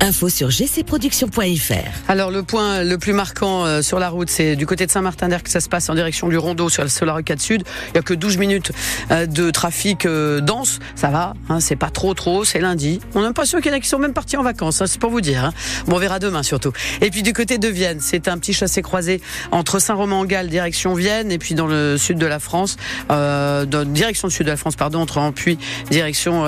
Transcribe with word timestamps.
Info 0.00 0.28
sur 0.28 0.50
gcproduction.fr. 0.50 1.74
Alors 2.08 2.30
le 2.30 2.42
point 2.42 2.82
le 2.82 2.98
plus 2.98 3.12
marquant 3.12 3.64
euh, 3.64 3.80
sur 3.80 3.98
la 3.98 4.08
route, 4.08 4.28
c'est 4.28 4.56
du 4.56 4.66
côté 4.66 4.86
de 4.86 4.90
Saint-Martin-d'Air 4.90 5.42
que 5.42 5.50
ça 5.50 5.60
se 5.60 5.68
passe 5.68 5.88
en 5.88 5.94
direction 5.94 6.28
du 6.28 6.36
Rondeau 6.36 6.68
sur, 6.68 6.84
la 7.06 7.14
rue 7.14 7.24
4 7.24 7.40
Sud. 7.40 7.62
Il 7.88 7.92
n'y 7.92 7.98
a 8.00 8.02
que 8.02 8.12
12 8.12 8.36
minutes 8.36 8.72
euh, 9.10 9.26
de 9.26 9.50
trafic 9.50 10.04
euh, 10.04 10.40
dense. 10.40 10.80
Ça 10.94 11.08
va, 11.08 11.34
hein, 11.48 11.60
c'est 11.60 11.76
pas 11.76 11.90
trop 11.90 12.12
trop, 12.12 12.44
c'est 12.44 12.60
lundi. 12.60 13.00
On 13.14 13.22
n'a 13.22 13.32
pas 13.32 13.46
sûr 13.46 13.60
qu'il 13.60 13.70
y 13.70 13.74
en 13.74 13.78
a 13.78 13.80
qui 13.80 13.88
sont 13.88 13.98
même 13.98 14.12
partis 14.12 14.36
en 14.36 14.42
vacances, 14.42 14.82
hein, 14.82 14.86
c'est 14.86 15.00
pour 15.00 15.10
vous 15.10 15.20
dire. 15.20 15.44
Hein. 15.44 15.54
Bon, 15.86 15.96
on 15.96 15.98
verra 15.98 16.18
demain 16.18 16.42
surtout. 16.42 16.72
Et 17.00 17.10
puis 17.10 17.22
du 17.22 17.32
côté 17.32 17.58
de 17.58 17.68
Vienne, 17.68 17.98
c'est 18.00 18.28
un 18.28 18.36
petit 18.36 18.52
chassé 18.52 18.82
croisé 18.82 19.22
entre 19.52 19.78
Saint-Romain-en-Galles, 19.78 20.48
direction 20.48 20.94
Vienne, 20.94 21.30
et 21.32 21.38
puis 21.38 21.54
dans 21.54 21.66
le 21.66 21.96
sud 21.96 22.18
de 22.18 22.26
la 22.26 22.40
France, 22.40 22.76
direction 23.08 24.28
sud 24.28 24.46
de 24.46 24.50
la 24.50 24.56
France, 24.56 24.76
pardon, 24.76 25.00
entre 25.00 25.18
Ampuy, 25.18 25.56
direction 25.90 26.44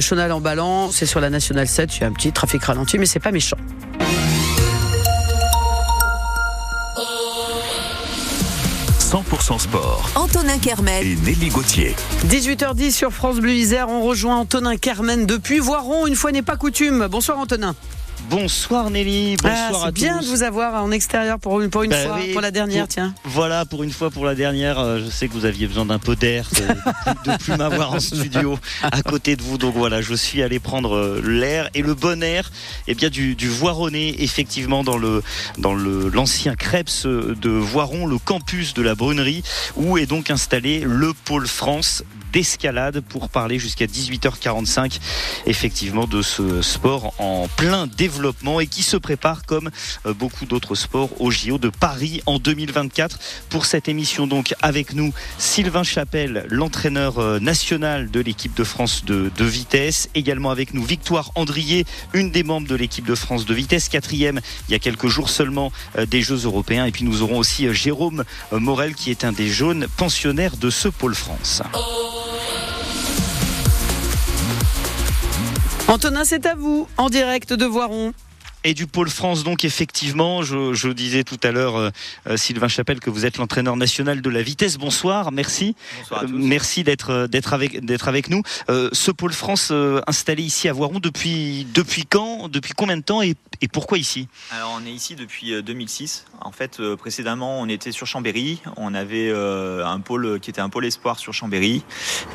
Chonal-en-Ballan. 0.00 0.90
C'est 0.92 1.06
sur 1.06 1.20
la 1.20 1.30
Nationale 1.30 1.66
7, 1.66 1.96
il 1.96 2.00
y 2.02 2.04
a 2.04 2.06
un 2.06 2.12
petit 2.12 2.32
trafic 2.32 2.49
ralenti, 2.58 2.98
mais 2.98 3.06
c'est 3.06 3.20
pas 3.20 3.32
méchant. 3.32 3.56
«100% 8.98 9.58
sport. 9.58 10.08
Antonin 10.14 10.58
Kermel. 10.58 11.04
Et 11.04 11.16
Nelly 11.16 11.48
Gauthier. 11.48 11.96
18h10 12.28 12.92
sur 12.92 13.10
France 13.10 13.40
Bleu 13.40 13.54
Isère, 13.54 13.88
on 13.88 14.02
rejoint 14.02 14.36
Antonin 14.36 14.76
Carmen 14.76 15.26
depuis 15.26 15.58
Voiron, 15.58 16.06
une 16.06 16.14
fois 16.14 16.30
n'est 16.30 16.42
pas 16.42 16.56
coutume. 16.56 17.08
Bonsoir 17.08 17.38
Antonin. 17.40 17.74
Bonsoir 18.30 18.90
Nelly, 18.90 19.36
bonsoir 19.38 19.82
ah, 19.82 19.86
à 19.88 19.92
tous. 19.92 19.94
bien 20.00 20.20
de 20.20 20.24
vous 20.26 20.44
avoir 20.44 20.80
en 20.84 20.92
extérieur 20.92 21.40
pour 21.40 21.60
une, 21.60 21.68
pour 21.68 21.82
une 21.82 21.92
fois, 21.92 22.16
oui, 22.16 22.30
pour 22.32 22.40
la 22.40 22.52
dernière, 22.52 22.84
pour- 22.84 22.94
tiens. 22.94 23.12
Voilà, 23.24 23.64
pour 23.64 23.82
une 23.82 23.90
fois, 23.90 24.08
pour 24.08 24.24
la 24.24 24.36
dernière, 24.36 24.78
euh, 24.78 25.00
je 25.04 25.10
sais 25.10 25.26
que 25.26 25.32
vous 25.32 25.46
aviez 25.46 25.66
besoin 25.66 25.84
d'un 25.84 25.98
peu 25.98 26.14
d'air, 26.14 26.48
de, 26.54 27.28
de 27.32 27.36
plus 27.38 27.56
m'avoir 27.56 27.92
en 27.92 27.98
studio 27.98 28.56
à 28.82 29.02
côté 29.02 29.34
de 29.34 29.42
vous. 29.42 29.58
Donc 29.58 29.74
voilà, 29.74 30.00
je 30.00 30.14
suis 30.14 30.44
allé 30.44 30.60
prendre 30.60 30.94
euh, 30.94 31.20
l'air 31.24 31.70
et 31.74 31.82
le 31.82 31.94
bon 31.94 32.22
air, 32.22 32.52
et 32.86 32.94
bien 32.94 33.10
du, 33.10 33.34
du 33.34 33.48
Voironnais, 33.48 34.14
effectivement 34.20 34.84
dans 34.84 34.96
le 34.96 35.24
dans 35.58 35.74
le 35.74 36.08
l'ancien 36.08 36.54
Krebs 36.54 37.02
de 37.04 37.50
Voiron, 37.50 38.06
le 38.06 38.18
campus 38.18 38.74
de 38.74 38.82
la 38.82 38.94
Brunerie, 38.94 39.42
où 39.74 39.98
est 39.98 40.06
donc 40.06 40.30
installé 40.30 40.84
le 40.86 41.12
pôle 41.24 41.48
France 41.48 42.04
d'escalade 42.32 43.00
pour 43.00 43.28
parler 43.28 43.58
jusqu'à 43.58 43.86
18h45 43.86 44.98
effectivement 45.46 46.06
de 46.06 46.22
ce 46.22 46.62
sport 46.62 47.12
en 47.18 47.48
plein 47.56 47.86
développement 47.86 48.60
et 48.60 48.66
qui 48.66 48.82
se 48.82 48.96
prépare 48.96 49.44
comme 49.44 49.70
euh, 50.06 50.14
beaucoup 50.14 50.46
d'autres 50.46 50.74
sports 50.74 51.10
au 51.20 51.30
JO 51.30 51.58
de 51.58 51.68
Paris 51.68 52.22
en 52.26 52.38
2024. 52.38 53.18
Pour 53.48 53.66
cette 53.66 53.88
émission 53.88 54.26
donc 54.26 54.54
avec 54.62 54.94
nous 54.94 55.12
Sylvain 55.38 55.82
Chapelle, 55.82 56.46
l'entraîneur 56.48 57.18
euh, 57.18 57.38
national 57.38 58.10
de 58.10 58.20
l'équipe 58.20 58.54
de 58.54 58.64
France 58.64 59.04
de, 59.04 59.30
de 59.36 59.44
vitesse, 59.44 60.08
également 60.14 60.50
avec 60.50 60.74
nous 60.74 60.84
Victoire 60.84 61.32
Andrier, 61.34 61.84
une 62.12 62.30
des 62.30 62.42
membres 62.42 62.68
de 62.68 62.74
l'équipe 62.74 63.06
de 63.06 63.14
France 63.14 63.46
de 63.46 63.54
vitesse, 63.54 63.88
quatrième 63.88 64.40
il 64.68 64.72
y 64.72 64.74
a 64.74 64.78
quelques 64.78 65.08
jours 65.08 65.30
seulement 65.30 65.72
euh, 65.98 66.06
des 66.06 66.22
Jeux 66.22 66.44
européens 66.44 66.86
et 66.86 66.92
puis 66.92 67.04
nous 67.04 67.22
aurons 67.22 67.38
aussi 67.38 67.72
Jérôme 67.74 68.24
Morel 68.52 68.94
qui 68.94 69.10
est 69.10 69.24
un 69.24 69.32
des 69.32 69.48
jaunes 69.48 69.86
pensionnaires 69.96 70.56
de 70.56 70.70
ce 70.70 70.88
pôle 70.88 71.14
France. 71.14 71.62
Antonin, 75.90 76.24
c'est 76.24 76.46
à 76.46 76.54
vous, 76.54 76.86
en 76.98 77.10
direct 77.10 77.52
de 77.52 77.66
Voiron. 77.66 78.12
Et 78.62 78.74
du 78.74 78.86
pôle 78.86 79.08
France, 79.08 79.42
donc 79.42 79.64
effectivement, 79.64 80.42
je, 80.42 80.74
je 80.74 80.88
disais 80.88 81.24
tout 81.24 81.38
à 81.42 81.50
l'heure, 81.50 81.76
euh, 81.76 81.90
euh, 82.26 82.36
Sylvain 82.36 82.68
Chapelle, 82.68 83.00
que 83.00 83.08
vous 83.08 83.24
êtes 83.24 83.38
l'entraîneur 83.38 83.74
national 83.74 84.20
de 84.20 84.28
la 84.28 84.42
vitesse. 84.42 84.76
Bonsoir, 84.76 85.32
merci. 85.32 85.74
Bonsoir 86.00 86.20
à 86.20 86.24
Euh, 86.24 86.28
merci 86.30 86.84
d'être 86.84 87.26
d'être 87.26 87.54
avec 87.54 87.82
d'être 87.82 88.06
avec 88.08 88.28
nous. 88.28 88.42
Euh, 88.68 88.90
ce 88.92 89.10
pôle 89.12 89.32
France 89.32 89.72
installé 90.06 90.42
ici 90.42 90.68
à 90.68 90.74
Voiron 90.74 91.00
depuis 91.00 91.66
depuis 91.72 92.04
quand, 92.04 92.48
depuis 92.48 92.74
combien 92.74 92.98
de 92.98 93.02
temps 93.02 93.22
et, 93.22 93.34
et 93.62 93.68
pourquoi 93.68 93.96
ici? 93.96 94.28
Alors 94.50 94.78
on 94.78 94.84
est 94.86 94.92
ici 94.92 95.14
depuis 95.14 95.54
euh, 95.54 95.62
2006. 95.62 96.26
En 96.42 96.52
fait, 96.52 96.82
précédemment, 96.96 97.60
on 97.60 97.68
était 97.68 97.92
sur 97.92 98.06
Chambéry. 98.06 98.60
On 98.76 98.94
avait 98.94 99.30
un 99.30 100.00
pôle 100.00 100.40
qui 100.40 100.50
était 100.50 100.60
un 100.62 100.70
pôle 100.70 100.86
espoir 100.86 101.18
sur 101.18 101.34
Chambéry, 101.34 101.82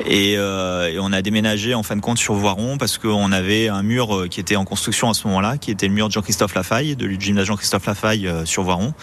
et, 0.04 0.34
et 0.34 0.98
on 1.00 1.12
a 1.12 1.22
déménagé 1.22 1.74
en 1.74 1.82
fin 1.82 1.96
de 1.96 2.00
compte 2.00 2.18
sur 2.18 2.34
Voiron 2.34 2.78
parce 2.78 2.98
qu'on 2.98 3.32
avait 3.32 3.66
un 3.68 3.82
mur 3.82 4.26
qui 4.30 4.38
était 4.38 4.54
en 4.54 4.64
construction 4.64 5.10
à 5.10 5.14
ce 5.14 5.26
moment-là, 5.26 5.58
qui 5.58 5.72
était 5.72 5.88
le 5.88 5.94
mur 5.94 6.08
de 6.08 6.12
Jean-Christophe 6.16 6.54
Lafaille, 6.54 6.96
de 6.96 7.06
gymnase 7.08 7.44
Jean-Christophe 7.44 7.84
Lafaille 7.84 8.26
euh, 8.26 8.46
sur 8.46 8.62
Voiron. 8.62 8.94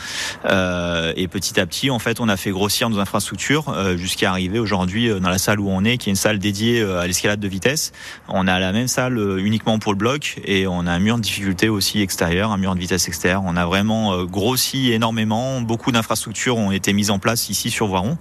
Euh, 0.50 1.14
et 1.16 1.28
petit 1.28 1.60
à 1.60 1.68
petit, 1.68 1.92
en 1.92 2.00
fait, 2.00 2.20
on 2.20 2.28
a 2.28 2.38
fait 2.38 2.50
grossir 2.50 2.90
nos 2.90 2.98
infrastructures 2.98 3.70
euh, 3.70 3.98
jusqu'à 3.98 4.32
arriver 4.32 4.58
aujourd'hui 4.58 5.10
dans 5.20 5.30
la 5.30 5.38
salle 5.38 5.60
où 5.60 5.70
on 5.70 5.86
est, 5.86 6.00
qui 6.00 6.10
est 6.10 6.14
une 6.14 6.18
salle 6.18 6.40
dédiée 6.40 6.82
à 6.82 7.06
l'escalade 7.06 7.40
de 7.40 7.48
vitesse. 7.48 7.92
On 8.30 8.48
a 8.48 8.58
la 8.58 8.72
même 8.72 8.88
salle 8.88 9.20
uniquement 9.40 9.78
pour 9.78 9.92
le 9.92 9.98
bloc 10.00 10.40
et 10.44 10.66
on 10.66 10.88
a 10.88 10.92
un 10.92 10.98
mur 10.98 11.18
de 11.18 11.22
difficulté 11.22 11.70
aussi 11.70 12.02
extérieur, 12.02 12.52
un 12.52 12.58
mur 12.58 12.74
de 12.74 12.80
vitesse 12.80 13.08
extérieur. 13.08 13.44
On 13.46 13.56
a 13.56 13.66
vraiment 13.68 14.24
grossi 14.24 14.92
énormément. 14.92 15.62
Beaucoup 15.62 15.92
d'infrastructures 15.92 16.58
ont 16.58 16.72
été 16.72 16.94
mises 16.94 17.12
en 17.12 17.20
place 17.20 17.50
ici 17.50 17.70
sur 17.70 17.86
Voiron, 17.86 18.18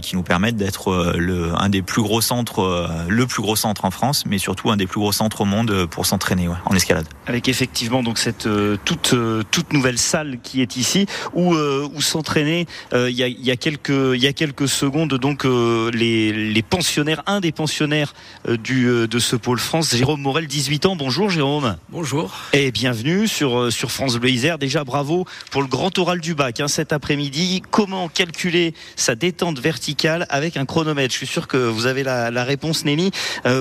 qui 0.00 0.14
nous 0.14 0.22
permettent 0.22 0.56
d'être 0.56 1.16
un 1.58 1.68
des 1.68 1.82
plus 1.82 2.02
gros 2.02 2.20
centres, 2.20 2.88
le 3.08 3.26
plus 3.26 3.42
gros 3.42 3.56
centre 3.56 3.84
en 3.84 3.90
France, 3.90 4.24
mais 4.26 4.38
surtout 4.38 4.70
un 4.70 4.76
des 4.76 4.86
plus 4.86 5.00
gros 5.00 5.12
centres 5.12 5.40
au 5.40 5.44
monde 5.44 5.86
pour 5.86 6.06
s'entraîner 6.06 6.48
en 6.64 6.74
escalade. 6.74 7.06
Avec 7.26 7.48
effectivement 7.48 7.95
donc 8.02 8.18
cette 8.18 8.46
euh, 8.46 8.76
toute 8.84 9.12
euh, 9.14 9.42
toute 9.50 9.72
nouvelle 9.72 9.98
salle 9.98 10.38
qui 10.42 10.62
est 10.62 10.76
ici 10.76 11.06
où 11.34 11.54
euh, 11.54 11.88
où 11.94 12.00
s'entraîner 12.00 12.66
il 12.92 13.10
y 13.10 13.22
a 13.22 13.26
il 13.26 13.44
y 13.44 13.50
a 13.50 13.56
quelques 13.56 13.88
il 13.88 14.22
y 14.22 14.26
a 14.26 14.32
quelques 14.32 14.68
secondes 14.68 15.14
donc 15.14 15.44
les 15.44 16.32
les 16.32 16.62
pensionnaires 16.62 17.22
un 17.26 17.40
des 17.40 17.52
pensionnaires 17.52 18.14
du 18.48 19.06
de 19.06 19.18
ce 19.18 19.36
pôle 19.36 19.58
France 19.58 19.94
Jérôme 19.94 20.20
Morel 20.20 20.46
18 20.46 20.86
ans. 20.86 20.96
Bonjour 20.96 21.30
Jérôme. 21.30 21.76
Bonjour. 21.88 22.32
et 22.52 22.70
bienvenue 22.70 23.28
sur 23.28 23.72
sur 23.72 23.90
France 23.90 24.16
Bleu 24.16 24.30
Isère. 24.30 24.58
Déjà 24.58 24.84
bravo 24.84 25.26
pour 25.50 25.62
le 25.62 25.68
grand 25.68 25.96
oral 25.98 26.20
du 26.20 26.34
bac 26.34 26.60
hein, 26.60 26.68
cet 26.68 26.92
après-midi. 26.92 27.62
Comment 27.70 28.08
calculer 28.08 28.74
sa 28.96 29.14
détente 29.14 29.58
verticale 29.58 30.26
avec 30.30 30.56
un 30.56 30.64
chronomètre? 30.64 31.12
Je 31.12 31.18
suis 31.18 31.26
sûr 31.26 31.48
que 31.48 31.56
vous 31.56 31.86
avez 31.86 32.02
la, 32.02 32.30
la 32.30 32.44
réponse 32.44 32.84
Nelly 32.84 33.10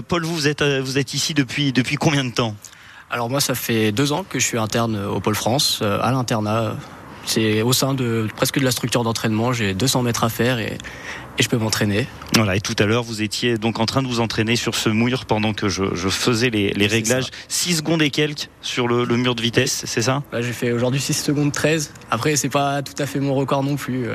Paul 0.07 0.25
vous 0.25 0.47
êtes 0.47 0.63
vous 0.63 0.97
êtes 0.97 1.13
ici 1.13 1.33
depuis 1.33 1.73
depuis 1.73 1.95
combien 1.95 2.23
de 2.23 2.31
temps? 2.31 2.55
Alors 3.11 3.29
moi, 3.29 3.39
ça 3.39 3.55
fait 3.55 3.91
deux 3.91 4.11
ans 4.11 4.25
que 4.27 4.39
je 4.39 4.45
suis 4.45 4.57
interne 4.57 4.97
au 4.97 5.19
Pôle 5.19 5.35
France, 5.35 5.79
euh, 5.81 5.99
à 6.01 6.11
l'internat. 6.11 6.75
C'est 7.25 7.61
au 7.61 7.73
sein 7.73 7.93
de 7.93 8.27
presque 8.35 8.59
de 8.59 8.65
la 8.65 8.71
structure 8.71 9.03
d'entraînement. 9.03 9.51
J'ai 9.51 9.73
200 9.73 10.03
mètres 10.03 10.23
à 10.23 10.29
faire 10.29 10.59
et, 10.59 10.77
et 11.37 11.43
je 11.43 11.49
peux 11.49 11.57
m'entraîner. 11.57 12.07
Voilà, 12.35 12.55
et 12.55 12.61
tout 12.61 12.75
à 12.77 12.85
l'heure, 12.85 13.03
vous 13.03 13.21
étiez 13.21 13.57
donc 13.57 13.79
en 13.79 13.85
train 13.85 14.03
de 14.03 14.07
vous 14.07 14.19
entraîner 14.19 14.55
sur 14.55 14.75
ce 14.75 14.89
mur 14.89 15.25
pendant 15.25 15.53
que 15.53 15.67
je, 15.67 15.95
je 15.95 16.09
faisais 16.09 16.49
les, 16.49 16.87
réglages. 16.87 17.27
6 17.47 17.77
secondes 17.77 18.01
et 18.01 18.11
quelques 18.11 18.49
sur 18.61 18.87
le, 18.87 19.05
le 19.05 19.17
mur 19.17 19.33
de 19.33 19.41
vitesse, 19.41 19.83
c'est 19.85 20.03
ça? 20.03 20.21
Là, 20.31 20.41
j'ai 20.41 20.53
fait 20.53 20.71
aujourd'hui 20.71 21.01
6 21.01 21.13
secondes 21.13 21.51
13. 21.51 21.93
Après, 22.11 22.35
c'est 22.35 22.49
pas 22.49 22.83
tout 22.83 23.01
à 23.01 23.07
fait 23.07 23.19
mon 23.19 23.33
record 23.33 23.63
non 23.63 23.75
plus. 23.75 24.07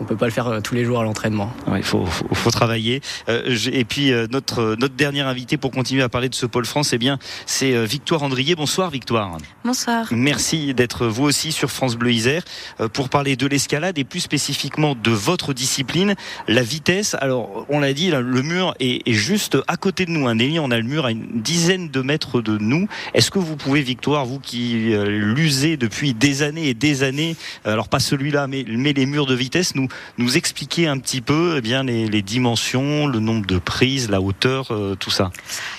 On 0.00 0.04
peut 0.04 0.16
pas 0.16 0.26
le 0.26 0.32
faire 0.32 0.46
euh, 0.48 0.60
tous 0.60 0.74
les 0.74 0.84
jours 0.84 1.00
à 1.00 1.04
l'entraînement. 1.04 1.52
Ouais, 1.66 1.78
Il 1.78 1.84
faut, 1.84 2.04
faut, 2.04 2.34
faut 2.34 2.50
travailler. 2.50 3.00
Euh, 3.28 3.56
et 3.72 3.84
puis, 3.84 4.12
euh, 4.12 4.26
notre, 4.30 4.76
notre 4.78 4.94
dernier 4.94 5.22
invité 5.22 5.56
pour 5.56 5.70
continuer 5.70 6.02
à 6.02 6.08
parler 6.08 6.28
de 6.28 6.34
ce 6.34 6.46
pôle 6.46 6.66
France, 6.66 6.92
eh 6.92 6.98
bien, 6.98 7.18
c'est 7.46 7.74
euh, 7.74 7.84
Victoire 7.84 8.22
Andrier. 8.22 8.54
Bonsoir, 8.54 8.90
Victoire. 8.90 9.38
Bonsoir. 9.64 10.06
Merci 10.10 10.74
d'être 10.74 11.06
vous 11.06 11.24
aussi 11.24 11.50
sur 11.50 11.70
France 11.70 11.96
Bleu 11.96 12.12
Isère 12.12 12.42
euh, 12.80 12.88
pour 12.88 13.08
parler 13.08 13.36
de 13.36 13.46
l'escalade 13.46 13.98
et 13.98 14.04
plus 14.04 14.20
spécifiquement 14.20 14.94
de 14.94 15.10
votre 15.10 15.54
discipline, 15.54 16.14
la 16.46 16.62
vitesse. 16.62 17.16
Alors, 17.20 17.66
on 17.68 17.80
l'a 17.80 17.94
dit, 17.94 18.10
là, 18.10 18.20
le 18.20 18.42
mur 18.42 18.74
est, 18.80 19.08
est 19.08 19.14
juste 19.14 19.56
à 19.66 19.76
côté 19.76 20.04
de 20.04 20.10
nous. 20.10 20.28
Hein. 20.28 20.34
Nelly, 20.34 20.58
on 20.60 20.70
a 20.70 20.76
le 20.76 20.84
mur 20.84 21.06
à 21.06 21.10
une 21.10 21.40
dizaine 21.40 21.88
de 21.88 22.02
mètres 22.02 22.42
de 22.42 22.58
nous. 22.58 22.86
Est-ce 23.14 23.30
que 23.30 23.38
vous 23.38 23.56
pouvez, 23.56 23.80
Victoire, 23.80 24.26
vous 24.26 24.40
qui 24.40 24.92
euh, 24.92 25.06
l'usez 25.06 25.76
depuis 25.76 26.12
des 26.12 26.42
années 26.42 26.68
et 26.68 26.74
des 26.74 27.02
années, 27.02 27.36
euh, 27.66 27.72
alors 27.72 27.88
pas 27.88 28.00
celui-là, 28.00 28.46
mais, 28.46 28.64
mais 28.68 28.92
les 28.92 29.06
murs 29.06 29.26
de 29.26 29.34
vitesse, 29.34 29.74
nous, 29.74 29.85
nous 30.18 30.36
expliquer 30.36 30.86
un 30.86 30.98
petit 30.98 31.20
peu 31.20 31.60
eh 31.64 31.82
les, 31.82 32.22
dimensions, 32.22 33.06
le 33.06 33.20
nombre 33.20 33.46
de 33.46 33.58
prises, 33.58 34.10
la 34.10 34.20
hauteur, 34.20 34.68
euh, 34.70 34.94
tout 34.94 35.10
ça 35.10 35.30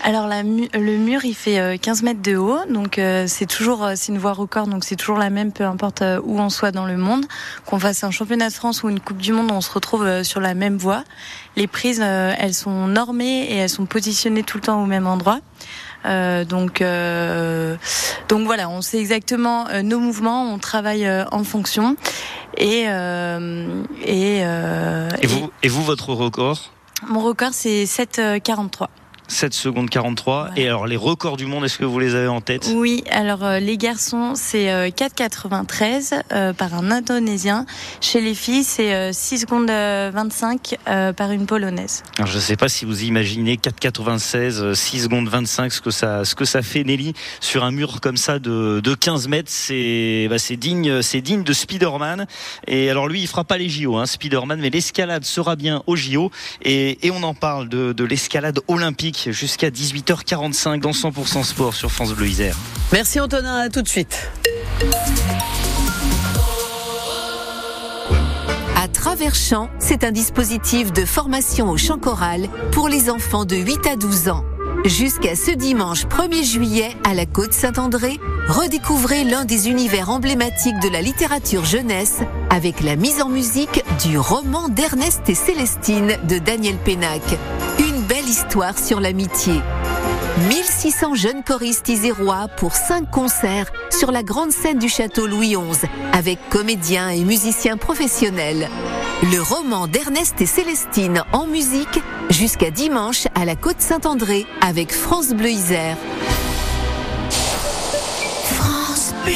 Alors 0.04 0.28
le 0.28 0.98
mur 0.98 1.26
il 1.26 1.36
fait 1.36 1.60
euh, 1.60 1.78
15 1.78 2.04
mètres 2.04 2.22
de 2.22 2.36
haut, 2.36 2.60
donc 2.70 3.00
euh, 3.00 3.26
c'est 3.28 3.46
toujours 3.46 3.84
euh, 3.84 3.94
c'est 3.96 4.12
une 4.12 4.18
voie 4.18 4.34
record, 4.34 4.68
donc 4.68 4.84
c'est 4.84 4.96
toujours 4.96 5.18
la 5.18 5.30
même, 5.30 5.52
peu 5.52 5.64
importe 5.66 6.02
euh, 6.02 6.20
où 6.24 6.40
on 6.40 6.50
soit 6.50 6.72
dans 6.72 6.86
le 6.86 6.98
monde, 6.98 7.26
qu'on 7.66 7.80
fasse 7.80 8.04
un 8.04 8.12
championnat 8.12 8.50
de 8.50 8.54
France 8.54 8.84
ou 8.84 8.90
une 8.90 9.00
Coupe 9.00 9.18
du 9.18 9.34
Monde, 9.34 9.52
on 9.52 9.62
se 9.62 9.72
retrouve 9.72 10.06
euh, 10.06 10.24
sur 10.24 10.40
la 10.40 10.54
même 10.54 10.78
voie. 10.78 11.04
Les 11.56 11.68
prises 11.68 12.02
euh, 12.04 12.34
elles 12.38 12.54
sont 12.54 12.88
normées 12.88 13.52
et 13.52 13.56
elles 13.56 13.70
sont 13.70 13.86
positionnées 13.86 14.44
tout 14.44 14.58
le 14.58 14.64
temps 14.64 14.82
au 14.82 14.86
même 14.86 15.08
endroit. 15.08 15.40
Euh, 16.08 16.46
donc, 16.46 16.82
euh, 16.82 17.76
donc 18.30 18.46
voilà, 18.46 18.70
on 18.70 18.82
sait 18.82 19.00
exactement 19.00 19.68
euh, 19.70 19.82
nos 19.82 20.00
mouvements, 20.00 20.44
on 20.54 20.58
travaille 20.58 21.10
en 21.32 21.44
fonction 21.44 21.96
et 22.58 22.86
euh, 22.88 23.84
et, 24.04 24.42
euh, 24.44 25.10
et 25.22 25.28
vous, 25.28 25.52
et 25.64 25.68
vous, 25.68 25.84
votre 25.84 26.14
record? 26.14 26.72
Mon 27.08 27.20
record 27.20 27.50
c'est 27.52 27.84
7,43. 27.84 28.88
7 29.28 29.54
secondes 29.54 29.90
43. 29.90 30.52
Et 30.56 30.68
alors, 30.68 30.88
les 30.88 30.96
records 30.96 31.38
du 31.38 31.46
monde, 31.46 31.66
est-ce 31.66 31.78
que 31.78 31.86
vous 31.86 32.00
les 32.00 32.16
avez 32.16 32.28
en 32.28 32.42
tête? 32.42 32.70
Oui, 32.74 33.04
alors 33.12 33.44
euh, 33.44 33.60
les 33.60 33.78
garçons, 33.78 34.34
c'est 34.36 34.72
euh, 34.72 34.90
4,93 34.90 36.22
euh, 36.32 36.54
par 36.54 36.74
un 36.74 36.92
Indonésien. 36.92 37.66
Chez 38.02 38.22
les 38.22 38.36
filles, 38.36 38.64
c'est 38.64 38.94
euh, 38.94 39.12
6 39.14 39.40
secondes 39.40 39.70
euh, 39.70 40.12
25 40.14 40.78
euh, 40.88 41.14
par 41.14 41.32
une 41.32 41.46
Polonaise. 41.46 42.04
Alors, 42.18 42.28
je 42.30 42.36
ne 42.38 42.42
sais 42.42 42.56
pas 42.56 42.70
si 42.70 42.86
vous 42.86 43.04
imaginez 43.04 43.56
4,96, 43.58 44.62
euh, 44.62 44.74
6 44.74 45.04
secondes 45.04 45.28
25, 45.28 45.72
ce 45.72 45.82
que 45.82 45.92
ça, 45.92 46.24
ce 46.24 46.36
que 46.36 46.46
ça 46.46 46.62
fait, 46.62 46.84
Nelly, 46.84 47.14
sur 47.40 47.64
un 47.64 47.72
mur 47.72 48.00
comme 48.02 48.18
ça 48.18 48.40
de, 48.40 48.80
de 48.80 48.96
15 48.96 49.28
mètres. 49.28 49.52
C'est 49.52 50.28
bah, 50.30 50.40
c'est 50.40 50.56
digne, 50.58 51.02
de 51.44 51.54
Spider-Man. 51.54 52.28
Et 52.68 52.90
alors, 52.90 53.08
lui, 53.08 53.22
il 53.22 53.28
fera 53.28 53.44
pas 53.44 53.58
les 53.58 53.70
JO, 53.70 53.98
hein, 53.98 54.06
Spider-Man, 54.06 54.60
mais 54.62 54.70
l'escalade 54.70 55.26
sera 55.26 55.56
bien 55.56 55.84
au 55.88 55.96
JO. 55.96 56.32
Et, 56.62 57.06
et 57.06 57.12
on 57.12 57.24
en 57.24 57.34
parle 57.34 57.68
de, 57.68 57.92
de 57.94 58.04
l'escalade 58.04 58.60
olympique 58.68 59.17
jusqu'à 59.30 59.70
18h45 59.70 60.80
dans 60.80 60.92
100% 60.92 61.44
Sport 61.44 61.74
sur 61.74 61.92
France 61.92 62.14
Bleu 62.14 62.28
Isère. 62.28 62.56
Merci 62.92 63.20
Antonin, 63.20 63.58
à 63.58 63.70
tout 63.70 63.82
de 63.82 63.88
suite. 63.88 64.30
À 68.76 68.88
travers 68.88 69.36
chant, 69.36 69.70
c'est 69.80 70.04
un 70.04 70.12
dispositif 70.12 70.94
de 70.94 71.06
formation 71.06 71.70
au 71.70 71.78
chant 71.78 71.98
choral 71.98 72.48
pour 72.72 72.90
les 72.90 73.10
enfants 73.10 73.46
de 73.46 73.56
8 73.56 73.88
à 73.88 73.96
12 73.96 74.30
ans. 74.30 74.44
Jusqu'à 74.86 75.36
ce 75.36 75.52
dimanche 75.52 76.06
1er 76.06 76.44
juillet 76.44 76.90
à 77.04 77.14
la 77.14 77.26
Côte 77.26 77.52
Saint-André, 77.52 78.20
redécouvrez 78.48 79.24
l'un 79.24 79.44
des 79.44 79.70
univers 79.70 80.10
emblématiques 80.10 80.80
de 80.80 80.90
la 80.90 81.02
littérature 81.02 81.66
jeunesse 81.66 82.20
avec 82.50 82.82
la 82.82 82.96
mise 82.96 83.22
en 83.22 83.30
musique 83.30 83.84
du 84.06 84.18
roman 84.18 84.70
d'Ernest 84.70 85.28
et 85.28 85.36
Célestine 85.36 86.18
de 86.30 86.38
Daniel 86.38 86.78
Pénac. 86.78 87.22
Une 87.80 88.02
belle 88.04 88.28
histoire 88.28 88.78
sur 88.78 89.00
l'amitié. 89.00 89.56
1600 90.50 91.16
jeunes 91.16 91.44
choristes 91.44 91.90
isérois 91.90 92.48
pour 92.48 92.76
5 92.76 93.10
concerts 93.10 93.72
sur 93.90 94.12
la 94.12 94.24
grande 94.24 94.52
scène 94.52 94.80
du 94.80 94.88
château 94.88 95.28
Louis 95.28 95.56
XI 95.56 95.88
avec 96.14 96.38
comédiens 96.50 97.10
et 97.10 97.24
musiciens 97.24 97.78
professionnels. 97.78 98.70
Le 99.24 99.42
roman 99.42 99.88
d'Ernest 99.88 100.40
et 100.42 100.46
Célestine 100.46 101.24
en 101.34 101.48
musique 101.48 102.00
jusqu'à 102.30 102.70
dimanche 102.70 103.28
à 103.34 103.46
la 103.46 103.56
Côte 103.56 103.82
Saint-André 103.82 104.46
avec 104.62 104.92
France 104.92 105.30
Bleu 105.30 105.50
Isère. 105.50 105.98
France 108.44 109.16
Bleu. 109.26 109.34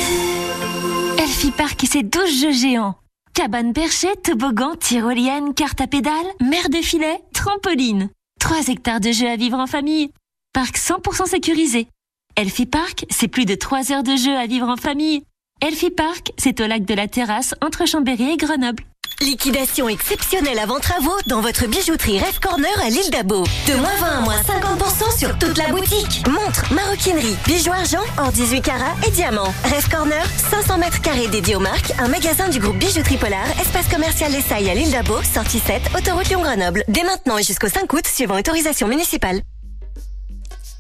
Elfie 1.18 1.50
Park 1.50 1.84
et 1.84 1.88
ses 1.88 2.04
12 2.04 2.42
jeux 2.42 2.52
géants. 2.52 2.94
Cabane 3.34 3.74
perchée, 3.74 4.16
toboggan, 4.24 4.76
tyrolienne, 4.76 5.56
carte 5.56 5.82
à 5.82 5.88
pédales, 5.88 6.14
mer 6.40 6.70
de 6.70 6.78
filet, 6.78 7.20
trampoline. 7.34 8.12
3 8.40 8.68
hectares 8.68 9.00
de 9.00 9.12
jeux 9.12 9.30
à 9.30 9.36
vivre 9.36 9.58
en 9.58 9.68
famille. 9.68 10.12
Parc 10.54 10.78
100% 10.78 11.26
sécurisé. 11.26 11.88
Elfie 12.36 12.68
Park, 12.68 13.06
c'est 13.10 13.28
plus 13.28 13.46
de 13.46 13.56
3 13.56 13.92
heures 13.92 14.04
de 14.04 14.16
jeux 14.16 14.38
à 14.38 14.46
vivre 14.46 14.70
en 14.70 14.78
famille. 14.78 15.24
Elfie 15.60 15.90
Park, 15.90 16.34
c'est 16.38 16.62
au 16.62 16.68
lac 16.68 16.86
de 16.86 16.94
la 16.94 17.08
Terrasse 17.08 17.56
entre 17.64 17.88
Chambéry 17.88 18.30
et 18.30 18.38
Grenoble. 18.38 18.84
Liquidation 19.22 19.88
exceptionnelle 19.88 20.58
avant 20.58 20.80
travaux 20.80 21.16
dans 21.28 21.42
votre 21.42 21.68
bijouterie 21.68 22.18
Rêve 22.18 22.40
Corner 22.40 22.72
à 22.84 22.90
l'île 22.90 23.12
d'Abo. 23.12 23.44
De 23.68 23.76
moins 23.76 23.96
20 24.00 24.08
à 24.08 24.22
moins 24.22 24.42
50% 24.42 25.16
sur 25.16 25.38
toute 25.38 25.60
la 25.60 25.68
boutique. 25.68 26.28
Montres, 26.28 26.74
maroquinerie, 26.74 27.36
bijoux 27.46 27.72
argent 27.72 28.02
en 28.18 28.32
18 28.32 28.62
carats 28.62 28.96
et 29.08 29.12
diamants. 29.12 29.54
Rêve 29.64 29.88
Corner, 29.90 30.26
500 30.50 30.80
mètres 30.80 31.02
carrés 31.02 31.28
dédiés 31.28 31.56
aux 31.56 31.60
marques, 31.60 31.94
un 32.00 32.08
magasin 32.08 32.50
du 32.50 32.60
groupe 32.60 32.78
Bijouterie 32.78 33.18
Polar, 33.18 33.46
espace 33.62 33.88
commercial 33.90 34.34
Essaille 34.34 34.72
à 34.72 34.74
l'île 34.74 34.90
d'Abo, 34.90 35.22
sortie 35.22 35.60
7, 35.60 35.84
autoroute 35.96 36.28
Lyon-Grenoble. 36.30 36.84
Dès 36.88 37.04
maintenant 37.04 37.38
et 37.38 37.44
jusqu'au 37.44 37.70
5 37.70 37.94
août, 37.94 38.08
suivant 38.08 38.40
autorisation 38.40 38.88
municipale. 38.88 39.42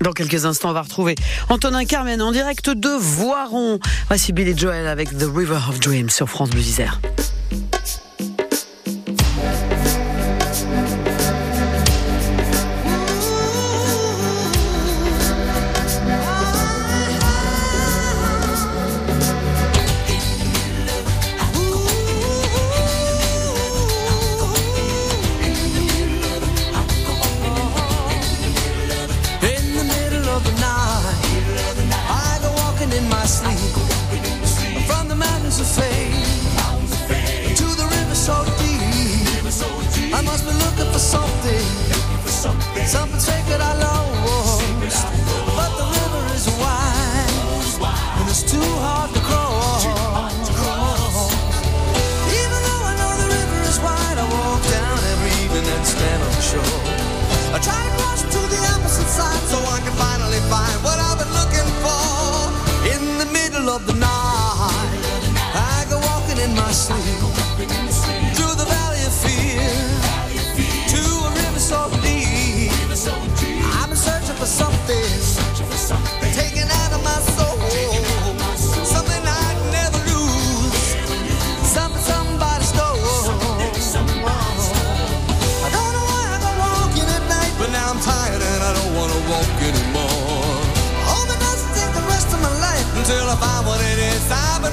Dans 0.01 0.13
quelques 0.13 0.45
instants, 0.45 0.71
on 0.71 0.73
va 0.73 0.81
retrouver 0.81 1.13
Antonin 1.49 1.85
Carmen 1.85 2.19
en 2.23 2.31
direct 2.31 2.71
de 2.71 2.89
Voiron. 2.89 3.79
Voici 4.07 4.33
Billy 4.33 4.57
Joel 4.57 4.87
avec 4.87 5.15
The 5.15 5.27
River 5.31 5.59
of 5.69 5.79
Dreams 5.79 6.09
sur 6.09 6.27
France 6.27 6.49
Bleu 6.49 6.61
Isère. 6.61 6.99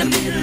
in 0.00 0.10
the 0.10 0.16
middle. 0.16 0.35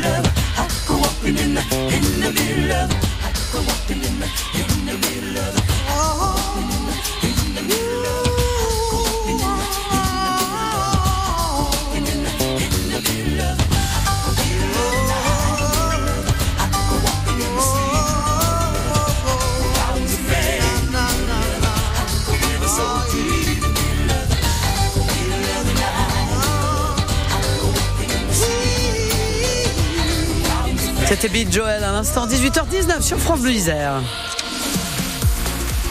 18h19 32.34 33.02
sur 33.04 33.20
France 33.20 33.42
Bleu 33.42 33.52
Isère. 33.52 34.02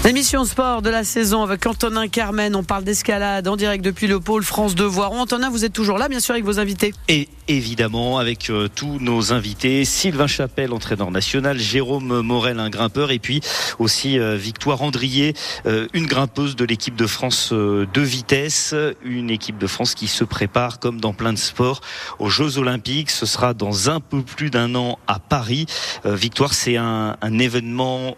L'émission 0.05 0.45
sport 0.45 0.83
de 0.83 0.91
la 0.91 1.05
saison 1.05 1.45
avec 1.45 1.65
Antonin 1.65 2.09
Carmen. 2.09 2.57
On 2.57 2.65
parle 2.65 2.83
d'escalade 2.83 3.47
en 3.47 3.55
direct 3.55 3.85
depuis 3.85 4.09
le 4.09 4.19
pôle 4.19 4.43
France 4.43 4.75
de 4.75 4.83
Voiron. 4.83 5.21
Antonin, 5.21 5.49
vous 5.49 5.65
êtes 5.65 5.73
toujours 5.73 5.97
là, 5.97 6.09
bien 6.09 6.19
sûr, 6.19 6.33
avec 6.33 6.45
vos 6.45 6.59
invités. 6.59 6.93
Et 7.07 7.29
évidemment, 7.47 8.19
avec 8.19 8.51
euh, 8.51 8.67
tous 8.67 8.99
nos 8.99 9.33
invités, 9.33 9.85
Sylvain 9.85 10.27
Chapelle, 10.27 10.73
entraîneur 10.73 11.13
national, 11.13 11.57
Jérôme 11.57 12.21
Morel, 12.21 12.59
un 12.59 12.69
grimpeur, 12.69 13.13
et 13.13 13.21
puis 13.21 13.43
aussi 13.79 14.19
euh, 14.19 14.35
Victoire 14.35 14.83
Andrier, 14.83 15.35
euh, 15.67 15.87
une 15.93 16.07
grimpeuse 16.07 16.57
de 16.57 16.65
l'équipe 16.65 16.97
de 16.97 17.07
France 17.07 17.53
de 17.53 18.01
vitesse, 18.01 18.75
une 19.05 19.31
équipe 19.31 19.57
de 19.57 19.69
France 19.69 19.95
qui 19.95 20.09
se 20.09 20.25
prépare, 20.25 20.81
comme 20.81 21.01
dans 21.01 21.13
plein 21.13 21.33
de 21.33 21.39
sports, 21.39 21.81
aux 22.19 22.29
Jeux 22.29 22.59
Olympiques. 22.59 23.13
Ce 23.13 23.25
sera 23.25 23.55
dans 23.55 23.89
un 23.89 24.01
peu 24.01 24.23
plus 24.23 24.51
d'un 24.51 24.75
an 24.75 24.99
à 25.07 25.21
Paris. 25.21 25.67
Victoire, 26.05 26.55
c'est 26.55 26.77
un 26.77 27.39
événement 27.39 28.17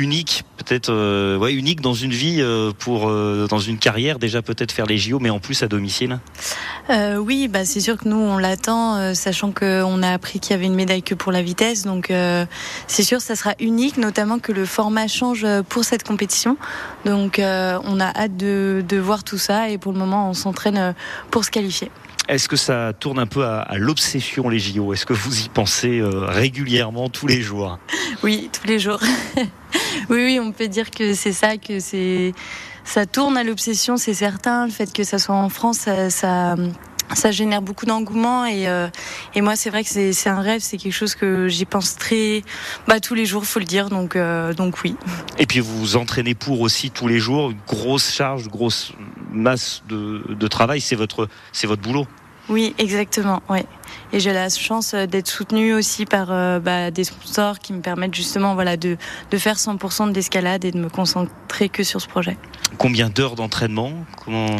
unique, 0.00 0.44
peut-être 0.56 0.90
euh, 0.90 1.36
ouais, 1.36 1.52
unique 1.52 1.80
dans 1.80 1.94
une 1.94 2.10
vie, 2.10 2.38
euh, 2.40 2.72
pour 2.76 3.08
euh, 3.08 3.46
dans 3.48 3.58
une 3.58 3.78
carrière 3.78 4.18
déjà 4.18 4.42
peut-être 4.42 4.72
faire 4.72 4.86
les 4.86 4.98
JO, 4.98 5.18
mais 5.20 5.30
en 5.30 5.38
plus 5.38 5.62
à 5.62 5.68
domicile. 5.68 6.18
Oui, 7.18 7.46
bah 7.46 7.64
c'est 7.64 7.78
sûr 7.80 7.96
que 7.98 8.08
nous 8.08 8.16
on 8.16 8.36
l'attend, 8.36 9.14
sachant 9.14 9.52
qu'on 9.52 10.02
a 10.02 10.10
appris 10.10 10.40
qu'il 10.40 10.52
y 10.52 10.54
avait 10.54 10.66
une 10.66 10.74
médaille 10.74 11.04
que 11.04 11.14
pour 11.14 11.30
la 11.30 11.40
vitesse, 11.40 11.84
donc 11.84 12.12
c'est 12.88 13.02
sûr 13.04 13.20
ça 13.20 13.36
sera 13.36 13.54
unique, 13.60 13.96
notamment 13.96 14.40
que 14.40 14.50
le 14.50 14.64
format 14.64 15.06
change 15.06 15.46
pour 15.68 15.84
cette 15.84 16.02
compétition. 16.02 16.56
Donc 17.04 17.38
on 17.38 18.00
a 18.00 18.06
hâte 18.06 18.36
de, 18.36 18.98
voir 18.98 19.22
tout 19.22 19.38
ça 19.38 19.68
et 19.68 19.78
pour 19.78 19.92
le 19.92 19.98
moment 19.98 20.30
on 20.30 20.34
s'entraîne 20.34 20.94
pour 21.30 21.44
se 21.44 21.50
qualifier. 21.52 21.92
Est-ce 22.30 22.48
que 22.48 22.54
ça 22.54 22.92
tourne 22.92 23.18
un 23.18 23.26
peu 23.26 23.44
à, 23.44 23.58
à 23.58 23.76
l'obsession 23.76 24.48
les 24.48 24.60
JO 24.60 24.92
Est-ce 24.92 25.04
que 25.04 25.12
vous 25.12 25.40
y 25.40 25.48
pensez 25.48 25.98
euh, 25.98 26.26
régulièrement 26.26 27.08
tous 27.08 27.26
les 27.26 27.42
jours? 27.42 27.80
Oui, 28.22 28.48
tous 28.52 28.68
les 28.68 28.78
jours. 28.78 29.00
oui, 30.08 30.24
oui, 30.24 30.40
on 30.40 30.52
peut 30.52 30.68
dire 30.68 30.92
que 30.92 31.12
c'est 31.12 31.32
ça, 31.32 31.56
que 31.56 31.80
c'est 31.80 32.32
ça 32.84 33.04
tourne 33.04 33.36
à 33.36 33.42
l'obsession, 33.42 33.96
c'est 33.96 34.14
certain. 34.14 34.66
Le 34.66 34.70
fait 34.70 34.92
que 34.92 35.02
ça 35.02 35.18
soit 35.18 35.34
en 35.34 35.48
France, 35.48 35.78
ça, 35.78 36.08
ça, 36.08 36.54
ça 37.14 37.32
génère 37.32 37.62
beaucoup 37.62 37.84
d'engouement 37.84 38.46
et, 38.46 38.68
euh, 38.68 38.88
et 39.34 39.40
moi 39.40 39.56
c'est 39.56 39.70
vrai 39.70 39.82
que 39.82 39.90
c'est 39.90 40.28
un 40.28 40.40
rêve, 40.40 40.60
c'est 40.60 40.76
quelque 40.76 40.92
chose 40.92 41.16
que 41.16 41.48
j'y 41.48 41.64
pense 41.64 41.96
très 41.96 42.44
bah 42.86 43.00
tous 43.00 43.14
les 43.14 43.26
jours, 43.26 43.44
faut 43.44 43.58
le 43.58 43.64
dire. 43.64 43.88
Donc 43.88 44.14
euh, 44.14 44.54
donc 44.54 44.84
oui. 44.84 44.94
Et 45.38 45.46
puis 45.46 45.58
vous 45.58 45.76
vous 45.76 45.96
entraînez 45.96 46.36
pour 46.36 46.60
aussi 46.60 46.92
tous 46.92 47.08
les 47.08 47.18
jours, 47.18 47.50
une 47.50 47.58
grosse 47.66 48.12
charge, 48.12 48.44
une 48.44 48.50
grosse 48.50 48.92
masse 49.32 49.82
de, 49.88 50.22
de 50.28 50.46
travail. 50.46 50.80
C'est 50.80 50.96
votre 50.96 51.28
c'est 51.52 51.66
votre 51.66 51.82
boulot. 51.82 52.06
Oui, 52.50 52.74
exactement. 52.78 53.42
Ouais. 53.48 53.64
Et 54.12 54.20
j'ai 54.20 54.32
la 54.32 54.48
chance 54.48 54.92
euh, 54.92 55.06
d'être 55.06 55.28
soutenue 55.28 55.72
aussi 55.72 56.04
par 56.04 56.30
euh, 56.30 56.58
bah, 56.58 56.90
des 56.90 57.04
sponsors 57.04 57.58
qui 57.58 57.72
me 57.72 57.80
permettent 57.80 58.14
justement 58.14 58.54
voilà 58.54 58.76
de 58.76 58.96
de 59.30 59.38
faire 59.38 59.56
100% 59.56 60.12
d'escalade 60.12 60.64
et 60.64 60.72
de 60.72 60.78
me 60.78 60.88
concentrer 60.88 61.68
que 61.68 61.82
sur 61.84 62.00
ce 62.00 62.08
projet. 62.08 62.36
Combien 62.76 63.08
d'heures 63.08 63.36
d'entraînement? 63.36 63.92
Comment? 64.24 64.56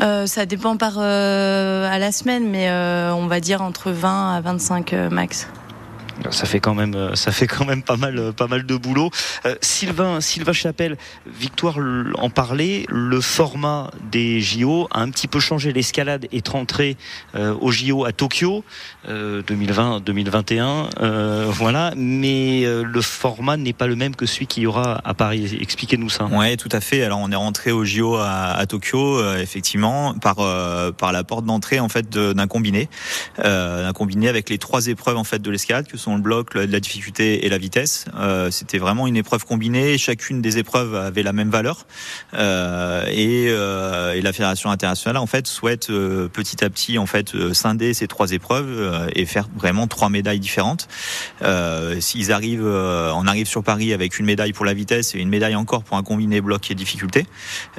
Euh, 0.00 0.26
ça 0.26 0.46
dépend 0.46 0.76
par 0.76 0.94
euh, 0.98 1.88
à 1.90 1.98
la 1.98 2.12
semaine, 2.12 2.48
mais 2.48 2.68
euh, 2.68 3.12
on 3.14 3.26
va 3.26 3.40
dire 3.40 3.62
entre 3.62 3.90
20 3.90 4.36
à 4.36 4.40
25 4.40 4.92
euh, 4.92 5.10
max. 5.10 5.48
Ça 6.30 6.46
fait 6.46 6.58
quand 6.58 6.74
même, 6.74 7.14
ça 7.14 7.30
fait 7.30 7.46
quand 7.46 7.64
même 7.64 7.84
pas 7.84 7.96
mal, 7.96 8.32
pas 8.32 8.48
mal 8.48 8.66
de 8.66 8.74
boulot. 8.74 9.10
Sylvain, 9.60 10.20
Sylvain 10.20 10.52
Chapelle, 10.52 10.96
Victoire 11.26 11.78
en 12.14 12.28
parlait. 12.28 12.86
Le 12.88 13.20
format 13.20 13.92
des 14.10 14.40
JO 14.40 14.88
a 14.90 15.00
un 15.00 15.10
petit 15.10 15.28
peu 15.28 15.40
changé. 15.40 15.72
L'escalade 15.72 16.26
est 16.32 16.48
rentrée 16.48 16.96
euh, 17.34 17.54
aux 17.60 17.70
JO 17.70 18.04
à 18.04 18.12
Tokyo, 18.12 18.64
euh, 19.08 19.42
2020, 19.46 20.00
2021, 20.00 20.88
euh, 21.00 21.46
voilà. 21.50 21.92
Mais 21.96 22.64
euh, 22.64 22.82
le 22.82 23.00
format 23.00 23.56
n'est 23.56 23.72
pas 23.72 23.86
le 23.86 23.96
même 23.96 24.16
que 24.16 24.26
celui 24.26 24.46
qu'il 24.46 24.62
y 24.62 24.66
aura 24.66 25.00
à 25.04 25.14
Paris. 25.14 25.58
Expliquez-nous 25.60 26.10
ça. 26.10 26.24
Ouais, 26.26 26.56
tout 26.56 26.68
à 26.72 26.80
fait. 26.80 27.02
Alors 27.02 27.20
on 27.20 27.30
est 27.30 27.36
rentré 27.36 27.72
au 27.72 27.84
JO 27.84 28.16
à, 28.16 28.52
à 28.52 28.66
Tokyo, 28.66 29.18
euh, 29.18 29.40
effectivement, 29.40 30.14
par 30.14 30.36
euh, 30.38 30.92
par 30.92 31.12
la 31.12 31.24
porte 31.24 31.44
d'entrée 31.44 31.80
en 31.80 31.88
fait 31.88 32.08
d'un 32.10 32.46
combiné, 32.46 32.88
d'un 33.38 33.92
combiné 33.92 34.28
avec 34.28 34.50
les 34.50 34.58
trois 34.58 34.86
épreuves 34.86 35.16
en 35.16 35.24
fait 35.24 35.40
de 35.40 35.50
l'escalade, 35.50 35.86
que 35.86 35.96
sont 35.96 36.16
le 36.16 36.22
bloc, 36.22 36.54
la 36.54 36.80
difficulté 36.80 37.46
et 37.46 37.48
la 37.48 37.58
vitesse. 37.58 38.06
C'était 38.50 38.78
vraiment 38.78 39.06
une 39.06 39.16
épreuve 39.16 39.44
combinée. 39.44 39.98
Chacune 39.98 40.40
des 40.40 40.58
épreuves 40.58 40.94
avait 40.94 41.22
la 41.22 41.32
même 41.32 41.50
valeur, 41.50 41.86
et, 42.34 43.48
euh, 43.98 44.14
et 44.14 44.20
la 44.22 44.32
fédération 44.32 44.70
internationale 44.70 45.16
en 45.16 45.26
fait 45.26 45.46
souhaite 45.46 45.90
euh, 45.90 46.28
petit 46.28 46.64
à 46.64 46.70
petit 46.70 46.98
en 46.98 47.06
fait 47.06 47.34
euh, 47.34 47.52
scinder 47.52 47.94
ces 47.94 48.06
trois 48.06 48.32
épreuves 48.32 48.68
euh, 48.68 49.08
et 49.14 49.26
faire 49.26 49.48
vraiment 49.56 49.86
trois 49.86 50.08
médailles 50.08 50.40
différentes. 50.40 50.88
Euh, 51.42 52.00
S'ils 52.00 52.32
arrivent, 52.32 52.64
euh, 52.64 53.12
on 53.14 53.26
arrive 53.26 53.46
sur 53.46 53.62
Paris 53.62 53.92
avec 53.92 54.18
une 54.18 54.26
médaille 54.26 54.52
pour 54.52 54.64
la 54.64 54.74
vitesse 54.74 55.14
et 55.14 55.18
une 55.18 55.28
médaille 55.28 55.56
encore 55.56 55.82
pour 55.82 55.96
un 55.96 56.02
combiné 56.02 56.40
bloc 56.40 56.70
et 56.70 56.74
difficulté, 56.74 57.26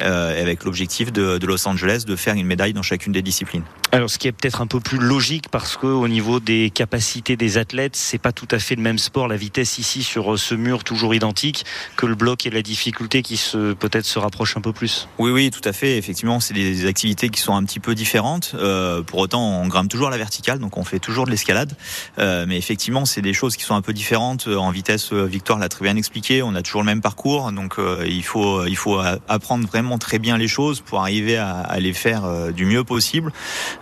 euh, 0.02 0.42
avec 0.42 0.64
l'objectif 0.64 1.12
de, 1.12 1.38
de 1.38 1.48
Los 1.48 1.68
Angeles 1.68 2.04
de 2.06 2.16
faire 2.16 2.36
une 2.36 2.46
médaille 2.46 2.74
dans 2.74 2.84
chacune 2.84 3.14
des 3.14 3.22
disciplines. 3.22 3.64
Alors, 3.92 4.10
ce 4.10 4.18
qui 4.20 4.28
est 4.28 4.32
peut-être 4.32 4.62
un 4.62 4.68
peu 4.68 4.80
plus 4.80 5.00
logique 5.00 5.50
parce 5.50 5.78
que 5.78 5.88
au 5.88 6.08
niveau 6.08 6.40
des 6.40 6.70
capacités 6.70 7.36
des 7.38 7.58
athlètes, 7.58 7.96
c'est 7.96 8.20
pas 8.20 8.32
tout 8.32 8.48
à 8.52 8.60
fait 8.60 8.76
le 8.76 8.82
même 8.82 9.00
sport. 9.00 9.28
La 9.28 9.38
vitesse 9.38 9.78
ici 9.78 10.04
sur 10.04 10.38
ce 10.38 10.56
mur 10.56 10.84
toujours 10.84 11.16
identique 11.16 11.66
que 11.96 12.06
le 12.06 12.16
bloc 12.16 12.46
et 12.46 12.50
la 12.50 12.62
difficulté 12.62 13.22
qui 13.22 13.38
se 13.38 13.74
peut-être 13.74 14.06
se 14.06 14.20
rapprochent 14.20 14.58
un 14.58 14.62
peu 14.62 14.74
plus. 14.74 15.08
Oui, 15.18 15.32
oui, 15.32 15.50
tout 15.50 15.68
à 15.68 15.74
fait. 15.74 15.98
Effectivement, 16.10 16.39
c'est 16.39 16.56
des 16.56 16.88
activités 16.88 17.30
qui 17.30 17.39
sont 17.39 17.54
un 17.54 17.63
petit 17.63 17.80
peu 17.80 17.94
différentes. 17.94 18.54
Euh, 18.56 19.04
pour 19.04 19.20
autant, 19.20 19.62
on 19.62 19.68
grimpe 19.68 19.89
toujours 19.89 20.08
à 20.08 20.10
la 20.10 20.18
verticale, 20.18 20.58
donc 20.58 20.75
on 20.75 20.84
fait 20.84 20.98
toujours 20.98 21.25
de 21.28 21.30
l'escalade. 21.30 21.74
Euh, 22.18 22.46
mais 22.48 22.58
effectivement, 22.58 23.06
c'est 23.06 23.22
des 23.22 23.32
choses 23.34 23.56
qui 23.56 23.63
sont 23.63 23.75
un 23.75 23.84
peu 23.84 23.94
différentes. 23.94 24.48
Euh, 24.48 24.56
En 24.56 24.72
vitesse, 24.72 25.13
euh, 25.13 25.25
Victoire 25.28 25.60
l'a 25.60 25.70
très 25.70 25.84
bien 25.84 25.96
expliqué. 25.96 26.42
On 26.42 26.56
a 26.56 26.63
toujours 26.63 26.82
le 26.82 26.88
même 26.88 27.01
parcours, 27.01 27.51
donc 27.51 27.75
euh, 27.78 28.04
il 28.08 28.24
faut 28.24 28.66
il 28.66 28.75
faut 28.75 29.00
apprendre 29.28 29.68
vraiment 29.68 30.00
très 30.00 30.18
bien 30.18 30.36
les 30.39 30.48
choses 30.48 30.82
pour 30.82 31.00
arriver 31.00 31.38
à, 31.38 31.60
à 31.60 31.80
les 31.80 31.94
faire 31.94 32.25
euh, 32.25 32.50
du 32.51 32.66
mieux 32.66 32.84
possible. 32.84 33.32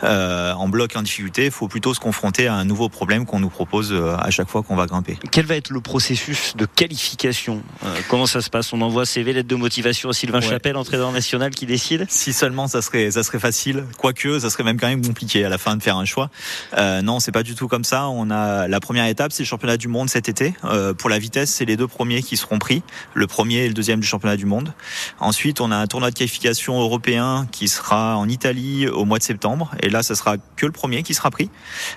Euh, 0.03 0.51
en 0.51 0.67
bloc, 0.67 0.97
en 0.97 1.03
difficulté, 1.03 1.45
il 1.45 1.51
faut 1.51 1.69
plutôt 1.69 1.93
se 1.93 2.01
confronter 2.01 2.47
à 2.47 2.55
un 2.55 2.65
nouveau 2.65 2.89
problème 2.89 3.25
qu'on 3.25 3.39
nous 3.39 3.49
propose 3.49 3.93
euh, 3.93 4.17
à 4.19 4.31
chaque 4.31 4.49
fois 4.49 4.63
qu'on 4.63 4.75
va 4.75 4.85
grimper. 4.85 5.17
Quel 5.31 5.45
va 5.45 5.55
être 5.55 5.69
le 5.69 5.79
processus 5.79 6.57
de 6.57 6.65
qualification? 6.65 7.61
Euh, 7.85 7.95
Comment 8.09 8.25
ça 8.25 8.41
se 8.41 8.49
passe? 8.49 8.73
On 8.73 8.81
envoie 8.81 9.05
CV, 9.05 9.31
lettre 9.31 9.47
de 9.47 9.55
motivation 9.55 10.09
à 10.09 10.13
Sylvain 10.13 10.41
Ouais. 10.41 10.49
Chapelle, 10.49 10.75
entraîneur 10.75 11.13
national, 11.13 11.51
qui 11.55 11.65
décide? 11.65 12.05
Si 12.17 12.33
seulement 12.33 12.67
ça 12.67 12.81
serait 12.81 13.11
ça 13.11 13.21
serait 13.21 13.37
facile, 13.37 13.83
quoique 13.99 14.39
ça 14.39 14.49
serait 14.49 14.63
même 14.63 14.79
quand 14.79 14.87
même 14.87 15.05
compliqué 15.05 15.45
à 15.45 15.49
la 15.49 15.59
fin 15.59 15.77
de 15.77 15.83
faire 15.83 15.97
un 15.97 16.03
choix. 16.03 16.31
Euh, 16.75 17.03
non, 17.03 17.19
c'est 17.19 17.31
pas 17.31 17.43
du 17.43 17.53
tout 17.53 17.67
comme 17.67 17.83
ça. 17.83 18.09
On 18.09 18.31
a 18.31 18.67
la 18.67 18.79
première 18.79 19.05
étape, 19.05 19.31
c'est 19.31 19.43
le 19.43 19.47
championnat 19.47 19.77
du 19.77 19.87
monde 19.87 20.09
cet 20.09 20.27
été. 20.27 20.55
Euh, 20.63 20.95
pour 20.95 21.11
la 21.11 21.19
vitesse, 21.19 21.51
c'est 21.51 21.63
les 21.65 21.77
deux 21.77 21.87
premiers 21.87 22.23
qui 22.23 22.35
seront 22.35 22.57
pris, 22.57 22.81
le 23.13 23.27
premier 23.27 23.57
et 23.57 23.67
le 23.67 23.75
deuxième 23.75 23.99
du 23.99 24.07
championnat 24.07 24.35
du 24.35 24.47
monde. 24.47 24.73
Ensuite, 25.19 25.61
on 25.61 25.69
a 25.69 25.75
un 25.75 25.85
tournoi 25.85 26.09
de 26.09 26.15
qualification 26.15 26.81
européen 26.81 27.47
qui 27.51 27.67
sera 27.67 28.17
en 28.17 28.27
Italie 28.27 28.87
au 28.87 29.05
mois 29.05 29.19
de 29.19 29.23
septembre, 29.23 29.69
et 29.83 29.89
là, 29.89 30.01
ça 30.01 30.15
sera 30.15 30.37
que 30.55 30.65
le 30.65 30.71
premier 30.71 31.03
qui 31.03 31.13
sera 31.13 31.29
pris. 31.29 31.51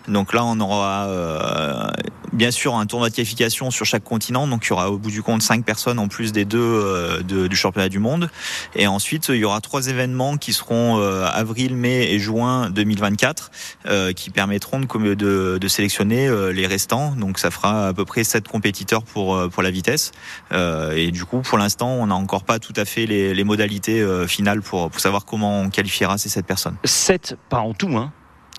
Donc 0.06 0.34
là, 0.34 0.44
on 0.44 0.60
aura 0.60 1.06
euh, 1.08 1.88
bien 2.34 2.50
sûr 2.50 2.74
un 2.74 2.84
tournoi 2.84 3.08
de 3.08 3.14
qualification 3.14 3.70
sur 3.70 3.86
chaque 3.86 4.04
continent, 4.04 4.46
donc 4.46 4.66
il 4.66 4.68
y 4.68 4.72
aura 4.72 4.90
au 4.90 4.98
bout 4.98 5.10
du 5.10 5.22
compte 5.22 5.40
cinq 5.40 5.64
personnes 5.64 5.98
en 5.98 6.08
plus 6.08 6.32
des 6.32 6.44
deux 6.44 6.58
euh, 6.60 7.22
du 7.22 7.56
championnat 7.56 7.88
du 7.88 8.00
monde. 8.00 8.30
Et 8.74 8.86
ensuite, 8.86 9.30
il 9.30 9.36
y 9.36 9.44
aura 9.44 9.62
trois 9.62 9.88
événements 9.88 10.09
qui 10.40 10.52
seront 10.52 10.98
euh, 11.00 11.24
avril, 11.26 11.76
mai 11.76 12.12
et 12.12 12.18
juin 12.18 12.70
2024, 12.70 13.50
euh, 13.86 14.12
qui 14.12 14.30
permettront 14.30 14.80
de, 14.80 15.14
de, 15.14 15.58
de 15.58 15.68
sélectionner 15.68 16.28
euh, 16.28 16.52
les 16.52 16.66
restants. 16.66 17.12
Donc 17.16 17.38
ça 17.38 17.50
fera 17.50 17.88
à 17.88 17.92
peu 17.92 18.04
près 18.04 18.24
sept 18.24 18.48
compétiteurs 18.48 19.02
pour 19.02 19.50
pour 19.50 19.62
la 19.62 19.70
vitesse. 19.70 20.12
Et 20.52 21.10
du 21.10 21.24
coup, 21.24 21.40
pour 21.40 21.58
l'instant, 21.58 21.90
on 21.90 22.06
n'a 22.06 22.14
encore 22.14 22.44
pas 22.44 22.58
tout 22.58 22.72
à 22.76 22.84
fait 22.84 23.06
les, 23.06 23.34
les 23.34 23.44
modalités 23.44 24.04
finales 24.26 24.62
pour, 24.62 24.90
pour 24.90 25.00
savoir 25.00 25.24
comment 25.24 25.60
on 25.60 25.70
qualifiera 25.70 26.18
ces 26.18 26.28
sept 26.28 26.46
personnes. 26.46 26.76
7, 26.84 27.36
pas 27.48 27.58
en 27.58 27.74
tout, 27.74 27.96
hein 27.96 28.12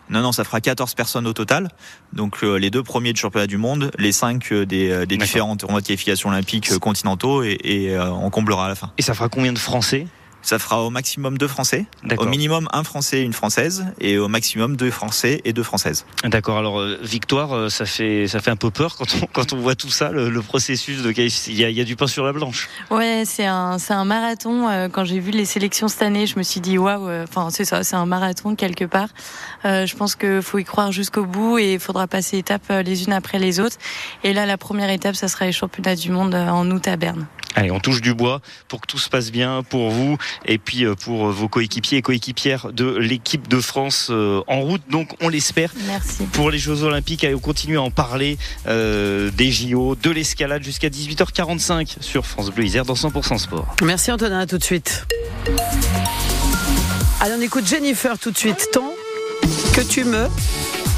Non, 0.10 0.22
non, 0.22 0.32
ça 0.32 0.44
fera 0.44 0.62
14 0.62 0.94
personnes 0.94 1.28
au 1.28 1.34
total. 1.34 1.70
Donc 2.14 2.44
euh, 2.44 2.56
les 2.58 2.70
deux 2.70 2.84
premiers 2.84 3.14
du 3.14 3.20
championnat 3.20 3.48
du 3.48 3.58
monde, 3.58 3.92
les 3.98 4.12
cinq 4.12 4.52
euh, 4.52 4.66
des, 4.66 4.90
euh, 4.92 5.06
des 5.06 5.18
différents 5.18 5.56
tournois 5.56 5.82
de 5.82 5.86
qualification 5.88 6.30
olympiques 6.30 6.72
euh, 6.72 6.80
continentaux, 6.80 7.44
et, 7.44 7.58
et 7.64 8.00
on 8.00 8.30
comblera 8.30 8.66
à 8.66 8.70
la 8.70 8.76
fin. 8.76 8.92
Et 8.98 9.02
ça 9.02 9.14
fera 9.14 9.30
combien 9.30 9.54
de 9.54 9.60
Français? 9.60 10.08
Ça 10.42 10.58
fera 10.60 10.82
au 10.82 10.90
maximum 10.90 11.38
deux 11.38 11.48
Français, 11.48 11.86
au 12.18 12.26
minimum 12.26 12.68
un 12.74 12.84
Français 12.84 13.20
et 13.20 13.24
une 13.24 13.34
Française, 13.34 13.86
et 14.00 14.18
au 14.18 14.28
maximum 14.28 14.76
deux 14.76 14.92
Français 14.92 15.42
et 15.46 15.54
deux 15.54 15.64
Françaises. 15.64 16.06
D'accord. 16.24 16.58
Alors 16.58 16.80
euh, 16.80 16.98
victoire, 17.04 17.56
euh, 17.56 17.70
ça 17.70 17.86
fait 17.86 18.28
ça 18.28 18.40
fait 18.40 18.52
un 18.52 18.56
peu 18.56 18.72
peur 18.72 18.96
quand 18.98 19.06
on 19.22 19.26
quand 19.28 19.54
on 19.54 19.58
voit 19.58 19.76
tout 19.76 19.90
ça, 19.90 20.10
le, 20.12 20.30
le 20.30 20.42
processus 20.42 21.04
de 21.04 21.12
il 21.12 21.54
y 21.54 21.64
a, 21.64 21.70
il 21.70 21.78
y 21.78 21.82
a 21.82 21.84
du 21.84 21.96
pain 21.96 22.08
sur 22.08 22.26
la 22.26 22.34
blanche. 22.34 22.70
Ouais, 22.90 23.24
c'est 23.26 23.46
un 23.46 23.78
c'est 23.78 23.94
un 23.94 24.06
marathon. 24.06 24.68
Euh, 24.70 24.90
Quand 24.90 25.06
j'ai 25.06 25.20
vu 25.20 25.32
les 25.32 25.46
sélections 25.46 25.88
cette 25.88 26.02
année, 26.02 26.26
je 26.26 26.38
me 26.38 26.44
suis 26.44 26.60
dit 26.62 26.78
waouh. 26.78 27.08
euh, 27.08 27.26
Enfin, 27.28 27.50
c'est 27.52 27.66
ça, 27.66 27.84
c'est 27.84 27.96
un 27.96 28.06
marathon 28.06 28.56
quelque 28.56 28.86
part. 28.86 29.10
Euh, 29.66 29.86
je 29.86 29.96
pense 29.96 30.16
qu'il 30.16 30.42
faut 30.42 30.58
y 30.58 30.64
croire 30.66 30.92
jusqu'au 30.92 31.26
bout 31.26 31.60
et 31.60 31.74
il 31.74 31.80
faudra 31.80 32.08
passer 32.08 32.38
étapes 32.40 32.64
euh, 32.72 32.82
les 32.82 33.04
unes 33.04 33.14
après 33.14 33.38
les 33.40 33.60
autres. 33.60 33.78
Et 34.24 34.34
là, 34.34 34.46
la 34.46 34.58
première 34.58 34.90
étape, 34.90 35.16
ça 35.16 35.28
sera 35.28 35.46
les 35.46 35.52
championnats 35.52 35.96
du 35.96 36.10
monde 36.12 36.34
en 36.34 36.70
août 36.72 36.88
à 36.88 36.96
Berne. 36.98 37.28
Allez, 37.54 37.70
on 37.70 37.82
touche 37.82 38.00
du 38.02 38.14
bois 38.14 38.40
pour 38.70 38.80
que 38.80 38.88
tout 38.88 38.98
se 38.98 39.10
passe 39.10 39.30
bien 39.30 39.62
pour 39.62 39.90
vous 39.92 40.18
et 40.46 40.58
puis 40.58 40.86
euh, 40.86 40.96
pour 40.96 41.28
vos 41.32 41.48
coéquipiers 41.48 42.00
et 42.00 42.02
coéquipières 42.02 42.72
de 42.72 42.96
l'équipe 42.98 43.48
de 43.48 43.60
France 43.60 44.08
euh, 44.10 44.42
en 44.48 44.62
route. 44.62 44.82
Donc, 44.90 45.10
on 45.22 45.30
l'espère. 45.30 45.72
Merci. 45.88 46.24
Pour 46.32 46.52
les 46.52 46.58
Jeux 46.58 46.84
Olympiques, 46.84 47.24
allez, 47.24 47.36
on 47.36 47.40
continue 47.40 47.78
à 47.78 47.82
en 47.82 47.92
parler 47.92 48.38
euh, 48.68 49.32
des 49.32 49.52
JO, 49.52 49.96
de 49.96 50.10
l'escalade 50.10 50.64
jusqu'à 50.64 50.90
18h45 50.90 51.98
sur 52.02 52.26
France 52.26 52.52
Bleu 52.52 52.66
Isère 52.66 52.86
dans 52.86 52.94
100% 52.94 53.38
Sport. 53.38 53.76
Merci 53.84 54.12
Antonin, 54.12 54.40
à 54.40 54.46
tout 54.46 54.58
de 54.58 54.64
suite. 54.64 55.06
Allez, 57.20 57.36
on 57.38 57.42
écoute 57.42 57.68
Jennifer 57.68 58.18
tout 58.18 58.32
de 58.32 58.38
suite. 58.38 58.68
Tant 58.74 58.94
que 59.74 59.82
tu 59.82 60.04
me 60.04 60.28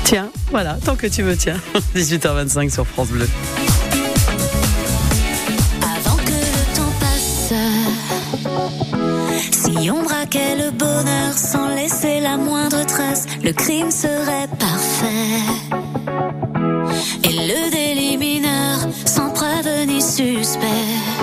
tiens, 0.03 0.29
voilà, 0.51 0.77
tant 0.83 0.95
que 0.95 1.07
tu 1.07 1.23
me 1.23 1.35
tiens. 1.35 1.59
18h25 1.95 2.71
sur 2.71 2.87
France 2.87 3.09
Bleu. 3.09 3.27
Si 9.79 9.89
on 9.89 10.03
braquait 10.03 10.55
le 10.55 10.71
bonheur 10.71 11.33
sans 11.33 11.67
laisser 11.67 12.19
la 12.19 12.37
moindre 12.37 12.85
trace, 12.85 13.25
le 13.43 13.51
crime 13.53 13.91
serait 13.91 14.47
parfait. 14.59 15.41
Et 17.23 17.33
le 17.33 17.71
délit 17.71 18.17
mineur, 18.17 18.79
sans 19.05 19.29
preuve 19.31 19.85
ni 19.87 20.01
suspect. 20.01 21.22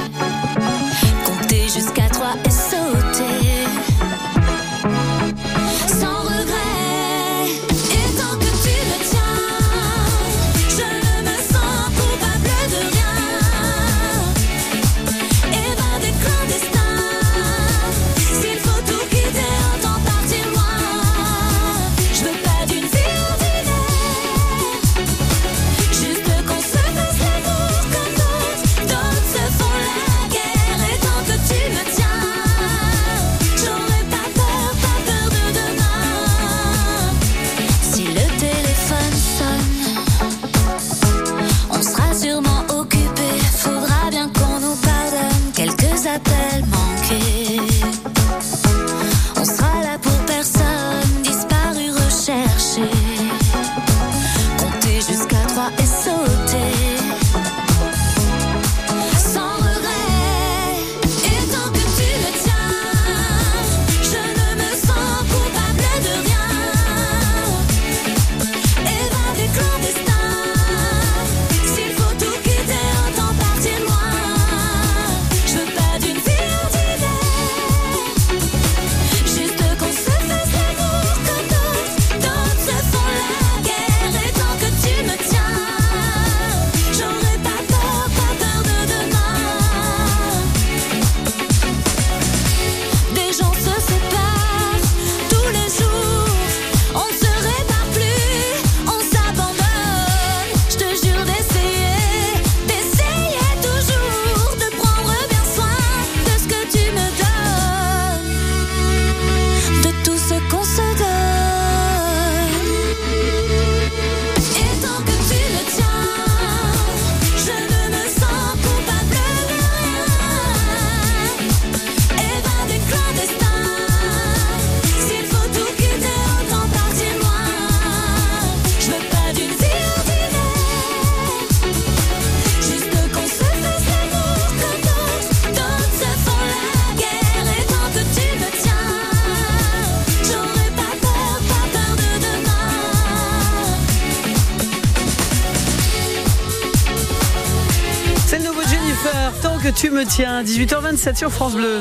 Tant 149.42 149.58
que 149.58 149.68
tu 149.68 149.90
me 149.90 150.04
tiens. 150.04 150.42
18h27 150.42 151.16
sur 151.16 151.30
France 151.32 151.54
Bleu. 151.54 151.80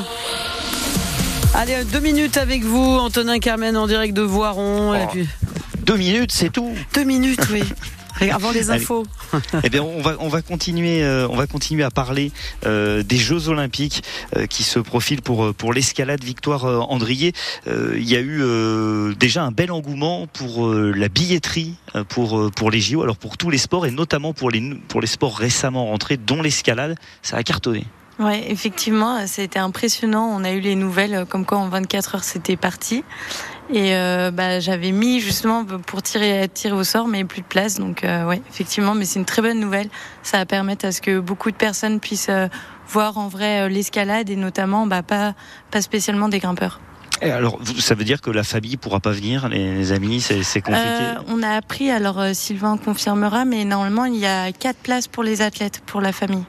Allez, 1.54 1.74
euh, 1.74 1.84
deux 1.84 2.00
minutes 2.00 2.36
avec 2.36 2.62
vous, 2.64 2.98
Antonin 2.98 3.38
Carmen 3.38 3.76
en 3.76 3.86
direct 3.86 4.14
de 4.14 4.22
Voiron. 4.22 4.94
Et 4.94 5.00
Oh. 5.04 5.08
puis, 5.10 5.28
Deux 5.84 5.96
minutes, 5.96 6.30
c'est 6.32 6.50
tout. 6.50 6.72
deux 6.94 7.04
minutes, 7.04 7.40
oui. 7.50 7.62
Avant 8.28 8.50
les 8.50 8.70
infos. 8.70 9.04
Eh 9.64 9.70
bien, 9.70 9.82
on 9.82 10.02
va 10.02 10.16
on 10.18 10.28
va 10.28 10.42
continuer 10.42 11.02
euh, 11.02 11.28
on 11.28 11.36
va 11.36 11.46
continuer 11.46 11.84
à 11.84 11.90
parler 11.90 12.32
euh, 12.66 13.02
des 13.02 13.16
Jeux 13.16 13.48
Olympiques 13.48 14.02
euh, 14.36 14.46
qui 14.46 14.62
se 14.62 14.78
profilent 14.78 15.22
pour 15.22 15.54
pour 15.54 15.72
l'escalade. 15.72 16.22
Victoire 16.22 16.64
Andrier, 16.90 17.32
Euh, 17.66 17.94
il 17.96 18.08
y 18.08 18.16
a 18.16 18.20
eu 18.20 18.40
euh, 18.42 19.14
déjà 19.14 19.42
un 19.44 19.50
bel 19.52 19.70
engouement 19.72 20.26
pour 20.26 20.66
euh, 20.66 20.92
la 20.94 21.08
billetterie 21.08 21.74
pour 22.08 22.50
pour 22.52 22.70
les 22.70 22.80
JO. 22.80 23.02
Alors 23.02 23.16
pour 23.16 23.36
tous 23.36 23.50
les 23.50 23.58
sports 23.58 23.86
et 23.86 23.90
notamment 23.90 24.32
pour 24.32 24.50
les 24.50 24.60
pour 24.88 25.00
les 25.00 25.06
sports 25.06 25.36
récemment 25.36 25.86
rentrés, 25.86 26.16
dont 26.16 26.42
l'escalade, 26.42 26.96
ça 27.22 27.36
a 27.36 27.42
cartonné. 27.42 27.84
Ouais, 28.18 28.50
effectivement, 28.50 29.26
ça 29.26 29.40
a 29.40 29.44
été 29.46 29.58
impressionnant. 29.58 30.26
On 30.26 30.44
a 30.44 30.50
eu 30.52 30.60
les 30.60 30.74
nouvelles 30.74 31.24
comme 31.28 31.46
quoi 31.46 31.58
en 31.58 31.68
24 31.68 32.16
heures 32.16 32.24
c'était 32.24 32.56
parti. 32.56 33.02
Et 33.72 33.94
euh, 33.94 34.30
bah, 34.32 34.58
j'avais 34.58 34.90
mis 34.90 35.20
justement 35.20 35.64
pour 35.64 36.02
tirer, 36.02 36.48
tirer 36.52 36.74
au 36.74 36.82
sort, 36.84 37.06
mais 37.06 37.24
plus 37.24 37.42
de 37.42 37.46
place. 37.46 37.78
Donc 37.78 38.02
euh, 38.02 38.26
ouais, 38.26 38.42
effectivement, 38.50 38.94
mais 38.94 39.04
c'est 39.04 39.18
une 39.20 39.24
très 39.24 39.42
bonne 39.42 39.60
nouvelle. 39.60 39.88
Ça 40.22 40.38
va 40.38 40.46
permettre 40.46 40.86
à 40.86 40.92
ce 40.92 41.00
que 41.00 41.20
beaucoup 41.20 41.50
de 41.50 41.56
personnes 41.56 42.00
puissent 42.00 42.30
euh, 42.30 42.48
voir 42.88 43.16
en 43.18 43.28
vrai 43.28 43.60
euh, 43.60 43.68
l'escalade 43.68 44.28
et 44.28 44.36
notamment 44.36 44.86
bah, 44.86 45.02
pas, 45.02 45.34
pas 45.70 45.82
spécialement 45.82 46.28
des 46.28 46.40
grimpeurs. 46.40 46.80
Et 47.22 47.30
alors, 47.30 47.60
ça 47.78 47.94
veut 47.94 48.04
dire 48.04 48.22
que 48.22 48.30
la 48.30 48.42
famille 48.42 48.78
pourra 48.78 48.98
pas 48.98 49.12
venir, 49.12 49.48
les, 49.48 49.74
les 49.74 49.92
amis, 49.92 50.22
c'est 50.22 50.42
c'est 50.42 50.62
compliqué? 50.62 50.86
Euh, 50.88 51.14
on 51.28 51.42
a 51.42 51.50
appris, 51.50 51.90
alors 51.90 52.18
euh, 52.18 52.32
Sylvain 52.32 52.78
confirmera, 52.78 53.44
mais 53.44 53.66
normalement 53.66 54.06
il 54.06 54.16
y 54.16 54.26
a 54.26 54.50
quatre 54.52 54.78
places 54.78 55.06
pour 55.06 55.22
les 55.22 55.42
athlètes, 55.42 55.82
pour 55.84 56.00
la 56.00 56.12
famille. 56.12 56.44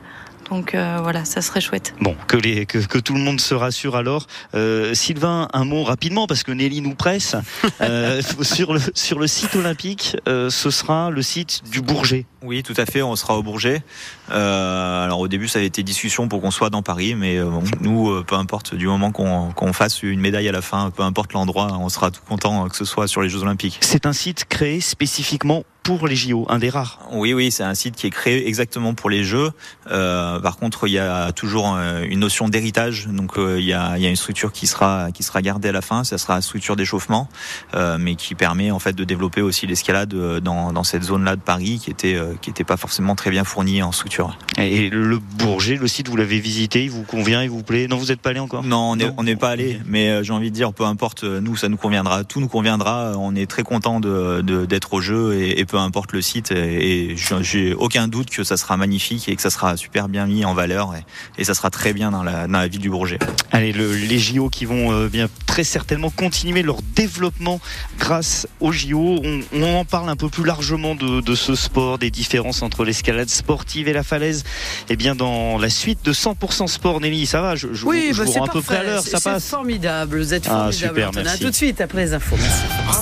Donc 0.51 0.75
euh, 0.75 0.99
voilà, 1.01 1.23
ça 1.23 1.41
serait 1.41 1.61
chouette. 1.61 1.95
Bon, 2.01 2.13
que, 2.27 2.35
les, 2.35 2.65
que, 2.65 2.79
que 2.79 2.97
tout 2.99 3.13
le 3.13 3.21
monde 3.21 3.39
se 3.39 3.53
rassure 3.53 3.95
alors. 3.95 4.27
Euh, 4.53 4.93
Sylvain, 4.93 5.47
un 5.53 5.63
mot 5.63 5.83
rapidement 5.83 6.27
parce 6.27 6.43
que 6.43 6.51
Nelly 6.51 6.81
nous 6.81 6.93
presse. 6.93 7.35
Euh, 7.79 8.21
sur, 8.41 8.73
le, 8.73 8.79
sur 8.93 9.17
le 9.17 9.25
site 9.27 9.55
olympique, 9.55 10.15
euh, 10.27 10.51
ce 10.51 10.69
sera 10.69 11.09
le 11.09 11.21
site 11.23 11.61
du 11.71 11.81
Bourget. 11.81 12.25
Oui, 12.43 12.61
tout 12.61 12.75
à 12.77 12.85
fait, 12.85 13.01
on 13.01 13.15
sera 13.15 13.37
au 13.37 13.43
Bourget. 13.43 13.81
Euh, 14.29 15.05
alors 15.05 15.19
au 15.19 15.27
début, 15.27 15.47
ça 15.47 15.59
avait 15.59 15.67
été 15.67 15.81
discussion 15.81 16.27
pour 16.27 16.41
qu'on 16.41 16.51
soit 16.51 16.69
dans 16.69 16.83
Paris, 16.83 17.15
mais 17.15 17.37
euh, 17.37 17.45
bon, 17.45 17.63
nous, 17.79 18.09
euh, 18.11 18.23
peu 18.23 18.35
importe, 18.35 18.75
du 18.75 18.87
moment 18.87 19.11
qu'on 19.11 19.51
qu'on 19.51 19.73
fasse 19.73 20.03
une 20.03 20.19
médaille 20.19 20.47
à 20.47 20.51
la 20.51 20.61
fin, 20.61 20.91
peu 20.91 21.01
importe 21.01 21.33
l'endroit, 21.33 21.77
on 21.79 21.89
sera 21.89 22.11
tout 22.11 22.21
content 22.27 22.67
que 22.67 22.75
ce 22.75 22.85
soit 22.85 23.07
sur 23.07 23.21
les 23.21 23.29
Jeux 23.29 23.41
Olympiques. 23.41 23.79
C'est 23.81 24.05
un 24.05 24.13
site 24.13 24.45
créé 24.45 24.79
spécifiquement 24.79 25.63
pour 25.83 26.07
les 26.07 26.15
JO, 26.15 26.45
un 26.47 26.59
des 26.59 26.69
rares. 26.69 26.99
Oui, 27.11 27.33
oui, 27.33 27.49
c'est 27.51 27.63
un 27.63 27.73
site 27.73 27.95
qui 27.95 28.05
est 28.05 28.11
créé 28.11 28.47
exactement 28.47 28.93
pour 28.93 29.09
les 29.09 29.23
jeux. 29.23 29.49
Euh, 29.89 30.39
par 30.39 30.57
contre, 30.57 30.87
il 30.87 30.91
y 30.93 30.99
a 30.99 31.31
toujours 31.31 31.73
euh, 31.75 32.03
une 32.07 32.19
notion 32.19 32.47
d'héritage. 32.49 33.07
Donc, 33.07 33.37
euh, 33.37 33.59
il, 33.59 33.65
y 33.65 33.73
a, 33.73 33.97
il 33.97 34.03
y 34.03 34.05
a 34.05 34.09
une 34.09 34.15
structure 34.15 34.51
qui 34.51 34.67
sera 34.67 35.11
qui 35.11 35.23
sera 35.23 35.41
gardée 35.41 35.69
à 35.69 35.71
la 35.71 35.81
fin. 35.81 36.03
Ça 36.03 36.19
sera 36.19 36.35
la 36.35 36.41
structure 36.41 36.75
d'échauffement, 36.75 37.27
euh, 37.73 37.97
mais 37.99 38.13
qui 38.15 38.35
permet 38.35 38.69
en 38.69 38.77
fait 38.77 38.93
de 38.93 39.03
développer 39.03 39.41
aussi 39.41 39.65
l'escalade 39.65 40.13
euh, 40.13 40.39
dans, 40.39 40.71
dans 40.71 40.83
cette 40.83 41.01
zone-là 41.03 41.35
de 41.35 41.41
Paris, 41.41 41.79
qui 41.83 41.89
était 41.89 42.13
euh, 42.15 42.35
qui 42.41 42.51
était 42.51 42.63
pas 42.63 42.77
forcément 42.77 43.15
très 43.15 43.31
bien 43.31 43.43
fournie 43.43 43.81
en 43.81 43.91
structure. 43.91 44.37
Et 44.59 44.89
le 44.91 45.17
Bourget, 45.17 45.77
le 45.77 45.87
site, 45.87 46.09
vous 46.09 46.15
l'avez 46.15 46.39
visité, 46.39 46.83
il 46.83 46.91
vous 46.91 47.03
convient, 47.03 47.41
il 47.41 47.49
vous 47.49 47.63
plaît? 47.63 47.87
Non, 47.87 47.97
vous 47.97 48.05
n'êtes 48.07 48.21
pas 48.21 48.29
allé 48.29 48.39
encore? 48.39 48.63
Non, 48.63 48.95
on 49.17 49.23
n'est 49.23 49.35
pas 49.35 49.49
allé, 49.49 49.79
mais 49.87 50.09
euh, 50.09 50.23
j'ai 50.23 50.31
envie 50.33 50.51
de 50.51 50.55
dire, 50.55 50.73
peu 50.73 50.85
importe, 50.85 51.23
nous 51.23 51.55
ça 51.55 51.69
nous 51.69 51.77
conviendra, 51.77 52.23
tout 52.23 52.39
nous 52.39 52.47
conviendra. 52.47 53.13
On 53.17 53.35
est 53.35 53.49
très 53.49 53.63
content 53.63 53.99
de 53.99 54.41
de- 54.41 54.65
d'être 54.67 54.93
au 54.93 55.01
jeu 55.01 55.33
et, 55.33 55.59
et 55.59 55.65
peu 55.71 55.77
importe 55.77 56.11
le 56.11 56.21
site. 56.21 56.51
Et, 56.51 57.11
et 57.13 57.15
j'ai- 57.41 57.73
aucun 57.73 58.07
doute 58.09 58.29
que 58.29 58.43
ça 58.43 58.57
sera 58.57 58.75
magnifique 58.77 59.29
et 59.29 59.35
que 59.35 59.41
ça 59.41 59.49
sera 59.49 59.77
super 59.77 60.09
bien 60.09 60.27
mis 60.27 60.43
en 60.45 60.53
valeur 60.53 60.93
et, 60.95 61.03
et 61.41 61.45
ça 61.45 61.53
sera 61.53 61.69
très 61.69 61.93
bien 61.93 62.11
dans 62.11 62.23
la 62.23 62.47
dans 62.47 62.59
la 62.59 62.67
ville 62.67 62.81
du 62.81 62.89
Bourget. 62.89 63.17
Allez, 63.51 63.71
le- 63.71 63.93
les 63.95 64.19
JO 64.19 64.49
qui 64.49 64.65
vont 64.65 64.91
euh, 64.91 65.07
bien 65.07 65.27
très 65.45 65.63
certainement 65.63 66.09
continuer 66.09 66.61
leur 66.61 66.77
développement 66.95 67.59
grâce 67.97 68.47
aux 68.59 68.71
JO. 68.71 69.19
On, 69.23 69.39
on 69.53 69.63
en 69.79 69.85
parle 69.85 70.09
un 70.09 70.15
peu 70.15 70.27
plus 70.29 70.43
largement 70.43 70.95
de, 70.95 71.21
de 71.21 71.35
ce 71.35 71.55
sport, 71.55 71.97
des 71.97 72.11
différences 72.11 72.61
entre 72.61 72.83
l'escalade 72.83 73.29
sportive 73.29 73.87
et 73.87 73.93
la 73.93 74.03
falaise. 74.03 74.43
Eh 74.89 74.95
bien, 74.97 75.15
dans 75.15 75.57
la 75.57 75.69
suite 75.69 76.03
de 76.03 76.11
100% 76.13 76.67
sport, 76.67 76.99
Nelly, 76.99 77.25
ça 77.25 77.41
va? 77.41 77.55
Je, 77.55 77.73
je, 77.73 77.85
Oui, 77.85 78.09
je 78.11 78.17
bah, 78.19 78.23
vous 78.25 78.31
c'est 78.33 78.39
rends 78.39 78.45
à 78.45 78.49
peu 78.49 78.61
près 78.61 78.77
à 78.77 78.83
l'heure, 78.83 79.03
ça 79.03 79.17
c'est 79.19 79.29
passe? 79.29 79.47
formidable, 79.47 80.17
vous 80.19 80.33
êtes 80.33 80.45
Ah, 80.47 80.69
formidable. 80.71 80.73
super, 80.73 81.09
Antonin. 81.09 81.23
merci. 81.25 81.43
À 81.43 81.45
tout 81.45 81.51
de 81.51 81.55
suite 81.55 81.81
après 81.81 82.05
les 82.05 82.13
infos. 82.13 82.35
Merci. 82.37 82.61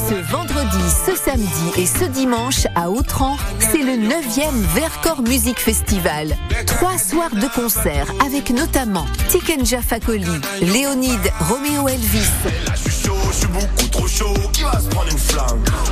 Ce 0.09 0.31
vendredi, 0.31 0.83
ce 1.05 1.15
samedi 1.15 1.47
et 1.81 1.85
ce 1.85 2.05
dimanche 2.05 2.58
à 2.75 2.89
Autran, 2.89 3.37
c'est 3.59 3.83
le 3.83 3.93
9e 3.93 4.53
Vercors 4.73 5.21
Music 5.21 5.59
Festival. 5.59 6.35
Trois 6.65 6.97
soirs 6.97 7.29
de 7.31 7.47
concert 7.53 8.07
avec 8.25 8.49
notamment 8.49 9.05
Tikenja 9.29 9.81
Fakoli, 9.81 10.25
Léonide, 10.61 11.31
Roméo 11.47 11.87
Elvis, 11.87 12.29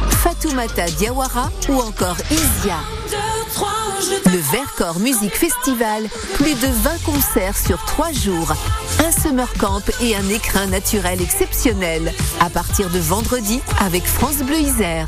Fatoumata 0.10 0.86
Diawara 0.98 1.52
ou 1.70 1.80
encore 1.80 2.18
Isia. 2.32 2.80
Le 4.26 4.40
Vercors 4.52 5.00
Music 5.00 5.36
Festival, 5.36 6.08
plus 6.36 6.54
de 6.54 6.68
20 6.68 7.04
concerts 7.04 7.58
sur 7.58 7.84
3 7.86 8.12
jours, 8.12 8.54
un 9.06 9.12
summer 9.12 9.52
camp 9.60 9.82
et 10.02 10.16
un 10.16 10.30
écrin 10.30 10.68
naturel 10.68 11.22
exceptionnel. 11.22 12.14
À 12.40 12.50
partir 12.50 12.90
de 12.90 13.00
vendredi 13.00 13.62
avec 13.80 14.06
France 14.06 14.38
Bleu 14.38 14.58
Isère. 14.60 15.08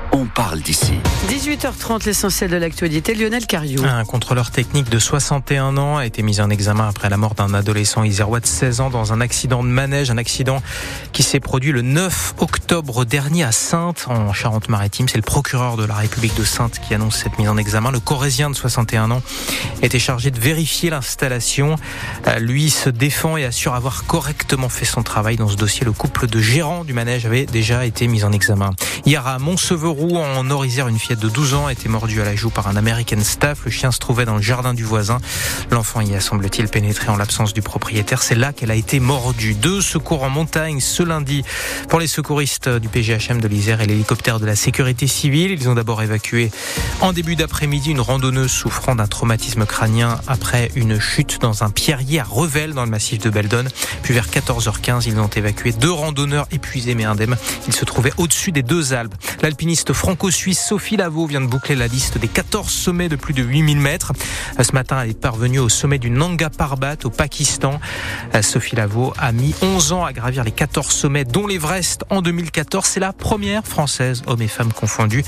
on 0.13 0.25
parle 0.25 0.59
d'ici. 0.61 0.93
18h30, 1.29 2.05
l'essentiel 2.05 2.51
de 2.51 2.57
l'actualité. 2.57 3.13
Lionel 3.15 3.45
Cariou. 3.45 3.83
Un 3.85 4.03
contrôleur 4.05 4.51
technique 4.51 4.89
de 4.89 4.99
61 4.99 5.77
ans 5.77 5.97
a 5.97 6.05
été 6.05 6.21
mis 6.21 6.41
en 6.41 6.49
examen 6.49 6.87
après 6.87 7.09
la 7.09 7.17
mort 7.17 7.35
d'un 7.35 7.53
adolescent 7.53 8.03
isérois 8.03 8.39
de 8.39 8.45
16 8.45 8.81
ans 8.81 8.89
dans 8.89 9.13
un 9.13 9.21
accident 9.21 9.63
de 9.63 9.69
manège, 9.69 10.11
un 10.11 10.17
accident 10.17 10.61
qui 11.13 11.23
s'est 11.23 11.39
produit 11.39 11.71
le 11.71 11.81
9 11.81 12.35
octobre 12.39 13.05
dernier 13.05 13.43
à 13.43 13.51
Sainte, 13.51 14.05
en 14.09 14.33
Charente-Maritime. 14.33 15.07
C'est 15.07 15.17
le 15.17 15.23
procureur 15.23 15.77
de 15.77 15.85
la 15.85 15.95
République 15.95 16.35
de 16.35 16.43
Sainte 16.43 16.79
qui 16.79 16.93
annonce 16.93 17.17
cette 17.17 17.37
mise 17.39 17.49
en 17.49 17.57
examen. 17.57 17.91
Le 17.91 17.99
Corésien 17.99 18.49
de 18.49 18.55
61 18.55 19.11
ans 19.11 19.21
était 19.81 19.99
chargé 19.99 20.31
de 20.31 20.39
vérifier 20.39 20.89
l'installation. 20.89 21.75
Euh, 22.27 22.39
Lui 22.39 22.69
se 22.69 22.89
défend 22.89 23.37
et 23.37 23.45
assure 23.45 23.73
avoir 23.73 24.05
correctement 24.05 24.69
fait 24.69 24.85
son 24.85 25.03
travail 25.03 25.37
dans 25.37 25.47
ce 25.47 25.55
dossier. 25.55 25.85
Le 25.85 25.91
couple 25.91 26.27
de 26.27 26.39
gérants 26.39 26.83
du 26.83 26.93
manège 26.93 27.25
avait 27.25 27.45
déjà 27.45 27.85
été 27.85 28.07
mis 28.07 28.23
en 28.23 28.31
examen. 28.31 28.71
Hier 29.03 29.25
à 29.25 29.39
Montseveroux, 29.39 30.15
en 30.17 30.47
Orisère, 30.51 30.87
une 30.87 30.99
fillette 30.99 31.19
de 31.19 31.27
12 31.27 31.55
ans 31.55 31.65
a 31.65 31.71
été 31.71 31.89
mordue 31.89 32.21
à 32.21 32.25
la 32.25 32.35
joue 32.35 32.51
par 32.51 32.67
un 32.67 32.75
American 32.75 33.19
Staff. 33.23 33.65
Le 33.65 33.71
chien 33.71 33.91
se 33.91 33.97
trouvait 33.97 34.25
dans 34.25 34.35
le 34.35 34.43
jardin 34.43 34.75
du 34.75 34.83
voisin. 34.83 35.17
L'enfant 35.71 36.01
y 36.01 36.13
a 36.13 36.19
semble-t-il 36.19 36.67
pénétré 36.67 37.09
en 37.09 37.17
l'absence 37.17 37.51
du 37.51 37.63
propriétaire. 37.63 38.21
C'est 38.21 38.35
là 38.35 38.53
qu'elle 38.53 38.69
a 38.69 38.75
été 38.75 38.99
mordue. 38.99 39.55
Deux 39.55 39.81
secours 39.81 40.21
en 40.21 40.29
montagne 40.29 40.79
ce 40.79 41.01
lundi 41.01 41.43
pour 41.89 41.99
les 41.99 42.05
secouristes 42.05 42.69
du 42.69 42.89
PGHM 42.89 43.41
de 43.41 43.47
l'Isère 43.47 43.81
et 43.81 43.87
l'hélicoptère 43.87 44.39
de 44.39 44.45
la 44.45 44.55
sécurité 44.55 45.07
civile. 45.07 45.51
Ils 45.51 45.67
ont 45.67 45.73
d'abord 45.73 46.03
évacué 46.03 46.51
en 47.01 47.11
début 47.11 47.35
d'après-midi 47.35 47.89
une 47.89 48.01
randonneuse 48.01 48.51
souffrant 48.51 48.93
d'un 48.93 49.07
traumatisme 49.07 49.65
crânien 49.65 50.19
après 50.27 50.69
une 50.75 50.99
chute 50.99 51.41
dans 51.41 51.63
un 51.63 51.71
pierrier 51.71 52.19
à 52.19 52.23
Revel 52.23 52.73
dans 52.73 52.85
le 52.85 52.91
massif 52.91 53.19
de 53.19 53.31
Beldon. 53.31 53.65
Puis 54.03 54.13
vers 54.13 54.27
14h15, 54.27 55.05
ils 55.07 55.19
ont 55.19 55.27
évacué 55.27 55.71
deux 55.71 55.91
randonneurs 55.91 56.45
épuisés 56.51 56.93
mais 56.93 57.05
indemnes. 57.05 57.35
Ils 57.67 57.73
se 57.73 57.83
trouvaient 57.83 58.13
au-dessus 58.17 58.51
des 58.51 58.61
deux 58.61 58.90
L'alpiniste 59.41 59.93
franco-suisse 59.93 60.63
Sophie 60.63 60.97
Lavaux 60.97 61.25
vient 61.25 61.41
de 61.41 61.47
boucler 61.47 61.75
la 61.75 61.87
liste 61.87 62.17
des 62.17 62.27
14 62.27 62.69
sommets 62.69 63.09
de 63.09 63.15
plus 63.15 63.33
de 63.33 63.43
8000 63.43 63.79
mètres. 63.79 64.13
Ce 64.61 64.71
matin, 64.73 65.01
elle 65.01 65.11
est 65.11 65.19
parvenue 65.19 65.59
au 65.59 65.69
sommet 65.69 65.97
du 65.97 66.09
Nanga 66.09 66.49
Parbat 66.49 66.97
au 67.03 67.09
Pakistan. 67.09 67.79
Sophie 68.41 68.75
Lavaux 68.75 69.13
a 69.17 69.31
mis 69.31 69.55
11 69.61 69.93
ans 69.93 70.05
à 70.05 70.13
gravir 70.13 70.43
les 70.43 70.51
14 70.51 70.87
sommets 70.87 71.25
dont 71.25 71.47
l'Everest 71.47 72.03
en 72.09 72.21
2014. 72.21 72.85
C'est 72.85 72.99
la 72.99 73.13
première 73.13 73.65
française, 73.65 74.23
hommes 74.27 74.41
et 74.41 74.47
femmes 74.47 74.73
confondus, 74.73 75.23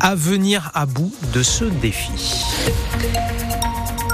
à 0.00 0.14
venir 0.14 0.70
à 0.74 0.86
bout 0.86 1.14
de 1.32 1.42
ce 1.42 1.64
défi. 1.64 2.10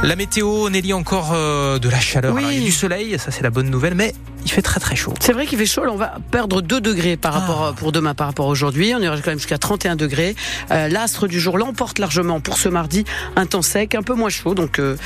La 0.03 0.17
météo, 0.17 0.71
Nelly, 0.71 0.95
encore 0.95 1.33
euh, 1.35 1.79
de 1.79 1.89
la 1.91 2.01
chaleur. 2.01 2.33
Oui. 2.35 2.41
Alors, 2.41 2.53
il 2.53 2.59
y 2.61 2.63
a 2.63 2.65
du 2.65 2.73
soleil, 2.73 3.19
ça 3.19 3.31
c'est 3.31 3.43
la 3.43 3.51
bonne 3.51 3.69
nouvelle, 3.69 3.95
mais 3.95 4.15
il 4.47 4.51
fait 4.51 4.63
très 4.63 4.81
très 4.81 4.97
chaud. 4.97 5.13
C'est 5.21 5.35
vrai 5.35 5.45
qu'il 5.47 5.59
fait 5.59 5.67
chaud, 5.67 5.85
là, 5.85 5.91
on 5.93 5.97
va 5.97 6.15
perdre 6.31 6.63
2 6.63 6.81
degrés 6.81 7.19
par 7.19 7.35
rapport 7.35 7.67
Ah. 7.69 7.73
pour 7.77 7.93
demain 7.93 8.15
par 8.15 8.27
rapport 8.27 8.47
à 8.47 8.49
aujourd'hui. 8.49 8.95
On 8.97 9.01
ira 9.03 9.15
quand 9.19 9.27
même 9.31 9.39
jusqu'à 9.39 9.59
31 9.59 9.97
degrés. 9.97 10.35
Euh, 10.71 10.89
L'astre 10.89 11.29
du 11.29 11.39
jour 11.39 11.59
l'emporte 11.59 11.99
largement 11.99 12.41
pour 12.41 12.57
ce 12.57 12.71
mardi. 12.71 13.05
Un 13.37 13.45
temps 13.45 13.61
sec, 13.61 13.95
un 13.95 14.03
peu 14.03 14.15
moins 14.15 14.31
chaud 14.31 14.55
donc 14.55 14.79
euh, 14.79 14.97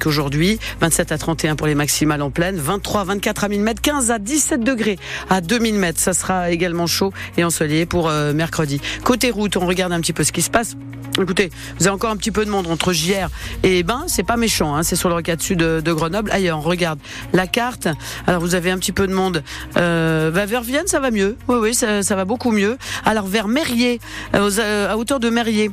qu'aujourd'hui. 0.00 0.58
27 0.80 1.12
à 1.12 1.18
31 1.18 1.54
pour 1.54 1.66
les 1.66 1.74
maximales 1.74 2.22
en 2.22 2.30
pleine, 2.30 2.56
23 2.56 3.04
24 3.04 3.44
à 3.44 3.48
1000 3.50 3.60
mètres, 3.60 3.82
15 3.82 4.10
à 4.10 4.18
17 4.18 4.64
degrés 4.64 4.98
à 5.28 5.42
2000 5.42 5.74
mètres. 5.74 6.00
Ça 6.00 6.14
sera 6.14 6.50
également 6.50 6.86
chaud 6.86 7.12
et 7.36 7.44
ensoleillé 7.44 7.84
pour 7.84 8.08
euh, 8.08 8.32
mercredi. 8.32 8.80
Côté 9.04 9.30
route, 9.30 9.58
on 9.58 9.66
regarde 9.66 9.92
un 9.92 10.00
petit 10.00 10.14
peu 10.14 10.24
ce 10.24 10.32
qui 10.32 10.40
se 10.40 10.50
passe. 10.50 10.74
Écoutez, 11.18 11.50
vous 11.78 11.86
avez 11.86 11.94
encore 11.94 12.10
un 12.10 12.16
petit 12.18 12.30
peu 12.30 12.44
de 12.44 12.50
monde 12.50 12.66
entre 12.66 12.92
JR 12.92 13.28
et 13.62 13.82
Ben, 13.82 14.04
c'est 14.06 14.22
pas 14.22 14.36
méchant, 14.36 14.74
hein, 14.74 14.82
c'est 14.82 14.96
sur 14.96 15.08
le 15.08 15.14
rocade 15.14 15.40
sud 15.40 15.58
de, 15.58 15.80
de 15.80 15.92
Grenoble. 15.92 16.30
Ailleurs, 16.32 16.58
on 16.58 16.62
regarde 16.62 16.98
la 17.32 17.46
carte. 17.46 17.88
Alors 18.26 18.40
vous 18.40 18.54
avez 18.54 18.70
un 18.70 18.78
petit 18.78 18.92
peu 18.92 19.06
de 19.06 19.12
monde. 19.12 19.42
Euh, 19.76 20.30
bah, 20.30 20.46
vers 20.46 20.62
Vienne, 20.62 20.86
ça 20.86 21.00
va 21.00 21.10
mieux. 21.10 21.36
Oui, 21.48 21.56
oui, 21.60 21.74
ça, 21.74 22.16
va 22.16 22.24
beaucoup 22.24 22.50
mieux. 22.50 22.78
Alors 23.04 23.26
vers 23.26 23.48
Merrier, 23.48 24.00
euh, 24.34 24.50
euh, 24.58 24.90
à 24.90 24.96
hauteur 24.96 25.20
de 25.20 25.30
Merrier. 25.30 25.70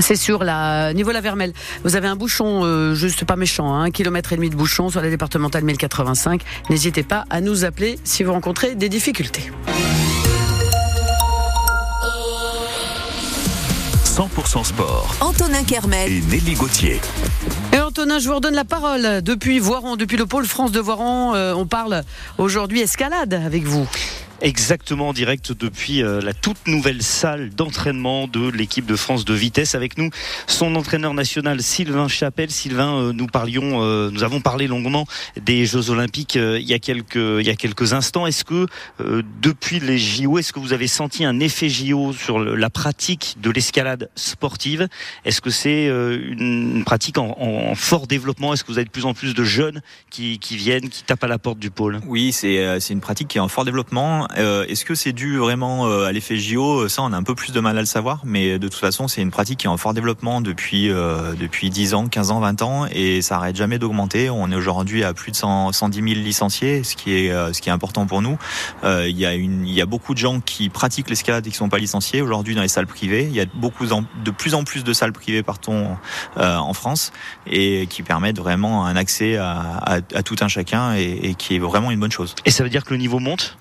C'est 0.00 0.16
sur 0.16 0.42
la 0.42 0.92
niveau 0.92 1.12
la 1.12 1.20
Vermelle. 1.20 1.52
Vous 1.84 1.94
avez 1.94 2.08
un 2.08 2.16
bouchon 2.16 2.62
euh, 2.64 2.94
juste 2.94 3.24
pas 3.24 3.36
méchant, 3.36 3.72
hein, 3.72 3.84
un 3.84 3.90
kilomètre 3.90 4.32
et 4.32 4.36
demi 4.36 4.50
de 4.50 4.56
bouchon 4.56 4.90
sur 4.90 5.00
la 5.00 5.08
départementale 5.08 5.62
1085. 5.62 6.42
N'hésitez 6.68 7.04
pas 7.04 7.24
à 7.30 7.40
nous 7.40 7.64
appeler 7.64 7.98
si 8.02 8.24
vous 8.24 8.32
rencontrez 8.32 8.74
des 8.74 8.88
difficultés. 8.88 9.52
100% 14.14 14.62
sport. 14.62 15.12
Antonin 15.20 15.64
Kermel. 15.64 16.08
Et 16.08 16.20
Nelly 16.20 16.54
Gauthier. 16.54 17.00
Et 17.72 17.80
Antonin, 17.80 18.20
je 18.20 18.28
vous 18.28 18.36
redonne 18.36 18.54
la 18.54 18.64
parole. 18.64 19.22
Depuis 19.22 19.58
Voiron, 19.58 19.96
depuis 19.96 20.16
le 20.16 20.24
pôle 20.24 20.46
France 20.46 20.70
de 20.70 20.78
Voiron, 20.78 21.34
euh, 21.34 21.52
on 21.52 21.66
parle 21.66 22.04
aujourd'hui 22.38 22.80
escalade 22.80 23.34
avec 23.34 23.64
vous. 23.64 23.88
Exactement 24.40 25.08
en 25.08 25.12
direct 25.12 25.52
depuis 25.52 26.02
euh, 26.02 26.20
la 26.20 26.34
toute 26.34 26.66
nouvelle 26.66 27.02
salle 27.02 27.50
d'entraînement 27.50 28.26
de 28.28 28.50
l'équipe 28.50 28.84
de 28.84 28.96
France 28.96 29.24
de 29.24 29.32
vitesse 29.32 29.74
avec 29.74 29.96
nous 29.96 30.10
son 30.46 30.74
entraîneur 30.74 31.14
national 31.14 31.62
Sylvain 31.62 32.08
Chapelle. 32.08 32.50
Sylvain, 32.50 32.94
euh, 32.96 33.12
nous 33.12 33.26
parlions, 33.26 33.82
euh, 33.82 34.10
nous 34.10 34.22
avons 34.22 34.40
parlé 34.40 34.66
longuement 34.66 35.06
des 35.40 35.64
Jeux 35.66 35.88
Olympiques 35.90 36.34
il 36.34 36.60
y 36.62 36.74
a 36.74 36.78
quelques 36.78 37.14
il 37.14 37.46
y 37.46 37.50
a 37.50 37.54
quelques 37.54 37.92
instants. 37.92 38.26
Est-ce 38.26 38.44
que 38.44 38.66
depuis 39.40 39.80
les 39.80 39.98
JO, 39.98 40.38
est-ce 40.38 40.52
que 40.52 40.58
vous 40.60 40.72
avez 40.72 40.88
senti 40.88 41.24
un 41.24 41.38
effet 41.40 41.68
JO 41.68 42.12
sur 42.12 42.38
la 42.38 42.70
pratique 42.70 43.36
de 43.40 43.50
l'escalade 43.50 44.10
sportive? 44.16 44.88
Est-ce 45.24 45.40
que 45.40 45.50
c'est 45.50 45.86
une, 45.86 46.82
pratique 46.84 47.18
en, 47.18 47.36
en- 47.38 47.74
fort 47.74 48.06
développement? 48.06 48.52
Est-ce 48.52 48.64
que 48.64 48.72
vous 48.72 48.78
avez 48.78 48.84
de 48.84 48.90
plus 48.90 49.04
en 49.06 49.14
plus 49.14 49.34
de 49.34 49.44
jeunes 49.44 49.80
qui, 50.10 50.38
qui 50.38 50.56
viennent, 50.56 50.88
qui 50.88 51.04
tapent 51.04 51.24
à 51.24 51.28
la 51.28 51.38
porte 51.38 51.58
du 51.58 51.70
pôle? 51.70 52.00
Oui, 52.06 52.32
c'est 52.32 52.80
c'est 52.80 52.92
une 52.92 53.00
pratique 53.00 53.28
qui 53.28 53.38
est 53.38 53.40
en 53.40 53.48
fort 53.48 53.64
développement. 53.64 54.23
Euh, 54.36 54.64
Est-ce 54.66 54.84
que 54.84 54.94
c'est 54.94 55.12
dû 55.12 55.38
vraiment 55.38 55.86
euh, 55.86 56.06
à 56.06 56.12
l'effet 56.12 56.36
JO 56.36 56.88
Ça, 56.88 57.02
on 57.02 57.12
a 57.12 57.16
un 57.16 57.22
peu 57.22 57.34
plus 57.34 57.52
de 57.52 57.60
mal 57.60 57.76
à 57.76 57.80
le 57.80 57.86
savoir, 57.86 58.20
mais 58.24 58.58
de 58.58 58.68
toute 58.68 58.78
façon, 58.80 59.08
c'est 59.08 59.22
une 59.22 59.30
pratique 59.30 59.60
qui 59.60 59.66
est 59.66 59.70
en 59.70 59.76
fort 59.76 59.94
développement 59.94 60.40
depuis 60.40 60.90
euh, 60.90 61.34
depuis 61.34 61.70
10 61.70 61.94
ans, 61.94 62.08
15 62.08 62.30
ans, 62.30 62.40
20 62.40 62.62
ans, 62.62 62.86
et 62.90 63.22
ça 63.22 63.36
arrête 63.36 63.56
jamais 63.56 63.78
d'augmenter. 63.78 64.30
On 64.30 64.50
est 64.50 64.56
aujourd'hui 64.56 65.04
à 65.04 65.14
plus 65.14 65.30
de 65.32 65.36
100, 65.36 65.72
110 65.72 65.96
000 65.96 66.06
licenciés, 66.24 66.82
ce 66.84 66.96
qui 66.96 67.14
est 67.14 67.30
euh, 67.30 67.52
ce 67.52 67.60
qui 67.60 67.68
est 67.68 67.72
important 67.72 68.06
pour 68.06 68.22
nous. 68.22 68.38
Euh, 68.84 69.06
Il 69.08 69.18
y 69.18 69.26
a 69.26 69.34
y 69.34 69.80
a 69.80 69.86
beaucoup 69.86 70.14
de 70.14 70.18
gens 70.18 70.40
qui 70.40 70.68
pratiquent 70.68 71.10
l'escalade 71.10 71.46
et 71.46 71.50
qui 71.50 71.56
sont 71.56 71.68
pas 71.68 71.78
licenciés 71.78 72.22
aujourd'hui 72.22 72.54
dans 72.54 72.62
les 72.62 72.68
salles 72.68 72.86
privées. 72.86 73.24
Il 73.28 73.34
y 73.34 73.40
a 73.40 73.46
beaucoup 73.54 73.86
de 73.86 74.30
plus 74.30 74.54
en 74.54 74.64
plus 74.64 74.84
de 74.84 74.92
salles 74.92 75.12
privées 75.12 75.42
partons 75.42 75.96
euh, 76.38 76.56
en 76.56 76.72
France 76.74 77.12
et 77.46 77.86
qui 77.88 78.02
permettent 78.02 78.38
vraiment 78.38 78.86
un 78.86 78.96
accès 78.96 79.36
à, 79.36 79.58
à, 79.82 79.94
à 80.14 80.22
tout 80.22 80.36
un 80.40 80.48
chacun 80.48 80.94
et, 80.94 81.18
et 81.22 81.34
qui 81.34 81.56
est 81.56 81.58
vraiment 81.58 81.90
une 81.90 82.00
bonne 82.00 82.12
chose. 82.12 82.34
Et 82.44 82.50
ça 82.50 82.62
veut 82.64 82.70
dire 82.70 82.84
que 82.84 82.90
le 82.94 82.98
niveau 82.98 83.18
monte? 83.18 83.56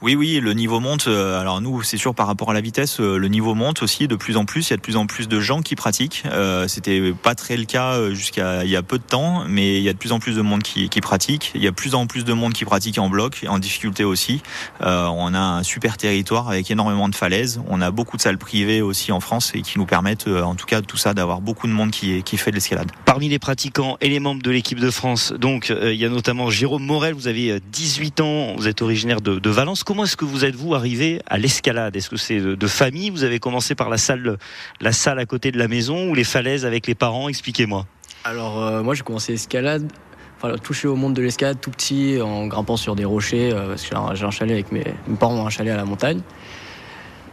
Oui, 0.00 0.14
oui, 0.14 0.38
le 0.40 0.52
niveau 0.52 0.78
monte. 0.78 1.08
Euh, 1.08 1.40
Alors 1.40 1.60
nous, 1.60 1.82
c'est 1.82 1.96
sûr 1.96 2.14
par 2.14 2.28
rapport 2.28 2.52
à 2.52 2.54
la 2.54 2.60
vitesse, 2.60 3.00
euh, 3.00 3.16
le 3.16 3.26
niveau 3.26 3.56
monte 3.56 3.82
aussi 3.82 4.06
de 4.06 4.14
plus 4.14 4.36
en 4.36 4.44
plus. 4.44 4.68
Il 4.68 4.70
y 4.70 4.74
a 4.74 4.76
de 4.76 4.80
plus 4.82 4.96
en 4.96 5.06
plus 5.06 5.26
de 5.26 5.40
gens 5.40 5.60
qui 5.60 5.74
pratiquent. 5.74 6.22
Euh, 6.26 6.68
C'était 6.68 7.12
pas 7.12 7.34
très 7.34 7.56
le 7.56 7.64
cas 7.64 7.94
euh, 7.94 8.14
jusqu'à 8.14 8.62
il 8.62 8.70
y 8.70 8.76
a 8.76 8.82
peu 8.84 8.98
de 8.98 9.02
temps, 9.02 9.42
mais 9.48 9.78
il 9.78 9.82
y 9.82 9.88
a 9.88 9.92
de 9.92 9.98
plus 9.98 10.12
en 10.12 10.20
plus 10.20 10.36
de 10.36 10.40
monde 10.40 10.62
qui, 10.62 10.88
pratique. 11.00 11.50
Il 11.56 11.62
y 11.64 11.66
a 11.66 11.70
de 11.70 11.74
plus 11.74 11.96
en 11.96 12.06
plus 12.06 12.24
de 12.24 12.32
monde 12.32 12.52
qui 12.52 12.64
pratique 12.64 12.96
en 12.98 13.08
bloc, 13.08 13.44
en 13.48 13.58
difficulté 13.58 14.04
aussi. 14.04 14.40
On 14.80 15.34
a 15.34 15.38
un 15.38 15.62
super 15.62 15.96
territoire 15.96 16.48
avec 16.48 16.70
énormément 16.70 17.08
de 17.08 17.14
falaises. 17.14 17.60
On 17.68 17.80
a 17.80 17.90
beaucoup 17.90 18.16
de 18.16 18.22
salles 18.22 18.38
privées 18.38 18.82
aussi 18.82 19.10
en 19.12 19.20
France 19.20 19.52
et 19.54 19.62
qui 19.62 19.78
nous 19.78 19.86
permettent, 19.86 20.28
en 20.28 20.54
tout 20.54 20.66
cas, 20.66 20.82
tout 20.82 20.96
ça, 20.96 21.14
d'avoir 21.14 21.40
beaucoup 21.40 21.66
de 21.66 21.72
monde 21.72 21.90
qui, 21.90 22.22
fait 22.36 22.50
de 22.50 22.56
l'escalade. 22.56 22.90
Parmi 23.04 23.28
les 23.28 23.38
pratiquants 23.38 23.96
et 24.00 24.08
les 24.08 24.20
membres 24.20 24.42
de 24.42 24.50
l'équipe 24.50 24.80
de 24.80 24.90
France, 24.90 25.32
donc 25.32 25.72
il 25.82 25.94
y 25.94 26.04
a 26.04 26.08
notamment 26.08 26.50
Jérôme 26.50 26.84
Morel, 26.84 27.14
vous 27.14 27.28
avez 27.28 27.52
euh, 27.52 27.60
18 27.72 28.20
ans, 28.20 28.54
vous 28.56 28.68
êtes 28.68 28.82
originaire 28.82 29.20
de 29.20 29.50
Valence. 29.50 29.84
Comment 29.88 30.04
est-ce 30.04 30.18
que 30.18 30.26
vous 30.26 30.44
êtes-vous 30.44 30.74
arrivé 30.74 31.22
à 31.26 31.38
l'escalade? 31.38 31.96
Est-ce 31.96 32.10
que 32.10 32.18
c'est 32.18 32.40
de, 32.40 32.66
famille? 32.66 33.08
Vous 33.08 33.24
avez 33.24 33.38
commencé 33.38 33.74
par 33.74 33.88
la 33.88 33.96
salle, 33.96 34.36
la 34.82 34.92
salle 34.92 35.18
à 35.18 35.24
côté 35.24 35.50
de 35.50 35.58
la 35.58 35.66
maison 35.66 36.10
ou 36.10 36.14
les 36.14 36.24
falaises 36.24 36.66
avec 36.66 36.86
les 36.86 36.94
parents? 36.94 37.30
Expliquez-moi. 37.30 37.86
Alors 38.24 38.62
euh, 38.62 38.82
moi 38.82 38.92
j'ai 38.92 39.02
commencé 39.02 39.32
l'escalade, 39.32 39.90
enfin 40.36 40.56
touché 40.62 40.88
au 40.88 40.94
monde 40.94 41.14
de 41.14 41.22
l'escalade 41.22 41.58
tout 41.58 41.70
petit 41.70 42.20
en 42.20 42.48
grimpant 42.48 42.76
sur 42.76 42.96
des 42.96 43.06
rochers 43.06 43.50
euh, 43.50 43.68
parce 43.68 43.82
que 43.82 43.96
j'ai 44.14 44.24
un- 44.26 44.30
chalet 44.30 44.52
avec 44.52 44.72
mes, 44.72 44.84
parents 45.18 45.46
un 45.46 45.48
chalet 45.48 45.72
à 45.72 45.78
la 45.78 45.86
montagne. 45.86 46.20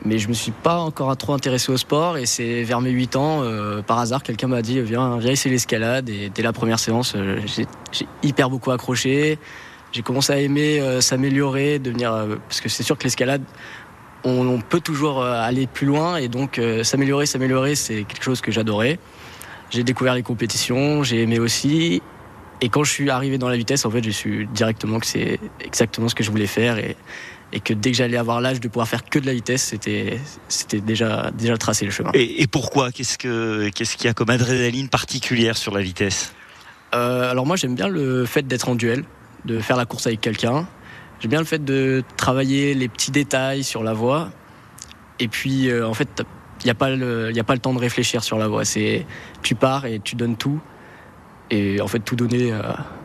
Mais 0.05 0.17
je 0.17 0.29
me 0.29 0.33
suis 0.33 0.53
pas 0.53 0.77
encore 0.77 1.17
trop 1.17 1.33
intéressé 1.33 1.73
au 1.73 1.77
sport 1.77 2.17
et 2.17 2.25
c'est 2.25 2.63
vers 2.63 2.79
mes 2.79 2.91
8 2.91 3.17
ans, 3.17 3.41
euh, 3.43 3.81
par 3.81 3.99
hasard, 3.99 4.23
quelqu'un 4.23 4.47
m'a 4.47 4.61
dit 4.61 4.79
viens, 4.79 5.17
viens 5.17 5.31
essayer 5.31 5.51
l'escalade 5.51 6.07
et 6.07 6.31
dès 6.33 6.41
la 6.41 6.53
première 6.53 6.79
séance, 6.79 7.17
j'ai 7.91 8.07
hyper 8.23 8.49
beaucoup 8.49 8.71
accroché. 8.71 9.39
J'ai 9.95 10.01
commencé 10.01 10.33
à 10.33 10.39
aimer 10.39 10.81
euh, 10.81 10.99
s'améliorer, 10.99 11.79
devenir 11.79 12.13
euh, 12.13 12.35
parce 12.49 12.59
que 12.59 12.67
c'est 12.67 12.83
sûr 12.83 12.97
que 12.97 13.05
l'escalade 13.05 13.41
on, 14.25 14.45
on 14.45 14.59
peut 14.59 14.81
toujours 14.81 15.21
euh, 15.21 15.39
aller 15.39 15.67
plus 15.67 15.87
loin 15.87 16.17
et 16.17 16.27
donc 16.27 16.59
s'améliorer, 16.83 17.25
s'améliorer, 17.25 17.75
c'est 17.75 18.03
quelque 18.03 18.23
chose 18.23 18.41
que 18.41 18.51
j'adorais. 18.51 18.99
J'ai 19.69 19.83
découvert 19.83 20.13
les 20.13 20.21
compétitions, 20.21 21.03
j'ai 21.03 21.21
aimé 21.21 21.39
aussi. 21.39 22.01
Et 22.59 22.67
quand 22.67 22.83
je 22.83 22.91
suis 22.91 23.09
arrivé 23.09 23.37
dans 23.37 23.47
la 23.47 23.55
vitesse, 23.55 23.85
en 23.85 23.91
fait, 23.91 24.03
j'ai 24.03 24.11
su 24.11 24.49
directement 24.53 24.99
que 24.99 25.05
c'est 25.05 25.39
exactement 25.63 26.09
ce 26.09 26.15
que 26.15 26.25
je 26.25 26.31
voulais 26.31 26.47
faire 26.47 26.77
et, 26.77 26.97
et 27.53 27.61
que 27.61 27.73
dès 27.73 27.91
que 27.91 27.97
j'allais 27.97 28.17
avoir 28.17 28.41
l'âge 28.41 28.59
de 28.59 28.67
pouvoir 28.67 28.89
faire 28.89 29.05
que 29.05 29.17
de 29.17 29.25
la 29.25 29.33
vitesse, 29.33 29.63
c'était 29.63 30.19
c'était 30.49 30.81
déjà 30.81 31.31
déjà 31.33 31.55
tracé 31.57 31.85
le 31.85 31.91
chemin. 31.91 32.11
Et, 32.13 32.41
et 32.41 32.47
pourquoi? 32.47 32.91
Qu'est-ce 32.91 33.17
que 33.17 33.69
qu'est-ce 33.69 33.95
qu'il 33.95 34.07
y 34.07 34.09
a 34.09 34.13
comme 34.13 34.29
adrénaline 34.29 34.89
particulière 34.89 35.55
sur 35.55 35.73
la 35.73 35.81
vitesse? 35.81 36.33
Euh, 36.93 37.31
alors 37.31 37.45
moi, 37.45 37.55
j'aime 37.55 37.75
bien 37.75 37.87
le 37.87 38.25
fait 38.25 38.45
d'être 38.45 38.67
en 38.67 38.75
duel, 38.75 39.03
de 39.45 39.59
faire 39.59 39.77
la 39.77 39.85
course 39.85 40.07
avec 40.07 40.21
quelqu'un. 40.21 40.67
J'aime 41.19 41.29
bien 41.31 41.39
le 41.39 41.45
fait 41.45 41.63
de 41.63 42.03
travailler 42.17 42.73
les 42.73 42.87
petits 42.87 43.11
détails 43.11 43.63
sur 43.63 43.83
la 43.83 43.93
voie. 43.93 44.29
Et 45.19 45.27
puis, 45.27 45.69
euh, 45.69 45.87
en 45.87 45.93
fait, 45.93 46.23
il 46.61 46.65
n'y 46.65 46.71
a, 46.71 46.75
pas 46.75 46.89
le- 46.89 47.31
y 47.31 47.39
a 47.39 47.43
pas 47.43 47.53
le 47.53 47.59
temps 47.59 47.73
de 47.73 47.79
réfléchir 47.79 48.23
sur 48.23 48.37
la 48.37 48.47
voie. 48.47 48.65
C'est 48.65 49.05
tu 49.41 49.55
pars 49.55 49.85
et 49.85 49.99
tu 50.03 50.15
donnes 50.15 50.35
tout. 50.35 50.59
Et 51.51 51.79
en 51.79 51.87
fait, 51.87 51.99
tout 51.99 52.15
donner 52.15 52.51
euh, 52.51 52.61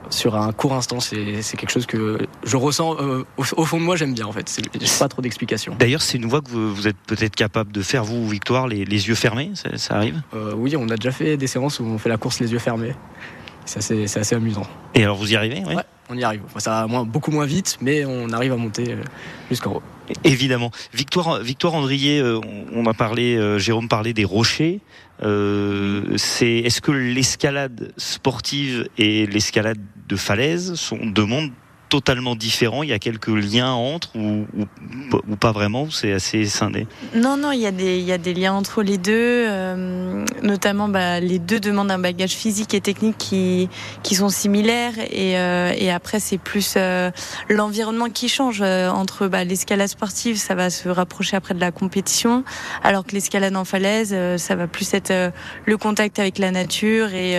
sur 0.09 0.35
un 0.35 0.51
court 0.53 0.73
instant, 0.75 0.99
c'est 0.99 1.15
quelque 1.57 1.71
chose 1.71 1.85
que 1.87 2.27
je 2.43 2.57
ressens 2.57 2.97
euh, 2.99 3.25
au, 3.37 3.45
au 3.59 3.65
fond 3.67 3.79
de 3.79 3.85
moi, 3.85 3.97
j'aime 3.97 4.15
bien 4.15 4.27
en 4.27 4.33
fait. 4.33 4.61
J'ai 4.81 4.99
pas 4.99 5.09
trop 5.09 5.21
d'explications. 5.21 5.77
D'ailleurs, 5.79 6.01
c'est 6.03 6.17
une 6.17 6.27
voie 6.27 6.41
que 6.41 6.49
vous, 6.49 6.75
vous 6.75 6.89
êtes 6.89 6.97
peut-être 7.07 7.37
capable 7.37 7.71
de 7.71 7.83
faire, 7.83 8.03
vous, 8.03 8.27
Victoire, 8.27 8.67
les, 8.67 8.85
les 8.87 9.09
yeux 9.09 9.15
fermés, 9.15 9.51
ça, 9.55 9.77
ça 9.77 9.95
arrive? 9.97 10.21
Oui, 10.57 10.75
on 10.77 10.89
a 10.89 10.97
déjà 10.97 11.13
fait 11.13 11.37
des 11.37 11.47
séances 11.47 11.81
où 11.81 11.85
on 11.85 11.99
fait 11.99 12.09
la 12.09 12.17
course 12.17 12.41
les 12.41 12.51
yeux 12.51 12.59
fermés. 12.59 12.95
C'est 13.71 13.79
assez, 13.79 14.07
c'est 14.09 14.19
assez 14.19 14.35
amusant. 14.35 14.67
Et 14.97 15.05
alors, 15.05 15.17
vous 15.17 15.33
y 15.33 15.37
arrivez 15.37 15.63
oui 15.65 15.77
Ouais, 15.77 15.83
on 16.09 16.17
y 16.19 16.25
arrive. 16.25 16.41
Enfin, 16.47 16.59
ça 16.59 16.71
va 16.73 16.87
moins- 16.89 17.05
beaucoup 17.05 17.31
moins 17.31 17.47
vite, 17.47 17.79
mais 17.81 18.05
on 18.05 18.31
arrive 18.31 18.53
à 18.53 18.57
monter 18.57 18.95
euh, 18.95 18.97
jusqu'en 19.49 19.75
haut. 19.75 19.83
Évidemment. 20.25 20.73
Victoire, 20.93 21.39
Victoire 21.39 21.75
Andrier, 21.75 22.19
euh, 22.19 22.41
on 22.75 22.85
a 22.87 22.95
parlé, 22.95 23.37
euh, 23.37 23.59
Jérôme 23.61 23.87
parlait 23.87 24.13
des 24.13 24.25
rochers. 24.25 24.81
Euh, 25.23 26.17
c'est, 26.17 26.57
est-ce 26.59 26.81
que 26.81 26.91
l'escalade 26.91 27.93
sportive 27.97 28.89
et 28.99 29.27
l'escalade 29.27 29.79
de 30.09 30.17
falaise 30.17 30.75
sont 30.75 31.07
deux 31.07 31.27
mondes 31.27 31.53
totalement 31.91 32.35
différents 32.37 32.83
Il 32.83 32.89
y 32.89 32.93
a 32.95 32.99
quelques 32.99 33.29
liens 33.29 33.73
entre 33.73 34.17
ou, 34.17 34.47
ou, 34.57 34.67
ou 35.29 35.37
pas 35.37 35.53
vraiment 35.53 35.91
C'est 35.91 36.13
assez 36.13 36.47
scindé. 36.47 36.87
Non, 37.15 37.37
non, 37.37 37.53
il 37.53 37.61
y, 37.61 37.67
a 37.67 37.73
des- 37.73 37.99
il 37.99 38.05
y 38.05 38.13
a 38.13 38.19
des 38.19 38.33
liens 38.33 38.55
entre 38.55 38.83
les 38.83 38.97
deux. 38.97 39.13
euh, 39.13 40.25
notamment, 40.43 40.89
bah, 40.89 41.21
les 41.21 41.39
deux 41.39 41.61
demandent 41.61 41.91
un 41.91 41.99
bagage 41.99 42.31
physique 42.33 42.73
et 42.73 42.81
technique 42.81 43.19
qui, 43.19 43.69
qui 44.03 44.15
sont 44.15 44.29
similaires. 44.31 44.95
Et, 45.11 45.37
euh, 45.39 45.75
et 45.77 45.91
après, 45.91 46.21
c'est 46.21 46.39
plus 46.39 46.75
euh, 46.77 47.11
l'environnement 47.51 48.09
qui 48.09 48.29
change. 48.29 48.61
euh, 48.63 48.89
entre 48.89 49.27
bah, 49.29 49.45
l'escalade 49.45 49.89
sportive, 49.89 50.37
ça 50.39 50.55
va 50.55 50.71
se 50.71 50.89
rapprocher 50.89 51.37
après 51.37 51.55
de 51.55 51.61
la 51.61 51.73
compétition. 51.73 52.45
Alors 52.85 53.05
que 53.05 53.13
l'escalade 53.13 53.57
en 53.57 53.65
falaise, 53.65 54.11
euh, 54.13 54.39
ça 54.39 54.55
va 54.55 54.67
plus 54.69 54.95
être 54.95 55.11
euh, 55.11 55.31
le 55.67 55.77
contact 55.77 56.19
avec 56.21 56.39
la 56.39 56.51
nature 56.53 57.13
et, 57.15 57.35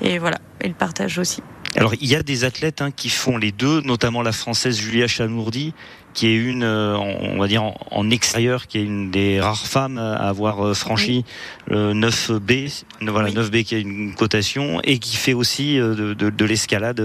et 0.00 0.18
voilà, 0.18 0.38
et 0.62 0.68
le 0.68 0.74
partage 0.74 1.18
aussi. 1.18 1.42
Alors 1.76 1.92
il 2.00 2.08
y 2.08 2.16
a 2.16 2.22
des 2.22 2.44
athlètes 2.44 2.80
hein, 2.82 2.90
qui 2.90 3.08
font 3.10 3.36
les 3.36 3.52
deux, 3.52 3.80
notamment 3.82 4.22
la 4.22 4.32
française 4.32 4.78
Julia 4.80 5.06
Chanourdi, 5.06 5.74
qui 6.14 6.26
est 6.26 6.34
une, 6.34 6.64
euh, 6.64 6.96
on 6.96 7.38
va 7.38 7.46
dire 7.46 7.62
en, 7.62 7.76
en 7.90 8.10
extérieur, 8.10 8.66
qui 8.66 8.78
est 8.78 8.82
une 8.82 9.10
des 9.10 9.38
rares 9.40 9.66
femmes 9.66 9.98
à 9.98 10.14
avoir 10.28 10.66
euh, 10.66 10.74
franchi 10.74 11.24
le 11.66 11.92
9B, 11.92 12.82
voilà 13.02 13.30
9B 13.30 13.64
qui 13.64 13.74
a 13.74 13.78
une 13.78 14.14
cotation 14.14 14.80
et 14.82 14.98
qui 14.98 15.16
fait 15.16 15.34
aussi 15.34 15.78
euh, 15.78 15.94
de, 15.94 16.14
de- 16.14 16.30
de 16.30 16.44
l'escalade 16.44 17.00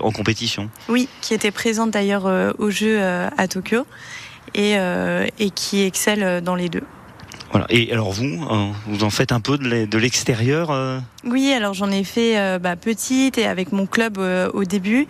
en 0.00 0.10
compétition. 0.10 0.70
Oui, 0.88 1.08
qui 1.20 1.34
était 1.34 1.50
présente 1.52 1.90
d'ailleurs 1.90 2.26
euh, 2.26 2.52
au 2.58 2.70
jeu 2.70 2.96
euh, 2.98 3.28
à 3.36 3.46
Tokyo 3.48 3.86
et, 4.54 4.74
et 5.38 5.50
qui 5.50 5.82
excelle 5.82 6.40
dans 6.42 6.54
les 6.54 6.68
deux. 6.70 6.82
Voilà. 7.56 7.68
Et 7.70 7.90
alors 7.90 8.12
vous, 8.12 8.44
euh, 8.50 8.70
vous 8.86 9.02
en 9.02 9.08
faites 9.08 9.32
un 9.32 9.40
peu 9.40 9.56
de 9.56 9.64
l'e- 9.66 9.86
de 9.86 9.96
l'extérieur 9.96 10.70
euh 10.70 10.98
Oui, 11.24 11.54
alors 11.54 11.72
j'en 11.72 11.90
ai 11.90 12.04
fait 12.04 12.38
euh, 12.38 12.58
bah, 12.58 12.76
petite 12.76 13.38
et 13.38 13.46
avec 13.46 13.72
mon 13.72 13.86
club 13.86 14.18
euh, 14.18 14.50
au 14.52 14.64
début. 14.64 15.06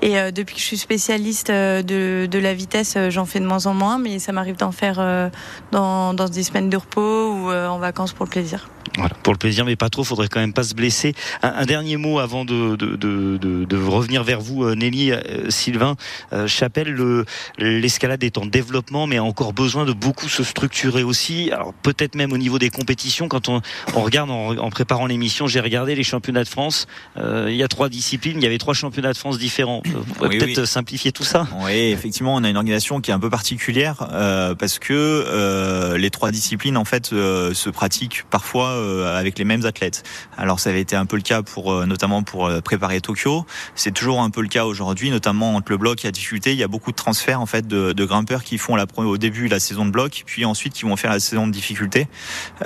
Et 0.00 0.14
depuis 0.30 0.54
que 0.54 0.60
je 0.60 0.66
suis 0.66 0.78
spécialiste 0.78 1.50
de, 1.50 2.38
la 2.38 2.54
vitesse, 2.54 2.96
j'en 3.08 3.24
fais 3.24 3.40
de 3.40 3.46
moins 3.46 3.66
en 3.66 3.74
moins, 3.74 3.98
mais 3.98 4.20
ça 4.20 4.30
m'arrive 4.30 4.56
d'en 4.56 4.70
faire 4.70 5.30
dans, 5.72 6.14
des 6.14 6.44
semaines 6.44 6.70
de 6.70 6.76
repos 6.76 7.32
ou 7.32 7.50
en 7.50 7.78
vacances 7.78 8.12
pour 8.12 8.26
le 8.26 8.30
plaisir. 8.30 8.68
Voilà, 8.96 9.14
pour 9.22 9.32
le 9.32 9.38
plaisir, 9.38 9.64
mais 9.64 9.76
pas 9.76 9.88
trop. 9.90 10.04
Faudrait 10.04 10.28
quand 10.28 10.40
même 10.40 10.52
pas 10.52 10.62
se 10.62 10.74
blesser. 10.74 11.14
Un, 11.42 11.48
un 11.58 11.66
dernier 11.66 11.96
mot 11.96 12.18
avant 12.18 12.44
de, 12.44 12.76
de, 12.76 12.96
de, 12.96 13.36
de, 13.36 13.64
de 13.64 13.76
revenir 13.76 14.24
vers 14.24 14.40
vous, 14.40 14.64
euh, 14.64 14.74
Nelly, 14.74 15.12
euh, 15.12 15.50
Sylvain, 15.50 15.96
euh, 16.32 16.46
Chapelle. 16.46 16.90
le- 16.90 17.24
L'escalade 17.58 18.22
est 18.24 18.38
en 18.38 18.46
développement, 18.46 19.06
mais 19.06 19.16
a 19.18 19.24
encore 19.24 19.52
besoin 19.52 19.84
de 19.84 19.92
beaucoup 19.92 20.28
se 20.28 20.42
structurer 20.44 21.02
aussi. 21.02 21.50
Alors 21.52 21.74
peut-être 21.74 22.14
même 22.14 22.32
au 22.32 22.38
niveau 22.38 22.58
des 22.58 22.70
compétitions. 22.70 23.28
Quand 23.28 23.48
on, 23.48 23.60
on 23.94 24.00
regarde 24.02 24.30
en, 24.30 24.56
en 24.56 24.70
préparant 24.70 25.06
l'émission, 25.06 25.46
j'ai 25.46 25.60
regardé 25.60 25.94
les 25.94 26.04
championnats 26.04 26.44
de 26.44 26.48
France. 26.48 26.86
Euh, 27.16 27.48
il 27.50 27.56
y 27.56 27.62
a 27.62 27.68
trois 27.68 27.88
disciplines, 27.88 28.38
il 28.38 28.42
y 28.42 28.46
avait 28.46 28.58
trois 28.58 28.74
championnats 28.74 29.12
de 29.12 29.18
France 29.18 29.38
différents. 29.38 29.82
Euh, 29.86 29.90
Vous 30.06 30.14
pourrez 30.14 30.28
Oui, 30.30 30.38
peut-être 30.38 30.60
oui. 30.60 30.66
simplifier 30.66 31.12
tout 31.12 31.24
ça? 31.24 31.46
Oui, 31.64 31.72
effectivement, 31.72 32.34
on 32.34 32.44
a 32.44 32.48
une 32.48 32.56
organisation 32.56 33.00
qui 33.00 33.10
est 33.10 33.14
un 33.14 33.20
peu 33.20 33.30
particulière 33.30 34.08
euh, 34.12 34.54
parce 34.54 34.78
que 34.78 34.92
euh, 34.92 35.98
les 35.98 36.10
trois 36.10 36.30
disciplines 36.30 36.76
en 36.76 36.84
fait 36.84 37.12
euh, 37.12 37.54
se 37.54 37.70
pratiquent 37.70 38.24
parfois 38.30 38.68
avec 38.78 39.38
les 39.38 39.44
mêmes 39.44 39.64
athlètes. 39.66 40.02
Alors 40.36 40.60
ça 40.60 40.70
avait 40.70 40.80
été 40.80 40.96
un 40.96 41.06
peu 41.06 41.16
le 41.16 41.22
cas 41.22 41.42
pour 41.42 41.72
euh, 41.72 41.86
notamment 41.86 42.22
pour 42.22 42.46
euh, 42.46 42.60
préparer 42.60 43.00
Tokyo. 43.00 43.44
C'est 43.74 43.92
toujours 43.92 44.20
un 44.20 44.30
peu 44.30 44.40
le 44.40 44.48
cas 44.48 44.64
aujourd'hui, 44.64 45.10
notamment 45.10 45.54
entre 45.54 45.72
le 45.72 45.78
bloc 45.78 46.04
et 46.04 46.08
la 46.08 46.12
difficulté. 46.12 46.52
Il 46.52 46.58
y 46.58 46.62
a 46.62 46.68
beaucoup 46.68 46.90
de 46.90 46.96
transferts 46.96 47.40
en 47.40 47.46
fait 47.46 47.66
de, 47.66 48.04
grimpeurs 48.04 48.44
qui 48.44 48.58
font 48.58 48.76
la, 48.76 48.86
au 48.96 49.18
début 49.18 49.48
la 49.48 49.60
saison 49.60 49.84
de 49.84 49.90
bloc, 49.90 50.22
puis 50.26 50.44
ensuite 50.44 50.72
qui 50.72 50.84
vont 50.84 50.96
faire 50.96 51.10
la 51.10 51.20
saison 51.20 51.46
de 51.46 51.52
difficulté. 51.52 52.08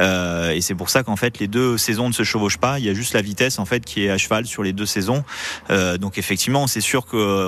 Euh, 0.01 0.51
et 0.51 0.61
c'est 0.61 0.75
pour 0.75 0.91
ça 0.91 1.03
qu'en 1.03 1.17
fait 1.17 1.39
les 1.39 1.49
deux 1.49 1.79
saisons 1.79 2.09
ne 2.09 2.13
se 2.13 2.23
chevauchent 2.23 2.59
pas. 2.59 2.79
Il 2.79 2.85
y 2.85 2.89
a 2.89 2.95
juste 2.95 3.15
la 3.15 3.23
vitesse 3.23 3.59
en 3.59 3.65
fait 3.65 3.85
qui 3.85 4.05
est 4.05 4.11
à 4.11 4.19
cheval 4.19 4.47
sur 4.47 4.63
les 4.63 4.73
deux 4.73 4.87
saisons. 4.87 5.25
Euh, 5.71 5.99
donc 5.99 6.19
effectivement, 6.19 6.67
c'est 6.67 6.81
sûr 6.81 7.07
que 7.07 7.47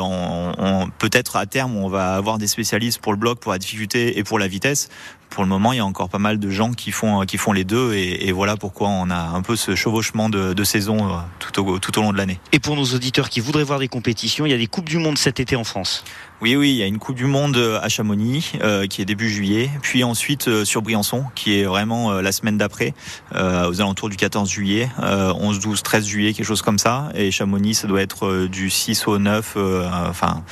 peut-être 0.98 1.36
à 1.36 1.46
terme 1.46 1.76
on 1.76 1.88
va 1.88 2.14
avoir 2.14 2.38
des 2.38 2.46
spécialistes 2.46 3.00
pour 3.00 3.12
le 3.12 3.18
bloc, 3.18 3.40
pour 3.40 3.52
la 3.52 3.58
difficulté 3.58 4.18
et 4.18 4.24
pour 4.24 4.38
la 4.38 4.48
vitesse. 4.48 4.88
Pour 5.34 5.42
le 5.42 5.48
moment, 5.48 5.72
il 5.72 5.78
y 5.78 5.80
a 5.80 5.84
encore 5.84 6.08
pas 6.08 6.20
mal 6.20 6.38
de 6.38 6.48
gens 6.48 6.74
qui 6.74 6.92
font 6.92 7.22
qui 7.22 7.38
font 7.38 7.50
les 7.50 7.64
deux 7.64 7.94
et, 7.94 8.30
voilà 8.30 8.56
pourquoi 8.56 8.86
on 8.86 9.10
a 9.10 9.16
un 9.16 9.42
peu 9.42 9.56
ce 9.56 9.74
chevauchement 9.74 10.28
de, 10.28 10.52
de 10.52 10.64
saison 10.64 11.08
euh, 11.08 11.16
tout 11.40 11.60
au 11.60 11.80
tout 11.80 11.98
au 11.98 12.02
long 12.02 12.12
de 12.12 12.16
l'année. 12.16 12.38
Et 12.52 12.60
pour 12.60 12.76
nos 12.76 12.84
auditeurs 12.84 13.28
qui 13.28 13.40
voudraient 13.40 13.64
voir 13.64 13.80
des 13.80 13.88
compétitions, 13.88 14.46
il 14.46 14.50
y 14.50 14.54
a 14.54 14.58
des 14.58 14.68
coupes 14.68 14.88
du 14.88 14.98
monde 14.98 15.18
cet 15.18 15.40
été 15.40 15.56
en 15.56 15.64
France. 15.64 16.04
Oui, 16.44 16.56
oui, 16.56 16.72
il 16.72 16.76
y 16.76 16.82
a 16.82 16.86
une 16.86 16.98
Coupe 16.98 17.16
du 17.16 17.24
Monde 17.24 17.56
euh, 17.56 17.80
à 17.80 17.88
Chamonix 17.88 18.52
euh, 18.60 18.86
qui 18.86 19.00
est 19.00 19.06
début 19.06 19.30
juillet, 19.30 19.70
puis 19.80 20.04
ensuite 20.04 20.46
euh, 20.48 20.66
sur 20.66 20.82
Briançon 20.82 21.24
qui 21.34 21.58
est 21.58 21.64
vraiment 21.64 22.12
la 22.20 22.32
semaine 22.32 22.58
d'après, 22.58 22.92
aux 23.32 23.80
alentours 23.80 24.10
du 24.10 24.16
14 24.16 24.50
juillet, 24.50 24.90
euh, 25.02 25.32
11, 25.32 25.58
12, 25.58 25.82
13 25.82 26.06
juillet, 26.06 26.34
quelque 26.34 26.44
chose 26.44 26.60
comme 26.60 26.78
ça. 26.78 27.08
Et 27.14 27.30
Chamonix, 27.30 27.74
ça 27.74 27.86
doit 27.88 28.02
être 28.02 28.46
du 28.46 28.68
6 28.68 29.06
au 29.06 29.18
9. 29.18 29.54
euh, 29.56 29.88
Enfin, 30.06 30.44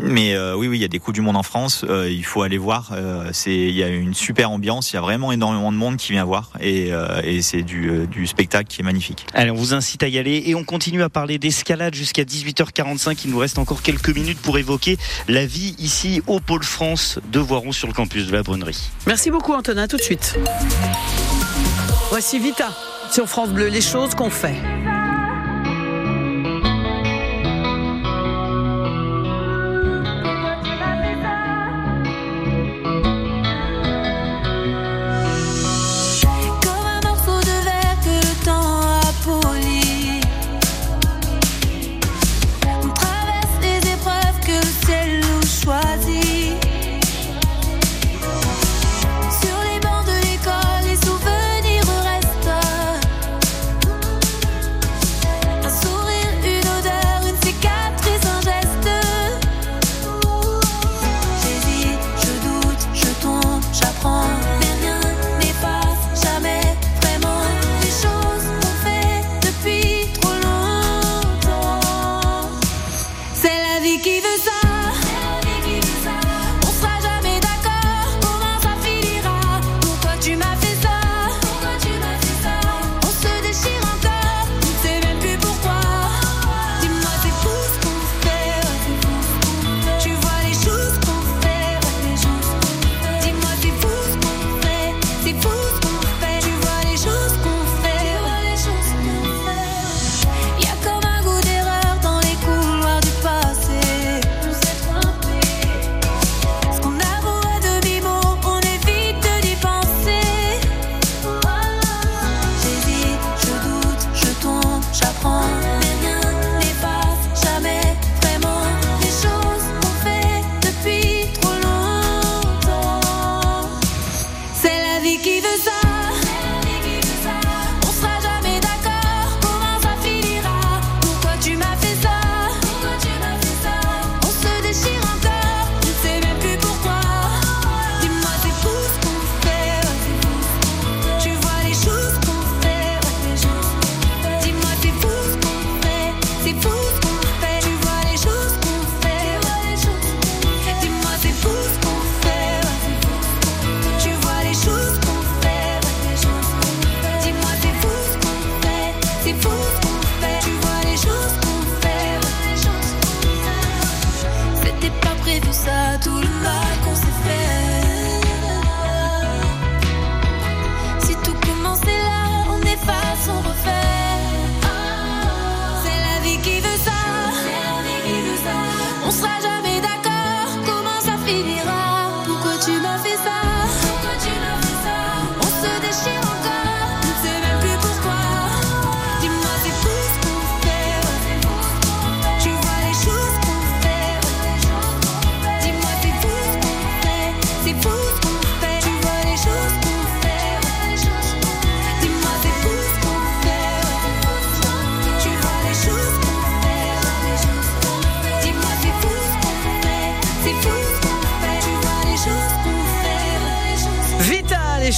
mais 0.00 0.34
oui, 0.54 0.66
oui, 0.66 0.78
il 0.78 0.80
y 0.80 0.84
a 0.84 0.88
des 0.88 0.98
Coupes 0.98 1.14
du 1.14 1.20
Monde 1.20 1.36
en 1.36 1.42
France. 1.42 1.84
il 1.90 2.24
faut 2.24 2.40
aller 2.40 2.56
voir. 2.56 2.92
c'est, 3.32 3.54
il 3.54 3.74
y 3.74 3.82
a 3.82 3.88
une 3.88 4.14
super 4.14 4.50
ambiance. 4.50 4.92
Il 4.92 4.96
y 4.96 4.98
a 4.98 5.02
vraiment 5.02 5.30
énormément 5.30 5.72
de 5.72 5.76
monde 5.76 5.98
qui 5.98 6.12
vient 6.12 6.24
voir, 6.24 6.50
et, 6.60 6.90
c'est 7.42 7.62
du, 7.62 8.26
spectacle 8.26 8.68
qui 8.68 8.80
est 8.80 8.84
magnifique. 8.84 9.26
Allez, 9.34 9.50
on 9.50 9.56
vous 9.56 9.74
incite 9.74 10.02
à 10.02 10.08
y 10.08 10.16
aller 10.16 10.42
et 10.46 10.54
on 10.54 10.64
continue 10.64 11.02
à 11.02 11.10
parler 11.10 11.38
d'escalade 11.38 11.94
jusqu'à 11.94 12.22
18h45. 12.22 13.18
Il 13.26 13.30
nous 13.30 13.38
reste 13.38 13.58
encore 13.58 13.82
quelques 13.82 14.14
minutes 14.14 14.38
pour 14.40 14.56
évoquer 14.56 14.96
vie 15.42 15.74
ici 15.78 16.22
au 16.26 16.38
Pôle 16.38 16.62
France 16.62 17.18
de 17.32 17.40
Voiron 17.40 17.72
sur 17.72 17.88
le 17.88 17.92
campus 17.92 18.26
de 18.28 18.32
la 18.32 18.42
Brunnerie. 18.42 18.90
Merci 19.06 19.30
beaucoup 19.30 19.52
Antonin, 19.52 19.88
tout 19.88 19.96
de 19.96 20.02
suite. 20.02 20.38
Voici 22.10 22.38
Vita 22.38 22.70
sur 23.10 23.28
France 23.28 23.50
Bleu, 23.50 23.66
les 23.66 23.80
choses 23.80 24.14
qu'on 24.14 24.30
fait. 24.30 24.54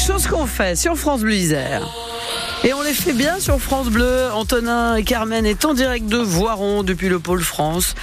Choses 0.07 0.29
qu'on 0.29 0.47
fait 0.47 0.77
sur 0.77 0.97
France 0.97 1.23
Bleu 1.23 1.35
Isère. 1.35 1.83
Et 2.63 2.73
on 2.73 2.83
les 2.83 2.93
fait 2.93 3.13
bien 3.13 3.41
sur 3.41 3.59
France 3.61 3.89
Bleu. 3.89 4.29
Antonin 4.33 4.95
et 4.95 5.03
Carmen 5.03 5.45
est 5.45 5.65
en 5.65 5.75
direct 5.75 6.07
de 6.07 6.19
Voiron 6.19 6.85
depuis 6.85 7.09
le 7.09 7.19
pôle 7.19 7.43
France, 7.43 7.97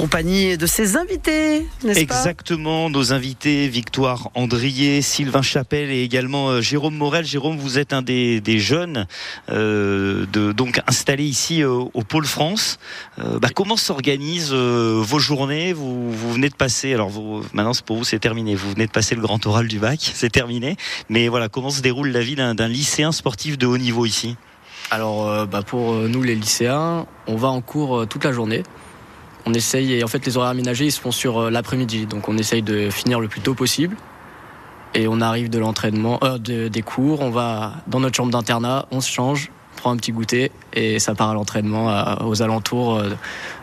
compagnie 0.00 0.56
de 0.56 0.64
ses 0.64 0.96
invités, 0.96 1.66
n'est-ce 1.84 2.06
pas 2.06 2.16
Exactement, 2.16 2.88
nos 2.88 3.12
invités, 3.12 3.68
Victoire 3.68 4.30
Andrier, 4.34 5.02
Sylvain 5.02 5.42
Chapelle 5.42 5.90
et 5.90 6.02
également 6.02 6.48
euh, 6.48 6.60
Jérôme 6.62 6.96
Morel. 6.96 7.26
Jérôme, 7.26 7.58
vous 7.58 7.78
êtes 7.78 7.92
un 7.92 8.00
des, 8.00 8.40
des 8.40 8.58
jeunes 8.60 9.06
euh, 9.50 10.24
de, 10.32 10.52
donc 10.52 10.80
installés 10.86 11.24
ici 11.24 11.62
euh, 11.62 11.84
au 11.92 12.02
Pôle 12.02 12.24
France. 12.24 12.78
Euh, 13.18 13.38
bah, 13.38 13.50
comment 13.54 13.76
s'organisent 13.76 14.54
euh, 14.54 15.02
vos 15.04 15.18
journées? 15.18 15.74
Vous, 15.74 16.10
vous 16.10 16.32
venez 16.32 16.48
de 16.48 16.54
passer, 16.54 16.94
alors 16.94 17.10
vous, 17.10 17.42
maintenant 17.52 17.74
c'est 17.74 17.84
pour 17.84 17.98
vous 17.98 18.04
c'est 18.04 18.18
terminé, 18.18 18.54
vous 18.54 18.70
venez 18.70 18.86
de 18.86 18.92
passer 18.92 19.14
le 19.14 19.20
grand 19.20 19.44
oral 19.44 19.68
du 19.68 19.80
bac, 19.80 19.98
c'est 20.14 20.30
terminé. 20.30 20.78
Mais 21.10 21.28
voilà, 21.28 21.50
comment 21.50 21.68
se 21.68 21.82
déroule 21.82 22.08
la 22.08 22.20
vie 22.20 22.36
d'un 22.36 22.54
d'un 22.54 22.68
lycéen 22.68 23.12
sportif 23.12 23.58
de 23.58 23.66
haut 23.66 23.78
niveau 23.78 24.06
ici? 24.06 24.36
Alors, 24.90 25.46
bah, 25.46 25.62
pour 25.62 25.92
nous, 25.94 26.22
les 26.22 26.34
lycéens, 26.34 27.06
on 27.28 27.36
va 27.36 27.48
en 27.48 27.60
cours 27.60 28.08
toute 28.08 28.24
la 28.24 28.32
journée. 28.32 28.64
On 29.46 29.54
essaye, 29.54 29.94
et 29.94 30.04
en 30.04 30.08
fait, 30.08 30.24
les 30.26 30.36
horaires 30.36 30.50
aménagés, 30.50 30.86
ils 30.86 30.92
se 30.92 31.00
font 31.00 31.10
sur 31.12 31.38
euh, 31.38 31.50
l'après-midi. 31.50 32.06
Donc, 32.06 32.28
on 32.28 32.36
essaye 32.38 32.62
de 32.62 32.90
finir 32.90 33.20
le 33.20 33.28
plus 33.28 33.40
tôt 33.40 33.54
possible. 33.54 33.96
Et 34.94 35.06
on 35.08 35.20
arrive 35.20 35.48
de 35.50 35.58
l'entraînement, 35.58 36.18
euh, 36.22 36.38
de- 36.38 36.68
des 36.68 36.82
cours, 36.82 37.20
on 37.20 37.30
va 37.30 37.74
dans 37.86 38.00
notre 38.00 38.16
chambre 38.16 38.32
d'internat, 38.32 38.86
on 38.90 39.00
se 39.00 39.10
change, 39.10 39.50
prend 39.76 39.92
un 39.92 39.96
petit 39.96 40.12
goûter, 40.12 40.50
et 40.74 40.98
ça 40.98 41.14
part 41.14 41.30
à 41.30 41.34
l'entraînement 41.34 41.86
aux 42.26 42.42
alentours 42.42 42.96
euh, 42.98 43.10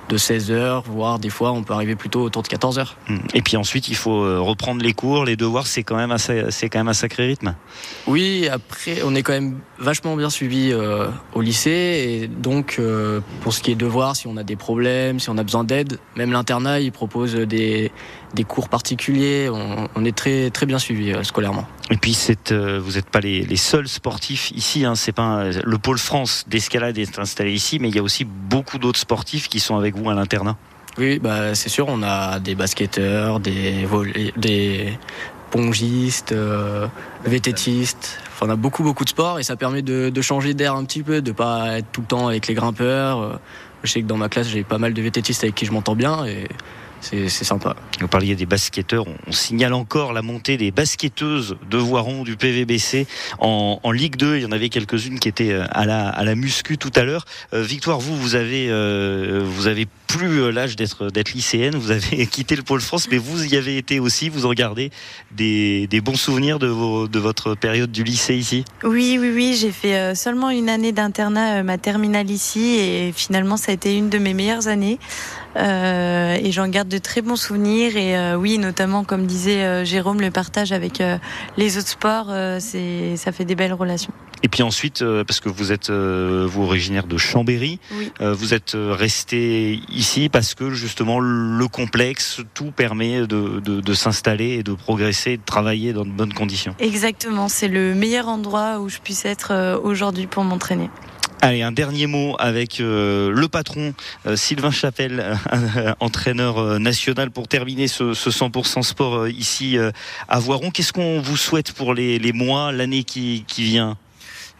de 0.09 0.17
16h, 0.17 0.83
voire 0.85 1.19
des 1.19 1.29
fois 1.29 1.51
on 1.51 1.63
peut 1.63 1.73
arriver 1.73 1.95
plutôt 1.95 2.21
autour 2.21 2.43
de 2.43 2.47
14h. 2.47 2.87
Hmm. 3.09 3.17
Et 3.33 3.41
puis 3.41 3.57
ensuite, 3.57 3.89
il 3.89 3.95
faut 3.95 4.23
euh, 4.23 4.39
reprendre 4.39 4.81
les 4.81 4.93
cours, 4.93 5.25
les 5.25 5.35
devoirs, 5.35 5.67
c'est 5.67 5.83
quand 5.83 5.97
même 5.97 6.11
assez, 6.11 6.45
c'est 6.49 6.69
quand 6.69 6.79
même 6.79 6.87
un 6.87 6.93
sacré 6.93 7.27
rythme. 7.27 7.55
Oui, 8.07 8.47
après, 8.51 9.01
on 9.03 9.15
est 9.15 9.23
quand 9.23 9.33
même 9.33 9.59
vachement 9.79 10.15
bien 10.15 10.29
suivi 10.29 10.71
euh, 10.71 11.07
au 11.33 11.41
lycée. 11.41 11.69
Et 12.21 12.27
donc, 12.27 12.77
euh, 12.79 13.21
pour 13.41 13.53
ce 13.53 13.61
qui 13.61 13.71
est 13.71 13.75
devoirs, 13.75 14.15
si 14.15 14.27
on 14.27 14.37
a 14.37 14.43
des 14.43 14.55
problèmes, 14.55 15.19
si 15.19 15.29
on 15.29 15.37
a 15.37 15.43
besoin 15.43 15.63
d'aide, 15.63 15.99
même 16.15 16.31
l'internat, 16.31 16.79
il 16.79 16.91
propose 16.91 17.35
des, 17.35 17.91
des 18.33 18.43
cours 18.43 18.69
particuliers. 18.69 19.49
On, 19.49 19.87
on 19.95 20.05
est 20.05 20.15
très, 20.15 20.49
très 20.49 20.65
bien 20.65 20.79
suivi 20.79 21.11
euh, 21.13 21.23
scolairement. 21.23 21.65
Et 21.89 21.97
puis 21.97 22.17
euh, 22.51 22.79
vous 22.83 22.93
n'êtes 22.93 23.09
pas 23.09 23.19
les, 23.21 23.41
les 23.43 23.55
seuls 23.55 23.87
sportifs 23.87 24.51
ici. 24.51 24.85
Hein, 24.85 24.95
c'est 24.95 25.11
pas 25.13 25.23
un- 25.23 25.51
le 25.51 25.77
pôle 25.77 25.97
France 25.97 26.43
d'escalade 26.47 26.97
est 26.97 27.19
installé 27.19 27.53
ici, 27.53 27.79
mais 27.79 27.89
il 27.89 27.95
y 27.95 27.99
a 27.99 28.03
aussi 28.03 28.25
beaucoup 28.25 28.77
d'autres 28.77 28.99
sportifs 28.99 29.47
qui 29.47 29.59
sont 29.59 29.77
avec 29.77 29.95
vous 29.95 30.09
à 30.09 30.13
l'internat. 30.13 30.57
Oui, 30.97 31.19
bah, 31.19 31.53
c'est 31.55 31.69
sûr, 31.69 31.85
on 31.89 32.01
a 32.03 32.39
des 32.39 32.55
basketteurs, 32.55 33.39
des, 33.39 33.87
des 34.35 34.97
pongistes, 35.51 36.31
euh, 36.31 36.87
vététistes. 37.23 38.19
Enfin, 38.33 38.47
on 38.47 38.49
a 38.49 38.55
beaucoup, 38.55 38.83
beaucoup 38.83 39.03
de 39.05 39.09
sports 39.09 39.39
et 39.39 39.43
ça 39.43 39.55
permet 39.55 39.81
de, 39.81 40.09
de 40.09 40.21
changer 40.21 40.53
d'air 40.53 40.75
un 40.75 40.83
petit 40.85 41.03
peu, 41.03 41.21
de 41.21 41.31
pas 41.31 41.77
être 41.79 41.87
tout 41.91 42.01
le 42.01 42.07
temps 42.07 42.27
avec 42.27 42.47
les 42.47 42.53
grimpeurs. 42.55 43.19
Euh, 43.21 43.33
Je 43.83 43.91
sais 43.91 44.01
que 44.01 44.07
dans 44.07 44.17
ma 44.17 44.27
classe, 44.27 44.47
j'ai 44.49 44.63
pas 44.63 44.77
mal 44.79 44.93
de 44.93 45.01
vététistes 45.01 45.43
avec 45.43 45.55
qui 45.55 45.65
je 45.65 45.71
m'entends 45.71 45.95
bien 45.95 46.25
et 46.25 46.47
c'est 47.01 47.29
sympa. 47.29 47.75
Vous 47.99 48.07
parliez 48.07 48.35
des 48.35 48.45
basketteurs. 48.45 49.05
On, 49.07 49.31
signale 49.31 49.73
encore 49.73 50.13
la 50.13 50.21
montée 50.21 50.57
des 50.57 50.71
basketteuses 50.71 51.57
de 51.69 51.77
Voiron 51.77 52.23
du 52.23 52.35
PVBC 52.35 53.07
en, 53.39 53.79
en 53.83 53.91
Ligue 53.91 54.15
2. 54.15 54.37
Il 54.37 54.43
y 54.43 54.45
en 54.45 54.51
avait 54.51 54.69
quelques-unes 54.69 55.19
qui 55.19 55.29
étaient 55.29 55.51
euh, 55.51 55.65
à 55.69 55.85
la, 55.85 56.09
à 56.09 56.23
la 56.23 56.35
muscu 56.35 56.77
tout 56.77 56.91
à 56.95 57.03
l'heure. 57.03 57.25
Euh, 57.53 57.61
Victoire, 57.61 57.99
vous, 57.99 58.17
vous 58.17 58.35
avez, 58.35 58.67
euh, 58.69 59.41
vous 59.45 59.67
avez 59.67 59.87
plus 60.07 60.51
l'âge 60.51 60.75
d'être 60.75 61.09
d'être 61.11 61.33
lycéenne. 61.33 61.75
Vous 61.75 61.91
avez 61.91 62.25
quitté 62.31 62.55
le 62.55 62.63
pôle 62.63 62.81
France, 62.81 63.07
mais 63.11 63.17
vous 63.17 63.45
y 63.45 63.55
avez 63.55 63.77
été 63.77 63.99
aussi. 63.99 64.29
Vous 64.29 64.45
en 64.45 64.53
gardez 64.53 64.91
des, 65.31 65.87
des 65.87 66.01
bons 66.01 66.15
souvenirs 66.15 66.59
de, 66.59 66.67
vos, 66.67 67.07
de 67.07 67.19
votre 67.19 67.55
période 67.55 67.91
du 67.91 68.03
lycée 68.03 68.35
ici? 68.35 68.65
Oui, 68.83 69.17
oui, 69.19 69.31
oui, 69.33 69.57
j'ai 69.59 69.71
fait 69.71 70.15
seulement 70.15 70.49
une 70.49 70.69
année 70.69 70.91
d'internat, 70.91 71.63
ma 71.63 71.77
terminale 71.77 72.29
ici, 72.31 72.77
et 72.79 73.13
finalement, 73.15 73.57
ça 73.57 73.71
a 73.71 73.75
été 73.75 73.95
une 73.95 74.09
de 74.09 74.17
mes 74.17 74.33
meilleures 74.33 74.67
années. 74.67 74.99
Euh, 75.57 76.37
et 76.41 76.51
j'en 76.51 76.67
garde 76.67 76.87
de 76.87 76.97
très 76.97 77.21
bons 77.21 77.35
souvenirs. 77.35 77.97
Et 77.97 78.15
euh, 78.15 78.35
oui, 78.35 78.57
notamment, 78.57 79.03
comme 79.03 79.25
disait 79.25 79.63
euh, 79.63 79.85
Jérôme, 79.85 80.21
le 80.21 80.31
partage 80.31 80.71
avec 80.71 81.01
les 81.57 81.77
autres 81.77 81.87
sports, 81.87 82.31
c'est, 82.59 83.15
ça 83.17 83.31
fait 83.31 83.45
des 83.45 83.55
belles 83.55 83.73
relations. 83.73 84.11
Et 84.43 84.49
puis 84.49 84.61
ensuite, 84.61 85.03
parce 85.25 85.39
que 85.39 85.49
vous 85.49 85.71
êtes 85.71 85.89
vous 85.89 86.63
originaire 86.63 87.07
de 87.07 87.17
Chambéry, 87.17 87.79
Oui. 87.91 88.11
vous 88.19 88.53
êtes 88.53 88.73
resté 88.75 89.81
ici 89.89 90.29
parce 90.29 90.53
que 90.53 90.69
justement 90.71 91.19
le 91.19 91.67
complexe, 91.67 92.41
tout 92.53 92.71
permet 92.71 93.21
de, 93.21 93.59
de, 93.59 93.81
de 93.81 93.93
s'installer 93.93 94.49
et 94.59 94.63
de 94.63 94.73
progresser, 94.73 95.37
de 95.37 95.43
travailler 95.43 95.93
dans 95.93 96.05
de 96.05 96.11
bonnes 96.11 96.33
conditions. 96.33 96.75
Exactement, 96.79 97.47
c'est 97.47 97.67
le 97.67 97.95
meilleur 97.95 98.27
endroit 98.27 98.79
où 98.79 98.89
je 98.89 98.99
puisse 98.99 99.25
être 99.25 99.79
aujourd'hui 99.83 100.27
pour 100.27 100.43
m'entraîner. 100.43 100.89
Allez, 101.41 101.61
un 101.61 101.71
dernier 101.71 102.07
mot 102.07 102.35
avec 102.39 102.79
euh, 102.79 103.31
le 103.31 103.47
patron 103.47 103.93
euh, 104.25 104.35
Sylvain 104.35 104.71
Chapelle, 104.71 105.37
euh, 105.53 105.93
entraîneur 105.99 106.57
euh, 106.57 106.79
national, 106.79 107.29
pour 107.29 107.47
terminer 107.47 107.87
ce, 107.87 108.15
ce 108.15 108.31
100% 108.31 108.81
sport 108.81 109.27
ici 109.27 109.77
à 110.27 110.39
Voiron. 110.39 110.71
Qu'est-ce 110.71 110.93
qu'on 110.93 111.19
vous 111.19 111.37
souhaite 111.37 111.73
pour 111.73 111.93
les, 111.93 112.33
mois, 112.33 112.71
l'année 112.71 113.03
qui 113.03 113.45
vient? 113.57 113.97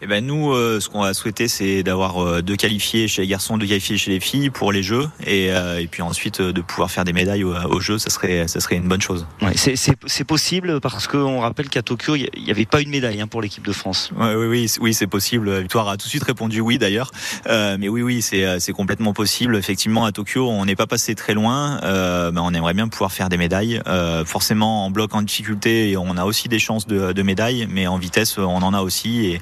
Eh 0.00 0.06
ben 0.06 0.24
nous, 0.24 0.52
euh, 0.52 0.78
ce 0.78 0.88
qu'on 0.88 1.02
va 1.02 1.12
souhaiter, 1.12 1.48
c'est 1.48 1.82
d'avoir 1.82 2.22
euh, 2.24 2.40
deux 2.40 2.54
qualifiés 2.54 3.08
chez 3.08 3.22
les 3.22 3.26
garçons, 3.28 3.58
deux 3.58 3.66
qualifiés 3.66 3.98
chez 3.98 4.12
les 4.12 4.20
filles 4.20 4.48
pour 4.48 4.70
les 4.70 4.84
Jeux, 4.84 5.08
et, 5.26 5.50
euh, 5.50 5.80
et 5.80 5.88
puis 5.88 6.02
ensuite 6.02 6.38
euh, 6.40 6.52
de 6.52 6.60
pouvoir 6.60 6.88
faire 6.88 7.02
des 7.04 7.12
médailles 7.12 7.42
au- 7.42 7.52
aux 7.52 7.80
Jeux, 7.80 7.98
ça 7.98 8.08
serait, 8.08 8.46
ça 8.46 8.60
serait 8.60 8.76
une 8.76 8.86
bonne 8.86 9.00
chose. 9.02 9.26
Ouais, 9.42 9.56
c'est- 9.56 9.74
C'est 9.74 9.94
c'est 10.06 10.22
possible 10.22 10.80
parce 10.80 11.08
qu'on 11.08 11.40
rappelle 11.40 11.68
qu'à 11.68 11.82
Tokyo, 11.82 12.14
il 12.14 12.28
n'y 12.44 12.50
avait 12.52 12.64
pas 12.64 12.80
une 12.80 12.90
médaille 12.90 13.20
hein, 13.20 13.26
pour 13.26 13.42
l'équipe 13.42 13.66
de 13.66 13.72
France. 13.72 14.12
Ouais, 14.16 14.36
oui, 14.36 14.46
oui, 14.46 14.72
oui, 14.80 14.94
c'est 14.94 15.08
possible. 15.08 15.52
Victoire 15.62 15.88
a 15.88 15.96
tout 15.96 16.04
de 16.06 16.10
suite 16.10 16.22
répondu 16.22 16.60
oui 16.60 16.78
d'ailleurs. 16.78 17.10
Euh, 17.48 17.76
mais 17.80 17.88
oui, 17.88 18.02
oui, 18.02 18.22
c'est 18.22 18.44
euh, 18.44 18.60
c'est 18.60 18.72
complètement 18.72 19.12
possible. 19.12 19.56
Effectivement, 19.56 20.04
à 20.04 20.12
Tokyo, 20.12 20.48
on 20.48 20.64
n'est 20.64 20.76
pas 20.76 20.86
passé 20.86 21.16
très 21.16 21.34
loin. 21.34 21.80
Euh, 21.82 22.30
ben, 22.30 22.42
on 22.44 22.54
aimerait 22.54 22.74
bien 22.74 22.86
pouvoir 22.86 23.10
faire 23.10 23.28
des 23.28 23.36
médailles. 23.36 23.82
Euh, 23.88 24.24
forcément, 24.24 24.86
en 24.86 24.90
bloc, 24.92 25.12
en 25.16 25.22
difficulté, 25.22 25.96
on 25.96 26.16
a 26.16 26.24
aussi 26.24 26.48
des 26.48 26.60
chances 26.60 26.86
de, 26.86 27.12
de 27.12 27.22
médailles, 27.22 27.66
mais 27.68 27.88
en 27.88 27.98
vitesse, 27.98 28.38
on 28.38 28.62
en 28.62 28.74
a 28.74 28.80
aussi. 28.82 29.26
Et, 29.26 29.40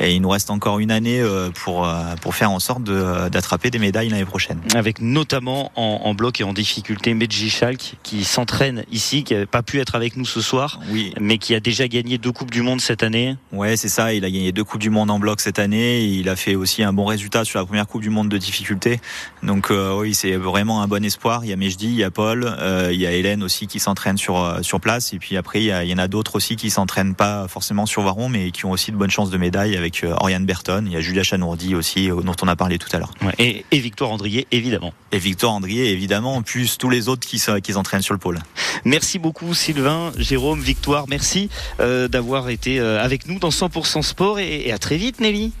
et 0.00 0.14
il 0.14 0.20
nous 0.20 0.28
reste 0.28 0.50
encore 0.50 0.78
une 0.78 0.90
année 0.90 1.20
euh, 1.20 1.50
pour 1.50 1.86
euh, 1.86 2.14
pour 2.20 2.34
faire 2.34 2.50
en 2.50 2.58
sorte 2.60 2.82
de- 2.84 3.28
d'attraper 3.28 3.70
des 3.70 3.78
médailles 3.78 4.08
l'année 4.08 4.24
prochaine. 4.24 4.60
Avec 4.74 5.00
notamment 5.00 5.72
en, 5.76 6.00
en 6.04 6.14
bloc 6.14 6.40
et 6.40 6.44
en 6.44 6.52
difficulté 6.52 7.14
Medji 7.14 7.50
Schalk 7.50 7.94
qui 8.02 8.24
s'entraîne 8.24 8.84
ici, 8.92 9.24
qui 9.24 9.34
n'avait 9.34 9.46
pas 9.46 9.62
pu 9.62 9.80
être 9.80 9.94
avec 9.94 10.16
nous 10.16 10.24
ce 10.24 10.40
soir, 10.40 10.80
Oui. 10.90 11.12
mais 11.20 11.38
qui 11.38 11.54
a 11.54 11.60
déjà 11.60 11.88
gagné 11.88 12.18
deux 12.18 12.32
Coupes 12.32 12.50
du 12.50 12.62
Monde 12.62 12.80
cette 12.80 13.02
année. 13.02 13.36
Ouais, 13.52 13.76
c'est 13.76 13.88
ça. 13.88 14.12
Il 14.12 14.24
a 14.24 14.30
gagné 14.30 14.52
deux 14.52 14.64
coupes 14.64 14.80
du 14.80 14.90
monde 14.90 15.10
en 15.10 15.18
bloc 15.18 15.40
cette 15.40 15.58
année. 15.58 16.04
Il 16.04 16.28
a 16.28 16.36
fait 16.36 16.54
aussi 16.54 16.82
un 16.82 16.92
bon 16.92 17.04
résultat 17.06 17.44
sur 17.44 17.58
la 17.58 17.64
première 17.66 17.86
coupe 17.86 18.02
du 18.02 18.10
monde 18.10 18.28
de 18.28 18.38
difficulté. 18.38 19.00
Donc 19.42 19.70
euh, 19.70 19.96
oui, 19.98 20.14
c'est 20.14 20.36
vraiment 20.36 20.82
un 20.82 20.88
bon 20.88 21.04
espoir. 21.04 21.44
Il 21.44 21.50
y 21.50 21.52
a 21.52 21.56
Mejdi, 21.56 21.86
il 21.86 21.94
y 21.96 22.04
a 22.04 22.10
Paul, 22.10 22.44
euh, 22.60 22.90
il 22.92 23.00
y 23.00 23.06
a 23.06 23.12
Hélène 23.12 23.42
aussi 23.42 23.66
qui 23.66 23.80
s'entraîne 23.80 24.18
sur 24.18 24.38
euh, 24.42 24.62
sur 24.62 24.80
place. 24.80 25.12
Et 25.12 25.18
puis 25.18 25.36
après, 25.36 25.60
il 25.60 25.66
y, 25.66 25.72
a- 25.72 25.84
il 25.84 25.90
y 25.90 25.94
en 25.94 25.98
a 25.98 26.08
d'autres 26.08 26.36
aussi 26.36 26.56
qui 26.56 26.70
s'entraînent 26.70 27.14
pas 27.14 27.46
forcément 27.48 27.86
sur 27.86 28.02
Varon, 28.02 28.28
mais 28.28 28.50
qui 28.50 28.66
ont 28.66 28.70
aussi 28.72 28.90
de 28.92 28.96
bonnes 28.96 29.10
chances 29.10 29.30
de 29.30 29.38
médaille 29.38 29.76
avec 29.76 29.85
euh, 30.04 30.14
Oriane 30.20 30.44
Berton. 30.46 30.84
Il 30.86 30.92
y 30.92 30.96
a 30.96 31.00
Julia 31.00 31.22
Chanourdi 31.22 31.74
aussi, 31.74 32.10
euh, 32.10 32.20
dont 32.22 32.34
on 32.42 32.48
a 32.48 32.56
parlé 32.56 32.78
tout 32.78 32.88
à 32.92 32.98
l'heure. 32.98 33.12
Ouais, 33.22 33.32
Et, 33.38 33.64
et 33.70 33.78
Victoire 33.78 34.10
Andrier, 34.10 34.46
évidemment. 34.52 34.92
Et 35.12 35.18
Victor 35.18 35.52
Andrier, 35.52 35.90
évidemment, 35.90 36.42
plus 36.42 36.78
tous 36.78 36.90
les 36.90 37.08
autres 37.08 37.26
qui 37.26 37.42
qui 37.62 37.72
s'entraînent 37.72 38.02
sur 38.02 38.14
le 38.14 38.20
pôle. 38.20 38.38
Merci 38.84 39.18
beaucoup 39.18 39.54
Sylvain, 39.54 40.12
Jérôme, 40.18 40.60
Victoire, 40.60 41.06
merci 41.08 41.48
euh, 41.80 42.08
d'avoir 42.08 42.48
été 42.48 42.78
avec 42.80 43.26
nous 43.26 43.38
dans 43.38 43.50
100% 43.50 44.02
Sport 44.02 44.38
et, 44.38 44.68
et 44.68 44.72
à 44.72 44.78
très 44.78 44.96
vite 44.96 45.20
Nelly. 45.20 45.52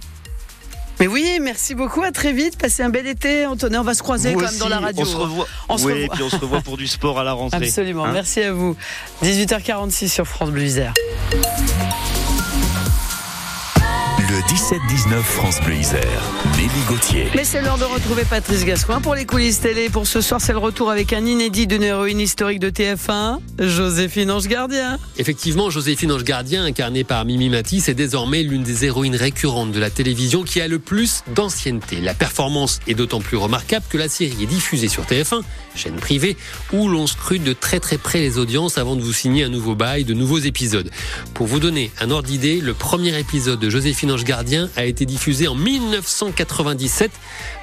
Mais 0.98 1.06
oui, 1.08 1.38
merci 1.42 1.74
beaucoup. 1.74 2.02
À 2.02 2.10
très 2.10 2.32
vite. 2.32 2.56
Passez 2.56 2.82
un 2.82 2.88
bel 2.88 3.06
été. 3.06 3.44
Antonin, 3.44 3.80
on 3.80 3.84
va 3.84 3.92
se 3.92 4.02
croiser 4.02 4.32
Vous 4.32 4.40
quand 4.40 4.50
même 4.50 4.58
dans 4.58 4.68
la 4.70 4.78
radio. 4.80 5.02
On 5.02 5.04
se 5.04 5.16
revoit. 5.16 5.46
On 5.68 5.76
se 5.76 5.84
Oui, 5.84 5.92
revoit. 5.92 6.14
puis 6.14 6.22
on 6.24 6.30
se 6.30 6.36
revoit 6.36 6.60
pour 6.62 6.78
du 6.78 6.86
sport 6.86 7.18
à 7.18 7.24
la 7.24 7.34
rentrée. 7.34 7.58
Absolument. 7.66 8.06
Hein 8.06 8.12
Merci 8.14 8.40
à 8.40 8.52
vous. 8.54 8.74
18h46 9.22 10.08
sur 10.08 10.26
France 10.26 10.50
Bleu 10.50 10.62
Isère. 10.64 10.94
Le 14.28 14.40
17-19 14.40 15.22
France 15.22 15.60
Bleu 15.60 15.76
Isère. 15.76 16.22
Nelly 16.56 16.68
Gauthier. 16.88 17.28
Mais 17.36 17.44
c'est 17.44 17.62
l'heure 17.62 17.78
de 17.78 17.84
retrouver 17.84 18.24
Patrice 18.24 18.64
Gascoin 18.64 19.00
pour 19.00 19.14
les 19.14 19.24
coulisses 19.24 19.60
télé. 19.60 19.88
Pour 19.88 20.08
ce 20.08 20.20
soir, 20.20 20.40
c'est 20.40 20.50
le 20.50 20.58
retour 20.58 20.90
avec 20.90 21.12
un 21.12 21.24
inédit 21.24 21.68
d'une 21.68 21.84
héroïne 21.84 22.18
historique 22.18 22.58
de 22.58 22.68
TF1, 22.70 23.38
Joséphine 23.60 24.32
Ange 24.32 24.48
Gardien. 24.48 24.98
Effectivement, 25.16 25.70
Joséphine 25.70 26.10
Ange 26.10 26.24
Gardien, 26.24 26.64
incarnée 26.64 27.04
par 27.04 27.24
Mimi 27.24 27.50
Mati, 27.50 27.80
c'est 27.80 27.94
désormais 27.94 28.42
l'une 28.42 28.64
des 28.64 28.84
héroïnes 28.84 29.14
récurrentes 29.14 29.70
de 29.70 29.78
la 29.78 29.90
télévision 29.90 30.42
qui 30.42 30.60
a 30.60 30.66
le 30.66 30.80
plus 30.80 31.22
d'ancienneté. 31.32 32.00
La 32.00 32.14
performance 32.14 32.80
est 32.88 32.94
d'autant 32.94 33.20
plus 33.20 33.36
remarquable 33.36 33.84
que 33.88 33.98
la 33.98 34.08
série 34.08 34.42
est 34.42 34.46
diffusée 34.46 34.88
sur 34.88 35.04
TF1, 35.04 35.42
chaîne 35.76 35.96
privée, 35.96 36.36
où 36.72 36.88
l'on 36.88 37.06
scrute 37.06 37.44
de 37.44 37.52
très 37.52 37.78
très 37.78 37.98
près 37.98 38.18
les 38.18 38.38
audiences 38.38 38.76
avant 38.76 38.96
de 38.96 39.02
vous 39.02 39.12
signer 39.12 39.44
un 39.44 39.50
nouveau 39.50 39.76
bail, 39.76 40.02
de 40.04 40.14
nouveaux 40.14 40.38
épisodes. 40.38 40.90
Pour 41.34 41.46
vous 41.46 41.60
donner 41.60 41.92
un 42.00 42.10
ordre 42.10 42.26
d'idée, 42.28 42.60
le 42.60 42.74
premier 42.74 43.16
épisode 43.20 43.60
de 43.60 43.70
Joséphine 43.70 44.15
Ange 44.16 44.24
Gardien 44.24 44.70
a 44.76 44.86
été 44.86 45.04
diffusé 45.04 45.46
en 45.46 45.54
1997. 45.54 47.10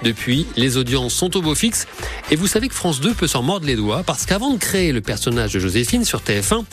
Depuis, 0.04 0.46
les 0.56 0.78
audiences 0.78 1.16
sont 1.16 1.36
au 1.36 1.42
beau 1.42 1.56
fixe. 1.56 1.88
Et 2.30 2.36
vous 2.36 2.46
savez 2.46 2.68
que 2.68 2.76
France 2.76 3.02
2 3.02 3.16
peut 3.16 3.26
s'en 3.26 3.42
mordre 3.42 3.66
les 3.66 3.76
doigts 3.76 4.04
parce 4.04 4.28
qu'avant 4.28 4.52
de 4.52 4.60
créer 4.60 4.92
le 4.92 5.02
personnage 5.02 5.54
de 5.54 5.60
Joséphine 5.60 6.06
sur 6.06 6.22
TF1, 6.22 6.64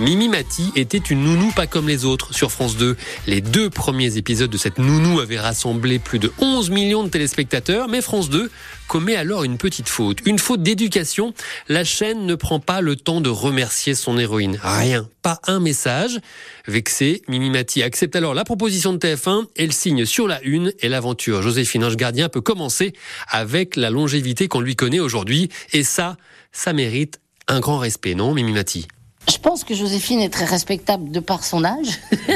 Mimi 0.00 0.28
Mati 0.28 0.72
était 0.74 0.98
une 0.98 1.22
nounou 1.22 1.52
pas 1.52 1.68
comme 1.68 1.86
les 1.86 2.04
autres 2.04 2.34
sur 2.34 2.50
France 2.50 2.76
2. 2.78 2.96
Les 3.28 3.40
deux 3.40 3.70
premiers 3.70 4.16
épisodes 4.16 4.50
de 4.50 4.58
cette 4.58 4.78
nounou 4.78 5.20
avaient 5.20 5.38
rassemblé 5.38 6.00
plus 6.00 6.18
de 6.18 6.32
11 6.40 6.70
millions 6.70 7.04
de 7.04 7.08
téléspectateurs, 7.08 7.86
mais 7.86 8.02
France 8.02 8.30
2 8.30 8.50
commet 8.88 9.16
alors 9.16 9.44
une 9.44 9.58
petite 9.58 9.88
faute, 9.88 10.18
une 10.24 10.38
faute 10.38 10.62
d'éducation. 10.62 11.34
La 11.68 11.84
chaîne 11.84 12.26
ne 12.26 12.34
prend 12.34 12.58
pas 12.58 12.80
le 12.80 12.96
temps 12.96 13.20
de 13.20 13.28
remercier 13.28 13.94
son 13.94 14.18
héroïne. 14.18 14.58
Rien, 14.62 15.08
pas 15.22 15.38
un 15.46 15.60
message. 15.60 16.18
Vexée, 16.66 17.22
Mimi 17.28 17.50
Mati 17.50 17.82
accepte 17.82 18.16
alors 18.16 18.34
la 18.34 18.44
proposition 18.44 18.92
de 18.92 18.98
TF1, 18.98 19.27
elle 19.56 19.72
signe 19.72 20.04
sur 20.04 20.28
la 20.28 20.42
une 20.42 20.72
et 20.80 20.88
l'aventure 20.88 21.42
Joséphine 21.42 21.84
Ange 21.84 21.96
Gardien 21.96 22.28
peut 22.28 22.40
commencer 22.40 22.92
avec 23.28 23.76
la 23.76 23.90
longévité 23.90 24.48
qu'on 24.48 24.60
lui 24.60 24.76
connaît 24.76 25.00
aujourd'hui. 25.00 25.48
Et 25.72 25.82
ça, 25.82 26.16
ça 26.52 26.72
mérite 26.72 27.20
un 27.46 27.60
grand 27.60 27.78
respect, 27.78 28.14
non, 28.14 28.34
Mimi 28.34 28.52
Mati 28.52 28.88
Je 29.30 29.38
pense 29.38 29.64
que 29.64 29.74
Joséphine 29.74 30.20
est 30.20 30.30
très 30.30 30.44
respectable 30.44 31.10
de 31.10 31.20
par 31.20 31.44
son 31.44 31.64
âge. 31.64 32.00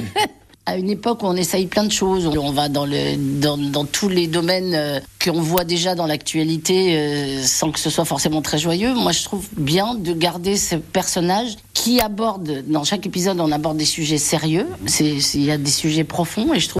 À 0.65 0.77
une 0.77 0.91
époque 0.91 1.25
où 1.25 1.27
on 1.27 1.35
essaye 1.35 1.67
plein 1.67 1.83
de 1.83 1.91
choses, 1.91 2.25
on 2.25 2.53
va 2.53 2.69
dans, 2.69 2.87
le, 2.87 3.17
dans, 3.41 3.59
dans 3.59 3.85
tous 3.85 4.09
les 4.09 4.29
domaines 4.29 4.75
euh, 4.75 5.01
qu'on 5.23 5.41
voit 5.41 5.65
déjà 5.65 5.97
dans 5.97 6.07
l'actualité 6.07 6.97
euh, 6.97 7.43
sans 7.43 7.73
que 7.73 7.81
ce 7.81 7.91
soit 7.91 8.05
forcément 8.05 8.43
très 8.43 8.59
joyeux. 8.59 8.95
Moi, 8.95 9.11
je 9.11 9.25
trouve 9.25 9.45
bien 9.57 9.97
de 9.97 10.13
garder 10.13 10.57
ce 10.57 10.77
personnage 10.77 11.57
qui 11.75 12.01
aborde, 12.01 12.63
dans 12.69 12.85
chaque 12.85 13.07
épisode, 13.07 13.41
on 13.41 13.51
aborde 13.51 13.77
des 13.77 13.85
sujets 13.85 14.19
sérieux. 14.19 14.69
Il 15.01 15.43
y 15.43 15.51
a 15.51 15.59
des 15.59 15.71
sujets 15.71 16.05
profonds 16.05 16.55
et 16.55 16.61
je 16.61 16.69
trouve 16.69 16.71